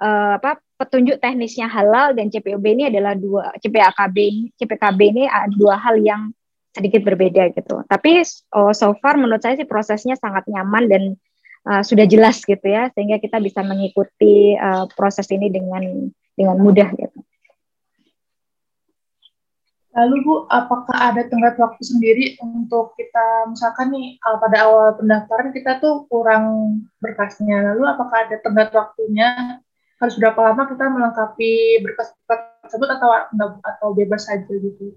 uh, 0.00 0.40
apa 0.40 0.58
petunjuk 0.80 1.20
teknisnya 1.20 1.68
halal 1.68 2.16
dan 2.16 2.32
CPOB 2.32 2.64
ini 2.64 2.88
adalah 2.88 3.12
dua 3.12 3.52
CPAKB 3.60 4.16
CPKB 4.56 5.00
ini 5.12 5.24
dua 5.54 5.76
hal 5.76 6.00
yang 6.00 6.32
sedikit 6.72 7.04
berbeda 7.04 7.52
gitu. 7.52 7.84
Tapi 7.84 8.24
oh, 8.56 8.72
so 8.72 8.96
far 8.98 9.20
menurut 9.20 9.42
saya 9.42 9.58
sih 9.60 9.68
prosesnya 9.68 10.16
sangat 10.16 10.48
nyaman 10.48 10.84
dan 10.88 11.02
uh, 11.68 11.82
sudah 11.84 12.06
jelas 12.08 12.40
gitu 12.46 12.62
ya 12.64 12.88
sehingga 12.94 13.20
kita 13.20 13.42
bisa 13.42 13.60
mengikuti 13.60 14.56
uh, 14.56 14.88
proses 14.96 15.28
ini 15.28 15.52
dengan 15.52 16.08
dengan 16.32 16.56
mudah 16.56 16.88
gitu. 16.96 17.20
Lalu 19.90 20.22
Bu, 20.22 20.34
apakah 20.46 20.94
ada 20.94 21.26
tenggat 21.26 21.58
waktu 21.58 21.82
sendiri 21.82 22.38
untuk 22.38 22.94
kita 22.94 23.50
misalkan 23.50 23.90
nih 23.90 24.22
pada 24.22 24.70
awal 24.70 24.94
pendaftaran 24.94 25.50
kita 25.50 25.82
tuh 25.82 26.06
kurang 26.06 26.78
berkasnya. 27.02 27.74
Lalu 27.74 27.84
apakah 27.90 28.30
ada 28.30 28.38
tenggat 28.38 28.70
waktunya 28.70 29.58
harus 30.00 30.16
berapa 30.16 30.40
lama 30.40 30.64
kita 30.64 30.84
melengkapi 30.88 31.84
berkas 31.84 32.16
tersebut 32.64 32.88
atau 32.88 33.08
atau 33.60 33.88
bebas 33.92 34.24
saja 34.24 34.48
gitu? 34.48 34.96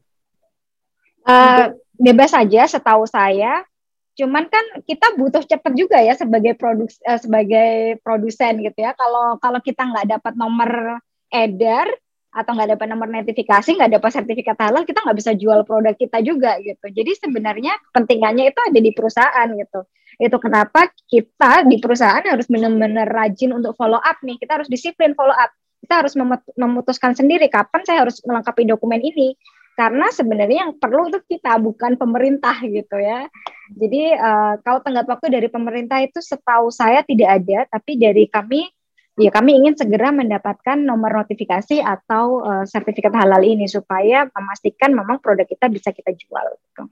Uh, 1.23 1.75
bebas 1.99 2.31
saja 2.31 2.67
setahu 2.67 3.07
saya 3.07 3.67
Cuman 4.13 4.45
kan 4.45 4.61
kita 4.85 5.17
butuh 5.17 5.41
cepet 5.41 5.73
juga 5.73 5.97
ya 5.97 6.13
sebagai 6.13 6.53
produk 6.53 6.85
uh, 6.85 7.17
sebagai 7.17 7.97
produsen 8.05 8.61
gitu 8.61 8.77
ya. 8.77 8.93
Kalau 8.93 9.41
kalau 9.41 9.57
kita 9.57 9.89
nggak 9.89 10.07
dapat 10.17 10.33
nomor 10.37 11.01
edar 11.33 11.89
atau 12.33 12.51
nggak 12.53 12.77
dapat 12.77 12.87
nomor 12.89 13.09
notifikasi, 13.09 13.69
nggak 13.77 13.93
dapat 13.97 14.09
sertifikat 14.13 14.57
halal, 14.57 14.85
kita 14.85 15.01
nggak 15.01 15.17
bisa 15.17 15.33
jual 15.33 15.65
produk 15.65 15.97
kita 15.97 16.21
juga 16.21 16.61
gitu. 16.61 16.93
Jadi 16.93 17.11
sebenarnya 17.17 17.73
pentingannya 17.93 18.53
itu 18.53 18.59
ada 18.61 18.79
di 18.81 18.91
perusahaan 18.93 19.47
gitu. 19.49 19.81
Itu 20.19 20.37
kenapa 20.37 20.89
kita 21.09 21.65
di 21.65 21.77
perusahaan 21.81 22.23
harus 22.23 22.45
benar-benar 22.49 23.09
rajin 23.09 23.53
untuk 23.53 23.73
follow 23.77 23.99
up 23.99 24.17
nih. 24.21 24.37
Kita 24.41 24.61
harus 24.61 24.69
disiplin 24.69 25.13
follow 25.17 25.33
up. 25.33 25.51
Kita 25.83 25.99
harus 25.99 26.15
memutuskan 26.55 27.11
sendiri 27.11 27.51
kapan 27.51 27.83
saya 27.83 28.07
harus 28.07 28.23
melengkapi 28.23 28.63
dokumen 28.63 29.03
ini 29.03 29.35
karena 29.73 30.05
sebenarnya 30.13 30.69
yang 30.69 30.73
perlu 30.77 31.09
itu 31.09 31.19
kita 31.25 31.57
bukan 31.57 31.97
pemerintah 31.97 32.61
gitu 32.61 32.97
ya. 33.01 33.25
Jadi 33.73 34.13
uh, 34.13 34.61
kalau 34.61 34.79
tenggat 34.85 35.09
waktu 35.09 35.33
dari 35.33 35.49
pemerintah 35.49 35.97
itu 36.05 36.21
setahu 36.21 36.69
saya 36.69 37.01
tidak 37.01 37.41
ada, 37.41 37.65
tapi 37.73 37.97
dari 37.97 38.29
kami 38.29 38.69
ya 39.17 39.29
kami 39.29 39.61
ingin 39.61 39.77
segera 39.77 40.09
mendapatkan 40.09 40.77
nomor 40.77 41.25
notifikasi 41.25 41.81
atau 41.81 42.41
uh, 42.41 42.65
sertifikat 42.65 43.13
halal 43.13 43.41
ini 43.41 43.65
supaya 43.65 44.29
memastikan 44.29 44.93
memang 44.93 45.17
produk 45.21 45.45
kita 45.45 45.69
bisa 45.73 45.89
kita 45.89 46.13
jual. 46.13 46.45
Gitu. 46.53 46.83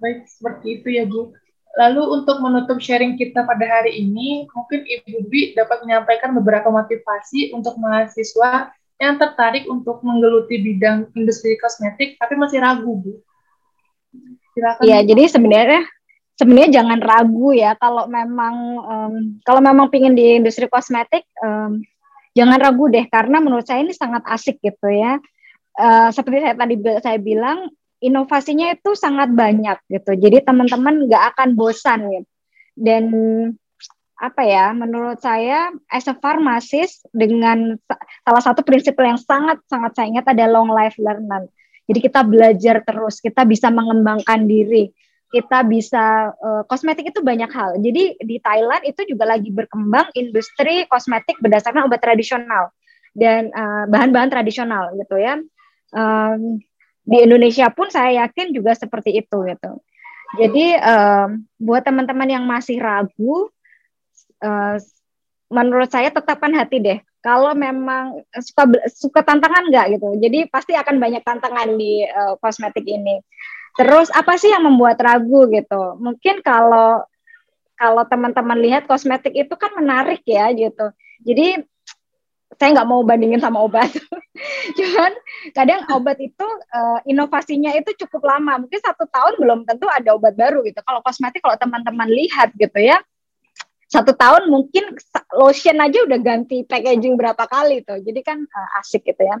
Baik, 0.00 0.28
seperti 0.28 0.66
itu 0.80 0.88
ya 0.92 1.04
Bu. 1.08 1.32
Lalu 1.78 2.02
untuk 2.18 2.42
menutup 2.42 2.82
sharing 2.82 3.14
kita 3.14 3.46
pada 3.46 3.62
hari 3.62 4.02
ini, 4.02 4.50
mungkin 4.50 4.82
Ibu 4.82 5.30
Dwi 5.30 5.54
dapat 5.54 5.86
menyampaikan 5.86 6.34
beberapa 6.34 6.66
motivasi 6.66 7.54
untuk 7.54 7.78
mahasiswa 7.78 8.74
yang 9.00 9.16
tertarik 9.16 9.64
untuk 9.70 10.04
menggeluti 10.04 10.60
bidang 10.60 11.08
industri 11.16 11.56
kosmetik 11.56 12.20
tapi 12.20 12.36
masih 12.36 12.60
ragu 12.60 13.00
bu. 13.00 13.12
Silakan 14.52 14.84
ya 14.84 15.00
jadi 15.00 15.24
sebenarnya 15.24 15.82
sebenarnya 16.36 16.70
jangan 16.82 17.00
ragu 17.00 17.48
ya. 17.56 17.72
Kalau 17.80 18.04
memang 18.12 18.54
um, 18.84 19.14
kalau 19.40 19.64
memang 19.64 19.88
pingin 19.88 20.12
di 20.12 20.36
industri 20.36 20.68
kosmetik 20.68 21.24
um, 21.40 21.80
jangan 22.36 22.60
ragu 22.60 22.92
deh. 22.92 23.08
Karena 23.08 23.40
menurut 23.40 23.64
saya 23.64 23.80
ini 23.80 23.96
sangat 23.96 24.20
asik 24.28 24.60
gitu 24.60 24.92
ya. 24.92 25.16
Uh, 25.80 26.12
seperti 26.12 26.44
saya 26.44 26.54
tadi 26.60 26.74
saya 27.00 27.16
bilang 27.16 27.72
inovasinya 28.00 28.72
itu 28.74 28.96
sangat 28.96 29.32
banyak 29.32 29.78
gitu. 29.88 30.16
Jadi 30.16 30.44
teman-teman 30.44 31.08
nggak 31.08 31.24
akan 31.36 31.48
bosan 31.54 32.00
gitu. 32.08 32.30
Dan 32.76 33.04
apa 34.20 34.44
ya 34.44 34.76
menurut 34.76 35.16
saya 35.16 35.72
as 35.88 36.04
a 36.04 36.12
pharmacist 36.12 37.08
dengan 37.16 37.80
salah 38.20 38.44
satu 38.44 38.60
prinsip 38.60 38.92
yang 39.00 39.16
sangat 39.16 39.64
sangat 39.64 39.96
saya 39.96 40.12
ingat 40.12 40.28
ada 40.28 40.44
long 40.44 40.68
life 40.68 40.92
learner 41.00 41.48
jadi 41.88 42.04
kita 42.04 42.20
belajar 42.28 42.84
terus 42.84 43.16
kita 43.24 43.48
bisa 43.48 43.72
mengembangkan 43.72 44.44
diri 44.44 44.92
kita 45.30 45.62
bisa 45.62 46.34
uh, 46.34 46.62
kosmetik 46.66 47.14
itu 47.14 47.22
banyak 47.22 47.46
hal. 47.54 47.78
Jadi 47.78 48.18
di 48.18 48.36
Thailand 48.42 48.82
itu 48.82 49.06
juga 49.06 49.30
lagi 49.30 49.54
berkembang 49.54 50.10
industri 50.18 50.90
kosmetik 50.90 51.38
berdasarkan 51.38 51.86
obat 51.86 52.02
tradisional 52.02 52.74
dan 53.14 53.54
uh, 53.54 53.86
bahan-bahan 53.86 54.26
tradisional 54.26 54.90
gitu 54.98 55.22
ya. 55.22 55.38
Um, 55.94 56.58
di 57.10 57.26
Indonesia 57.26 57.66
pun 57.74 57.90
saya 57.90 58.22
yakin 58.24 58.54
juga 58.54 58.78
seperti 58.78 59.18
itu 59.18 59.36
gitu 59.42 59.82
jadi 60.38 60.78
um, 60.78 61.42
buat 61.58 61.82
teman-teman 61.82 62.30
yang 62.30 62.44
masih 62.46 62.78
ragu 62.78 63.50
uh, 64.38 64.76
menurut 65.50 65.90
saya 65.90 66.14
tetapkan 66.14 66.54
hati 66.54 66.78
deh. 66.78 66.98
Kalau 67.20 67.52
memang 67.52 68.24
suka 68.40 68.64
suka 68.88 69.20
tantangan 69.20 69.68
nggak 69.68 69.86
gitu, 69.98 70.08
jadi 70.16 70.48
pasti 70.48 70.72
akan 70.72 70.96
banyak 70.96 71.20
tantangan 71.20 71.76
di 71.76 72.06
uh, 72.06 72.38
kosmetik 72.40 72.86
ini. 72.86 73.20
Terus 73.76 74.08
apa 74.14 74.40
sih 74.40 74.48
yang 74.48 74.64
membuat 74.64 74.96
ragu 75.02 75.50
gitu? 75.52 76.00
Mungkin 76.00 76.40
kalau 76.40 77.04
kalau 77.76 78.02
teman-teman 78.08 78.56
lihat 78.64 78.88
kosmetik 78.88 79.36
itu 79.36 79.52
kan 79.58 79.74
menarik 79.76 80.24
ya 80.24 80.48
gitu. 80.54 80.94
Jadi 81.20 81.60
saya 82.58 82.74
nggak 82.74 82.88
mau 82.88 83.06
bandingin 83.06 83.38
sama 83.38 83.62
obat. 83.62 83.90
Cuman 84.78 85.12
kadang 85.54 85.86
obat 85.94 86.18
itu 86.18 86.46
uh, 86.74 86.98
inovasinya 87.06 87.70
itu 87.78 87.94
cukup 88.06 88.26
lama. 88.26 88.66
Mungkin 88.66 88.80
satu 88.82 89.06
tahun 89.06 89.38
belum 89.38 89.58
tentu 89.68 89.86
ada 89.86 90.16
obat 90.18 90.34
baru 90.34 90.66
gitu. 90.66 90.82
Kalau 90.82 90.98
kosmetik 91.06 91.44
kalau 91.44 91.54
teman-teman 91.60 92.10
lihat 92.10 92.50
gitu 92.58 92.80
ya, 92.82 92.98
satu 93.90 94.14
tahun 94.14 94.50
mungkin 94.50 94.98
lotion 95.34 95.78
aja 95.78 95.98
udah 96.06 96.18
ganti 96.18 96.66
packaging 96.66 97.14
berapa 97.14 97.42
kali 97.46 97.86
tuh. 97.86 98.02
Jadi 98.02 98.20
kan 98.26 98.42
uh, 98.42 98.78
asik 98.82 99.06
gitu 99.06 99.22
ya. 99.22 99.38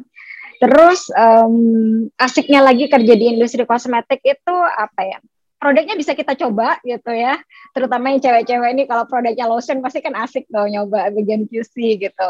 Terus 0.60 1.08
um, 1.16 2.06
asiknya 2.20 2.60
lagi 2.60 2.86
kerja 2.86 3.14
di 3.16 3.26
industri 3.32 3.64
kosmetik 3.64 4.20
itu 4.22 4.54
apa 4.54 5.02
ya? 5.06 5.18
Produknya 5.60 5.92
bisa 5.96 6.12
kita 6.12 6.36
coba 6.36 6.80
gitu 6.84 7.12
ya. 7.12 7.36
Terutama 7.72 8.12
yang 8.12 8.20
cewek-cewek 8.20 8.70
ini 8.74 8.82
kalau 8.84 9.04
produknya 9.04 9.48
lotion 9.48 9.80
pasti 9.80 10.00
kan 10.00 10.16
asik 10.16 10.48
tuh 10.48 10.68
nyoba 10.68 11.08
bagian 11.12 11.48
QC 11.48 12.00
gitu. 12.00 12.28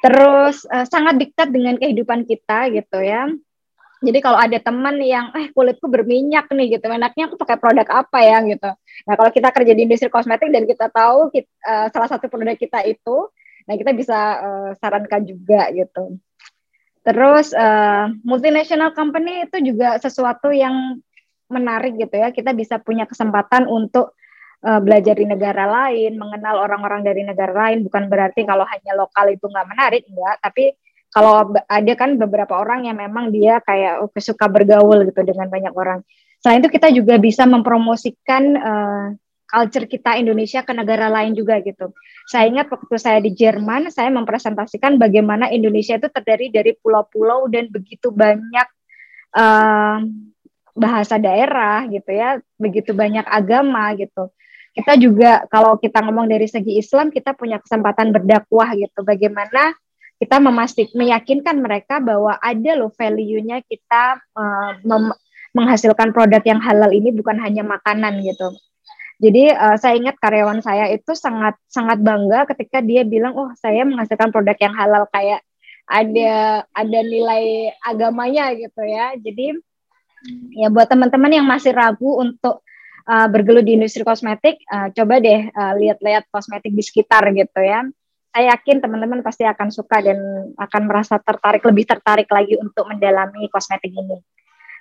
Terus 0.00 0.64
uh, 0.68 0.88
sangat 0.88 1.20
dekat 1.20 1.48
dengan 1.52 1.76
kehidupan 1.76 2.24
kita 2.24 2.72
gitu 2.72 2.98
ya. 3.04 3.28
Jadi 4.00 4.18
kalau 4.24 4.40
ada 4.40 4.56
teman 4.56 4.96
yang 5.04 5.28
eh 5.36 5.52
kulitku 5.52 5.84
berminyak 5.84 6.48
nih 6.48 6.80
gitu, 6.80 6.88
enaknya 6.88 7.28
aku 7.28 7.36
pakai 7.36 7.60
produk 7.60 7.84
apa 7.84 8.18
ya 8.24 8.40
gitu. 8.48 8.72
Nah 9.04 9.14
kalau 9.14 9.28
kita 9.28 9.52
kerja 9.52 9.72
di 9.76 9.84
industri 9.84 10.08
kosmetik 10.08 10.48
dan 10.48 10.64
kita 10.64 10.88
tahu 10.88 11.28
kita, 11.28 11.50
uh, 11.68 11.86
salah 11.92 12.08
satu 12.08 12.32
produk 12.32 12.56
kita 12.56 12.80
itu, 12.88 13.28
nah 13.68 13.76
kita 13.76 13.92
bisa 13.92 14.18
uh, 14.40 14.70
sarankan 14.80 15.20
juga 15.28 15.68
gitu. 15.76 16.16
Terus 17.04 17.52
uh, 17.52 18.08
multinational 18.24 18.96
company 18.96 19.44
itu 19.44 19.72
juga 19.72 20.00
sesuatu 20.00 20.48
yang 20.48 20.96
menarik 21.52 22.00
gitu 22.00 22.16
ya. 22.16 22.32
Kita 22.32 22.56
bisa 22.56 22.80
punya 22.80 23.04
kesempatan 23.04 23.68
untuk 23.68 24.16
uh, 24.64 24.80
belajar 24.80 25.16
di 25.16 25.26
negara 25.26 25.64
lain, 25.68 26.16
mengenal 26.16 26.60
orang-orang 26.64 27.04
dari 27.04 27.24
negara 27.24 27.52
lain. 27.52 27.84
Bukan 27.84 28.08
berarti 28.08 28.44
kalau 28.44 28.64
hanya 28.68 28.92
lokal 28.96 29.26
itu 29.32 29.46
nggak 29.48 29.68
menarik, 29.68 30.02
enggak. 30.08 30.36
Tapi 30.40 30.64
kalau 31.10 31.50
ada 31.66 31.92
kan 31.98 32.14
beberapa 32.14 32.54
orang 32.54 32.86
yang 32.86 32.96
memang 32.96 33.34
dia 33.34 33.58
kayak 33.66 34.06
oh, 34.06 34.10
suka 34.14 34.46
bergaul 34.46 35.02
gitu 35.08 35.20
dengan 35.26 35.50
banyak 35.50 35.74
orang. 35.74 36.00
Selain 36.40 36.62
itu 36.62 36.70
kita 36.72 36.88
juga 36.94 37.20
bisa 37.20 37.44
mempromosikan 37.44 38.42
uh, 38.56 39.06
culture 39.50 39.90
kita 39.90 40.14
Indonesia 40.16 40.62
ke 40.62 40.70
negara 40.70 41.10
lain 41.10 41.34
juga 41.34 41.58
gitu. 41.60 41.90
Saya 42.30 42.46
ingat 42.46 42.70
waktu 42.70 42.94
saya 42.96 43.18
di 43.18 43.34
Jerman, 43.34 43.90
saya 43.90 44.08
mempresentasikan 44.14 44.96
bagaimana 44.96 45.50
Indonesia 45.50 45.98
itu 45.98 46.06
terdiri 46.06 46.54
dari 46.54 46.72
pulau-pulau 46.78 47.50
dan 47.50 47.66
begitu 47.68 48.14
banyak 48.14 48.68
uh, 49.34 49.98
bahasa 50.78 51.18
daerah 51.18 51.90
gitu 51.90 52.10
ya, 52.14 52.38
begitu 52.54 52.94
banyak 52.94 53.26
agama 53.26 53.90
gitu. 53.98 54.30
Kita 54.70 54.94
juga 54.94 55.44
kalau 55.50 55.76
kita 55.76 55.98
ngomong 56.06 56.30
dari 56.30 56.46
segi 56.46 56.78
Islam, 56.78 57.10
kita 57.10 57.34
punya 57.34 57.58
kesempatan 57.58 58.14
berdakwah 58.14 58.70
gitu. 58.78 59.02
Bagaimana 59.02 59.74
kita 60.20 60.36
memastikan 60.38 60.94
meyakinkan 60.94 61.56
mereka 61.58 61.98
bahwa 61.98 62.36
ada 62.38 62.72
loh 62.76 62.92
value-nya 62.92 63.64
kita 63.66 64.20
uh, 64.36 64.72
menghasilkan 65.56 66.12
produk 66.12 66.44
yang 66.44 66.60
halal 66.60 66.92
ini 66.92 67.10
bukan 67.10 67.40
hanya 67.40 67.64
makanan 67.64 68.20
gitu 68.20 68.52
jadi 69.20 69.52
uh, 69.52 69.76
saya 69.76 70.00
ingat 70.00 70.16
karyawan 70.16 70.64
saya 70.64 70.88
itu 70.88 71.12
sangat 71.12 71.52
sangat 71.68 72.00
bangga 72.00 72.48
ketika 72.48 72.80
dia 72.80 73.04
bilang, 73.04 73.36
oh 73.36 73.52
saya 73.60 73.84
menghasilkan 73.84 74.32
produk 74.32 74.56
yang 74.56 74.72
halal 74.72 75.04
kayak 75.12 75.44
ada 75.84 76.64
ada 76.72 76.98
nilai 77.04 77.68
agamanya 77.84 78.56
gitu 78.56 78.80
ya. 78.80 79.12
Jadi 79.20 79.60
ya 80.56 80.72
buat 80.72 80.88
teman-teman 80.88 81.36
yang 81.36 81.44
masih 81.44 81.76
ragu 81.76 82.16
untuk 82.16 82.64
uh, 83.10 83.26
bergelut 83.26 83.66
di 83.66 83.74
industri 83.74 84.06
kosmetik, 84.06 84.62
uh, 84.70 84.94
coba 84.94 85.18
deh 85.18 85.50
uh, 85.50 85.74
lihat-lihat 85.74 86.30
kosmetik 86.30 86.70
di 86.70 86.82
sekitar 86.86 87.26
gitu 87.34 87.58
ya. 87.58 87.82
Saya 88.30 88.54
yakin 88.54 88.78
teman-teman 88.78 89.26
pasti 89.26 89.42
akan 89.42 89.74
suka 89.74 89.98
dan 90.06 90.18
akan 90.54 90.82
merasa 90.86 91.18
tertarik 91.18 91.66
lebih 91.66 91.82
tertarik 91.82 92.30
lagi 92.30 92.54
untuk 92.62 92.86
mendalami 92.86 93.50
kosmetik 93.50 93.90
ini. 93.90 94.22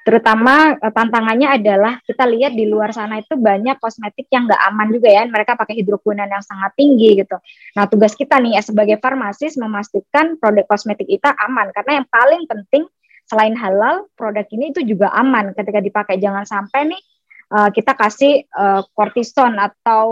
Terutama 0.05 0.77
uh, 0.77 0.93
tantangannya 0.93 1.57
adalah 1.57 1.97
kita 2.05 2.29
lihat 2.29 2.53
di 2.53 2.69
luar 2.69 2.93
sana 2.93 3.17
itu 3.17 3.33
banyak 3.33 3.81
kosmetik 3.81 4.29
yang 4.29 4.45
nggak 4.45 4.61
aman 4.69 4.87
juga 4.93 5.09
ya. 5.09 5.25
Mereka 5.25 5.57
pakai 5.57 5.81
hidrokuinan 5.81 6.29
yang 6.29 6.45
sangat 6.45 6.77
tinggi 6.77 7.25
gitu. 7.25 7.41
Nah 7.73 7.89
tugas 7.89 8.13
kita 8.13 8.37
nih 8.37 8.57
ya 8.57 8.61
sebagai 8.61 9.01
farmasis 9.01 9.57
memastikan 9.57 10.37
produk 10.37 10.69
kosmetik 10.69 11.09
kita 11.09 11.33
aman 11.49 11.73
karena 11.73 12.05
yang 12.05 12.07
paling 12.07 12.45
penting 12.45 12.85
selain 13.29 13.53
halal 13.53 14.09
produk 14.17 14.41
ini 14.49 14.73
itu 14.73 14.81
juga 14.85 15.09
aman 15.13 15.57
ketika 15.57 15.81
dipakai. 15.81 16.17
Jangan 16.21 16.45
sampai 16.45 16.95
nih 16.95 17.01
uh, 17.51 17.69
kita 17.73 17.93
kasih 17.97 18.45
uh, 18.53 18.81
kortison 18.93 19.57
atau 19.57 20.05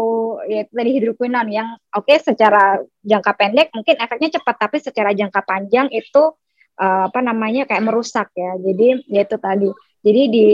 ya 0.45 0.65
tadi 0.67 0.91
hidrokuinan 0.97 1.47
yang 1.49 1.77
oke 1.93 2.05
okay, 2.05 2.17
secara 2.21 2.81
jangka 3.01 3.31
pendek 3.37 3.67
mungkin 3.73 3.95
efeknya 3.97 4.41
cepat 4.41 4.55
tapi 4.57 4.77
secara 4.81 5.13
jangka 5.13 5.41
panjang 5.45 5.87
itu 5.93 6.33
uh, 6.77 7.03
apa 7.09 7.19
namanya 7.19 7.65
kayak 7.65 7.83
merusak 7.85 8.29
ya. 8.37 8.55
Jadi 8.61 8.87
ya 9.09 9.21
itu 9.25 9.37
tadi. 9.41 9.69
Jadi 10.05 10.21
di 10.31 10.45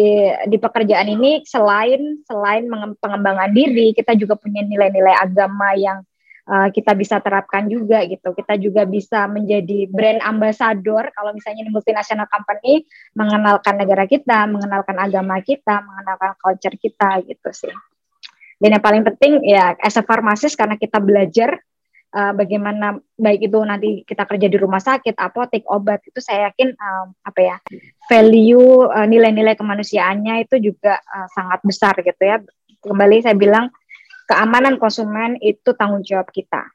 di 0.50 0.58
pekerjaan 0.58 1.08
ini 1.12 1.44
selain 1.46 2.24
selain 2.26 2.66
pengembangan 2.98 3.52
diri, 3.54 3.94
kita 3.94 4.16
juga 4.18 4.40
punya 4.40 4.64
nilai-nilai 4.66 5.14
agama 5.14 5.76
yang 5.78 6.02
uh, 6.48 6.70
kita 6.72 6.92
bisa 6.96 7.20
terapkan 7.24 7.68
juga 7.68 8.04
gitu. 8.08 8.36
Kita 8.36 8.60
juga 8.60 8.84
bisa 8.84 9.28
menjadi 9.28 9.88
brand 9.88 10.20
ambassador 10.24 11.12
kalau 11.16 11.32
misalnya 11.36 11.68
di 11.68 11.72
multinational 11.72 12.28
company 12.28 12.84
mengenalkan 13.16 13.76
negara 13.80 14.04
kita, 14.08 14.48
mengenalkan 14.48 14.98
agama 15.00 15.40
kita, 15.40 15.84
mengenalkan 15.84 16.36
culture 16.40 16.76
kita 16.76 17.24
gitu 17.28 17.50
sih. 17.52 17.76
Dan 18.60 18.80
yang 18.80 18.84
paling 18.84 19.04
penting 19.04 19.44
ya 19.44 19.76
as 19.84 20.00
a 20.00 20.04
pharmacist 20.06 20.56
karena 20.56 20.80
kita 20.80 21.04
belajar 21.04 21.60
uh, 22.16 22.32
bagaimana 22.32 22.96
baik 23.20 23.52
itu 23.52 23.60
nanti 23.66 23.90
kita 24.08 24.24
kerja 24.24 24.48
di 24.48 24.56
rumah 24.56 24.80
sakit, 24.80 25.18
apotek, 25.20 25.68
obat 25.68 26.00
itu 26.08 26.24
saya 26.24 26.48
yakin 26.54 26.72
um, 26.72 27.12
apa 27.28 27.40
ya 27.44 27.58
value 28.08 28.88
uh, 28.88 29.04
nilai-nilai 29.04 29.60
kemanusiaannya 29.60 30.48
itu 30.48 30.72
juga 30.72 30.96
uh, 30.96 31.28
sangat 31.34 31.60
besar 31.66 31.94
gitu 32.00 32.24
ya. 32.24 32.40
Kembali 32.84 33.24
saya 33.24 33.36
bilang 33.36 33.72
keamanan 34.34 34.82
konsumen 34.82 35.38
itu 35.38 35.78
tanggung 35.78 36.02
jawab 36.02 36.34
kita. 36.34 36.74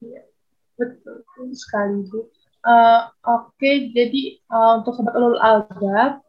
Iya, 0.00 0.24
betul 0.80 1.52
sekali 1.52 2.08
Bu. 2.08 2.24
Uh, 2.60 3.08
Oke, 3.24 3.56
okay, 3.56 3.74
jadi 3.92 4.40
uh, 4.48 4.80
untuk 4.80 4.96
sobat 4.96 5.16
ulul 5.16 5.36
albab, 5.40 6.24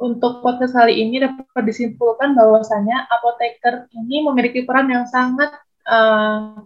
untuk 0.00 0.40
podcast 0.40 0.72
kali 0.72 1.00
ini 1.00 1.20
dapat 1.20 1.64
disimpulkan 1.64 2.32
bahwasanya 2.32 3.08
apoteker 3.12 3.88
ini 3.92 4.24
memiliki 4.24 4.64
peran 4.64 4.88
yang 4.88 5.04
sangat 5.04 5.52
uh, 5.84 6.60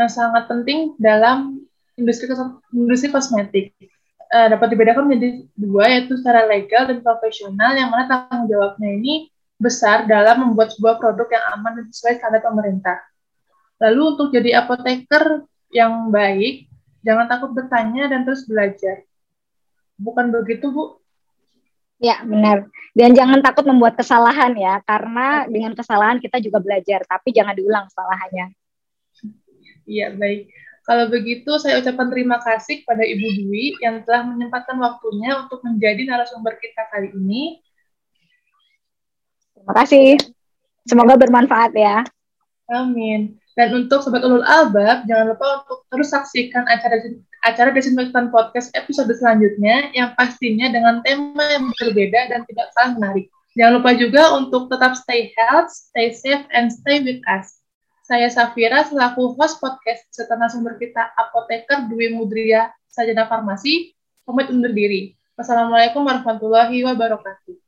yang 0.00 0.08
sangat 0.08 0.48
penting 0.48 0.96
dalam 0.96 1.64
industri 1.96 2.28
industri 2.72 3.08
kosmetik. 3.12 3.76
Uh, 4.28 4.52
dapat 4.52 4.76
dibedakan 4.76 5.08
menjadi 5.08 5.44
dua 5.56 5.88
yaitu 5.88 6.16
secara 6.20 6.44
legal 6.44 6.84
dan 6.84 7.00
profesional 7.00 7.72
yang 7.72 7.88
mana 7.88 8.08
tanggung 8.08 8.44
jawabnya 8.48 8.96
ini 9.00 9.32
besar 9.58 10.06
dalam 10.06 10.48
membuat 10.48 10.72
sebuah 10.72 11.02
produk 11.02 11.28
yang 11.28 11.44
aman 11.58 11.82
dan 11.82 11.86
sesuai 11.90 12.22
standar 12.22 12.40
pemerintah. 12.40 12.96
Lalu 13.82 14.02
untuk 14.14 14.28
jadi 14.30 14.62
apoteker 14.62 15.46
yang 15.74 16.08
baik, 16.14 16.70
jangan 17.02 17.26
takut 17.26 17.50
bertanya 17.52 18.10
dan 18.10 18.22
terus 18.22 18.46
belajar. 18.46 19.02
Bukan 19.98 20.30
begitu, 20.30 20.70
Bu? 20.70 21.02
Ya, 21.98 22.22
benar. 22.22 22.70
Dan 22.94 23.18
jangan 23.18 23.42
takut 23.42 23.66
membuat 23.66 23.98
kesalahan 23.98 24.54
ya, 24.54 24.78
karena 24.86 25.50
dengan 25.50 25.74
kesalahan 25.74 26.22
kita 26.22 26.38
juga 26.38 26.62
belajar, 26.62 27.02
tapi 27.02 27.34
jangan 27.34 27.58
diulang 27.58 27.90
kesalahannya. 27.90 28.54
Iya, 29.82 30.14
baik. 30.14 30.46
Kalau 30.86 31.04
begitu, 31.10 31.58
saya 31.60 31.82
ucapkan 31.82 32.08
terima 32.08 32.40
kasih 32.40 32.86
kepada 32.86 33.04
Ibu 33.04 33.28
Dwi 33.44 33.76
yang 33.82 34.06
telah 34.06 34.24
menyempatkan 34.24 34.78
waktunya 34.80 35.36
untuk 35.36 35.60
menjadi 35.60 36.00
narasumber 36.06 36.56
kita 36.56 36.86
kali 36.88 37.12
ini. 37.12 37.60
Terima 39.68 39.84
kasih. 39.84 40.16
Semoga 40.88 41.20
bermanfaat 41.20 41.76
ya. 41.76 42.00
Amin. 42.72 43.36
Dan 43.52 43.84
untuk 43.84 44.00
Sobat 44.00 44.24
Ulul 44.24 44.40
Albab, 44.40 45.04
jangan 45.04 45.36
lupa 45.36 45.60
untuk 45.60 45.84
terus 45.92 46.08
saksikan 46.08 46.64
acara 46.72 47.04
acara 47.44 47.68
Desinfektan 47.76 48.32
Podcast 48.32 48.72
episode 48.72 49.12
selanjutnya 49.12 49.92
yang 49.92 50.16
pastinya 50.16 50.72
dengan 50.72 51.04
tema 51.04 51.44
yang 51.52 51.68
berbeda 51.76 52.32
dan 52.32 52.48
tidak 52.48 52.72
kalah 52.72 52.96
menarik. 52.96 53.28
Jangan 53.60 53.84
lupa 53.84 53.92
juga 53.92 54.22
untuk 54.40 54.72
tetap 54.72 54.96
stay 54.96 55.36
health, 55.36 55.68
stay 55.68 56.16
safe, 56.16 56.48
and 56.56 56.72
stay 56.72 57.04
with 57.04 57.20
us. 57.28 57.60
Saya 58.08 58.32
Safira 58.32 58.88
selaku 58.88 59.36
host 59.36 59.60
podcast 59.60 60.00
serta 60.16 60.40
narasumber 60.40 60.80
kita 60.80 61.12
Apoteker 61.12 61.92
Dwi 61.92 62.16
Mudria 62.16 62.72
Sajana 62.88 63.28
Farmasi 63.28 63.92
pamit 64.24 64.48
undur 64.48 64.72
diri. 64.72 65.12
Wassalamualaikum 65.36 66.08
warahmatullahi 66.08 66.88
wabarakatuh. 66.88 67.67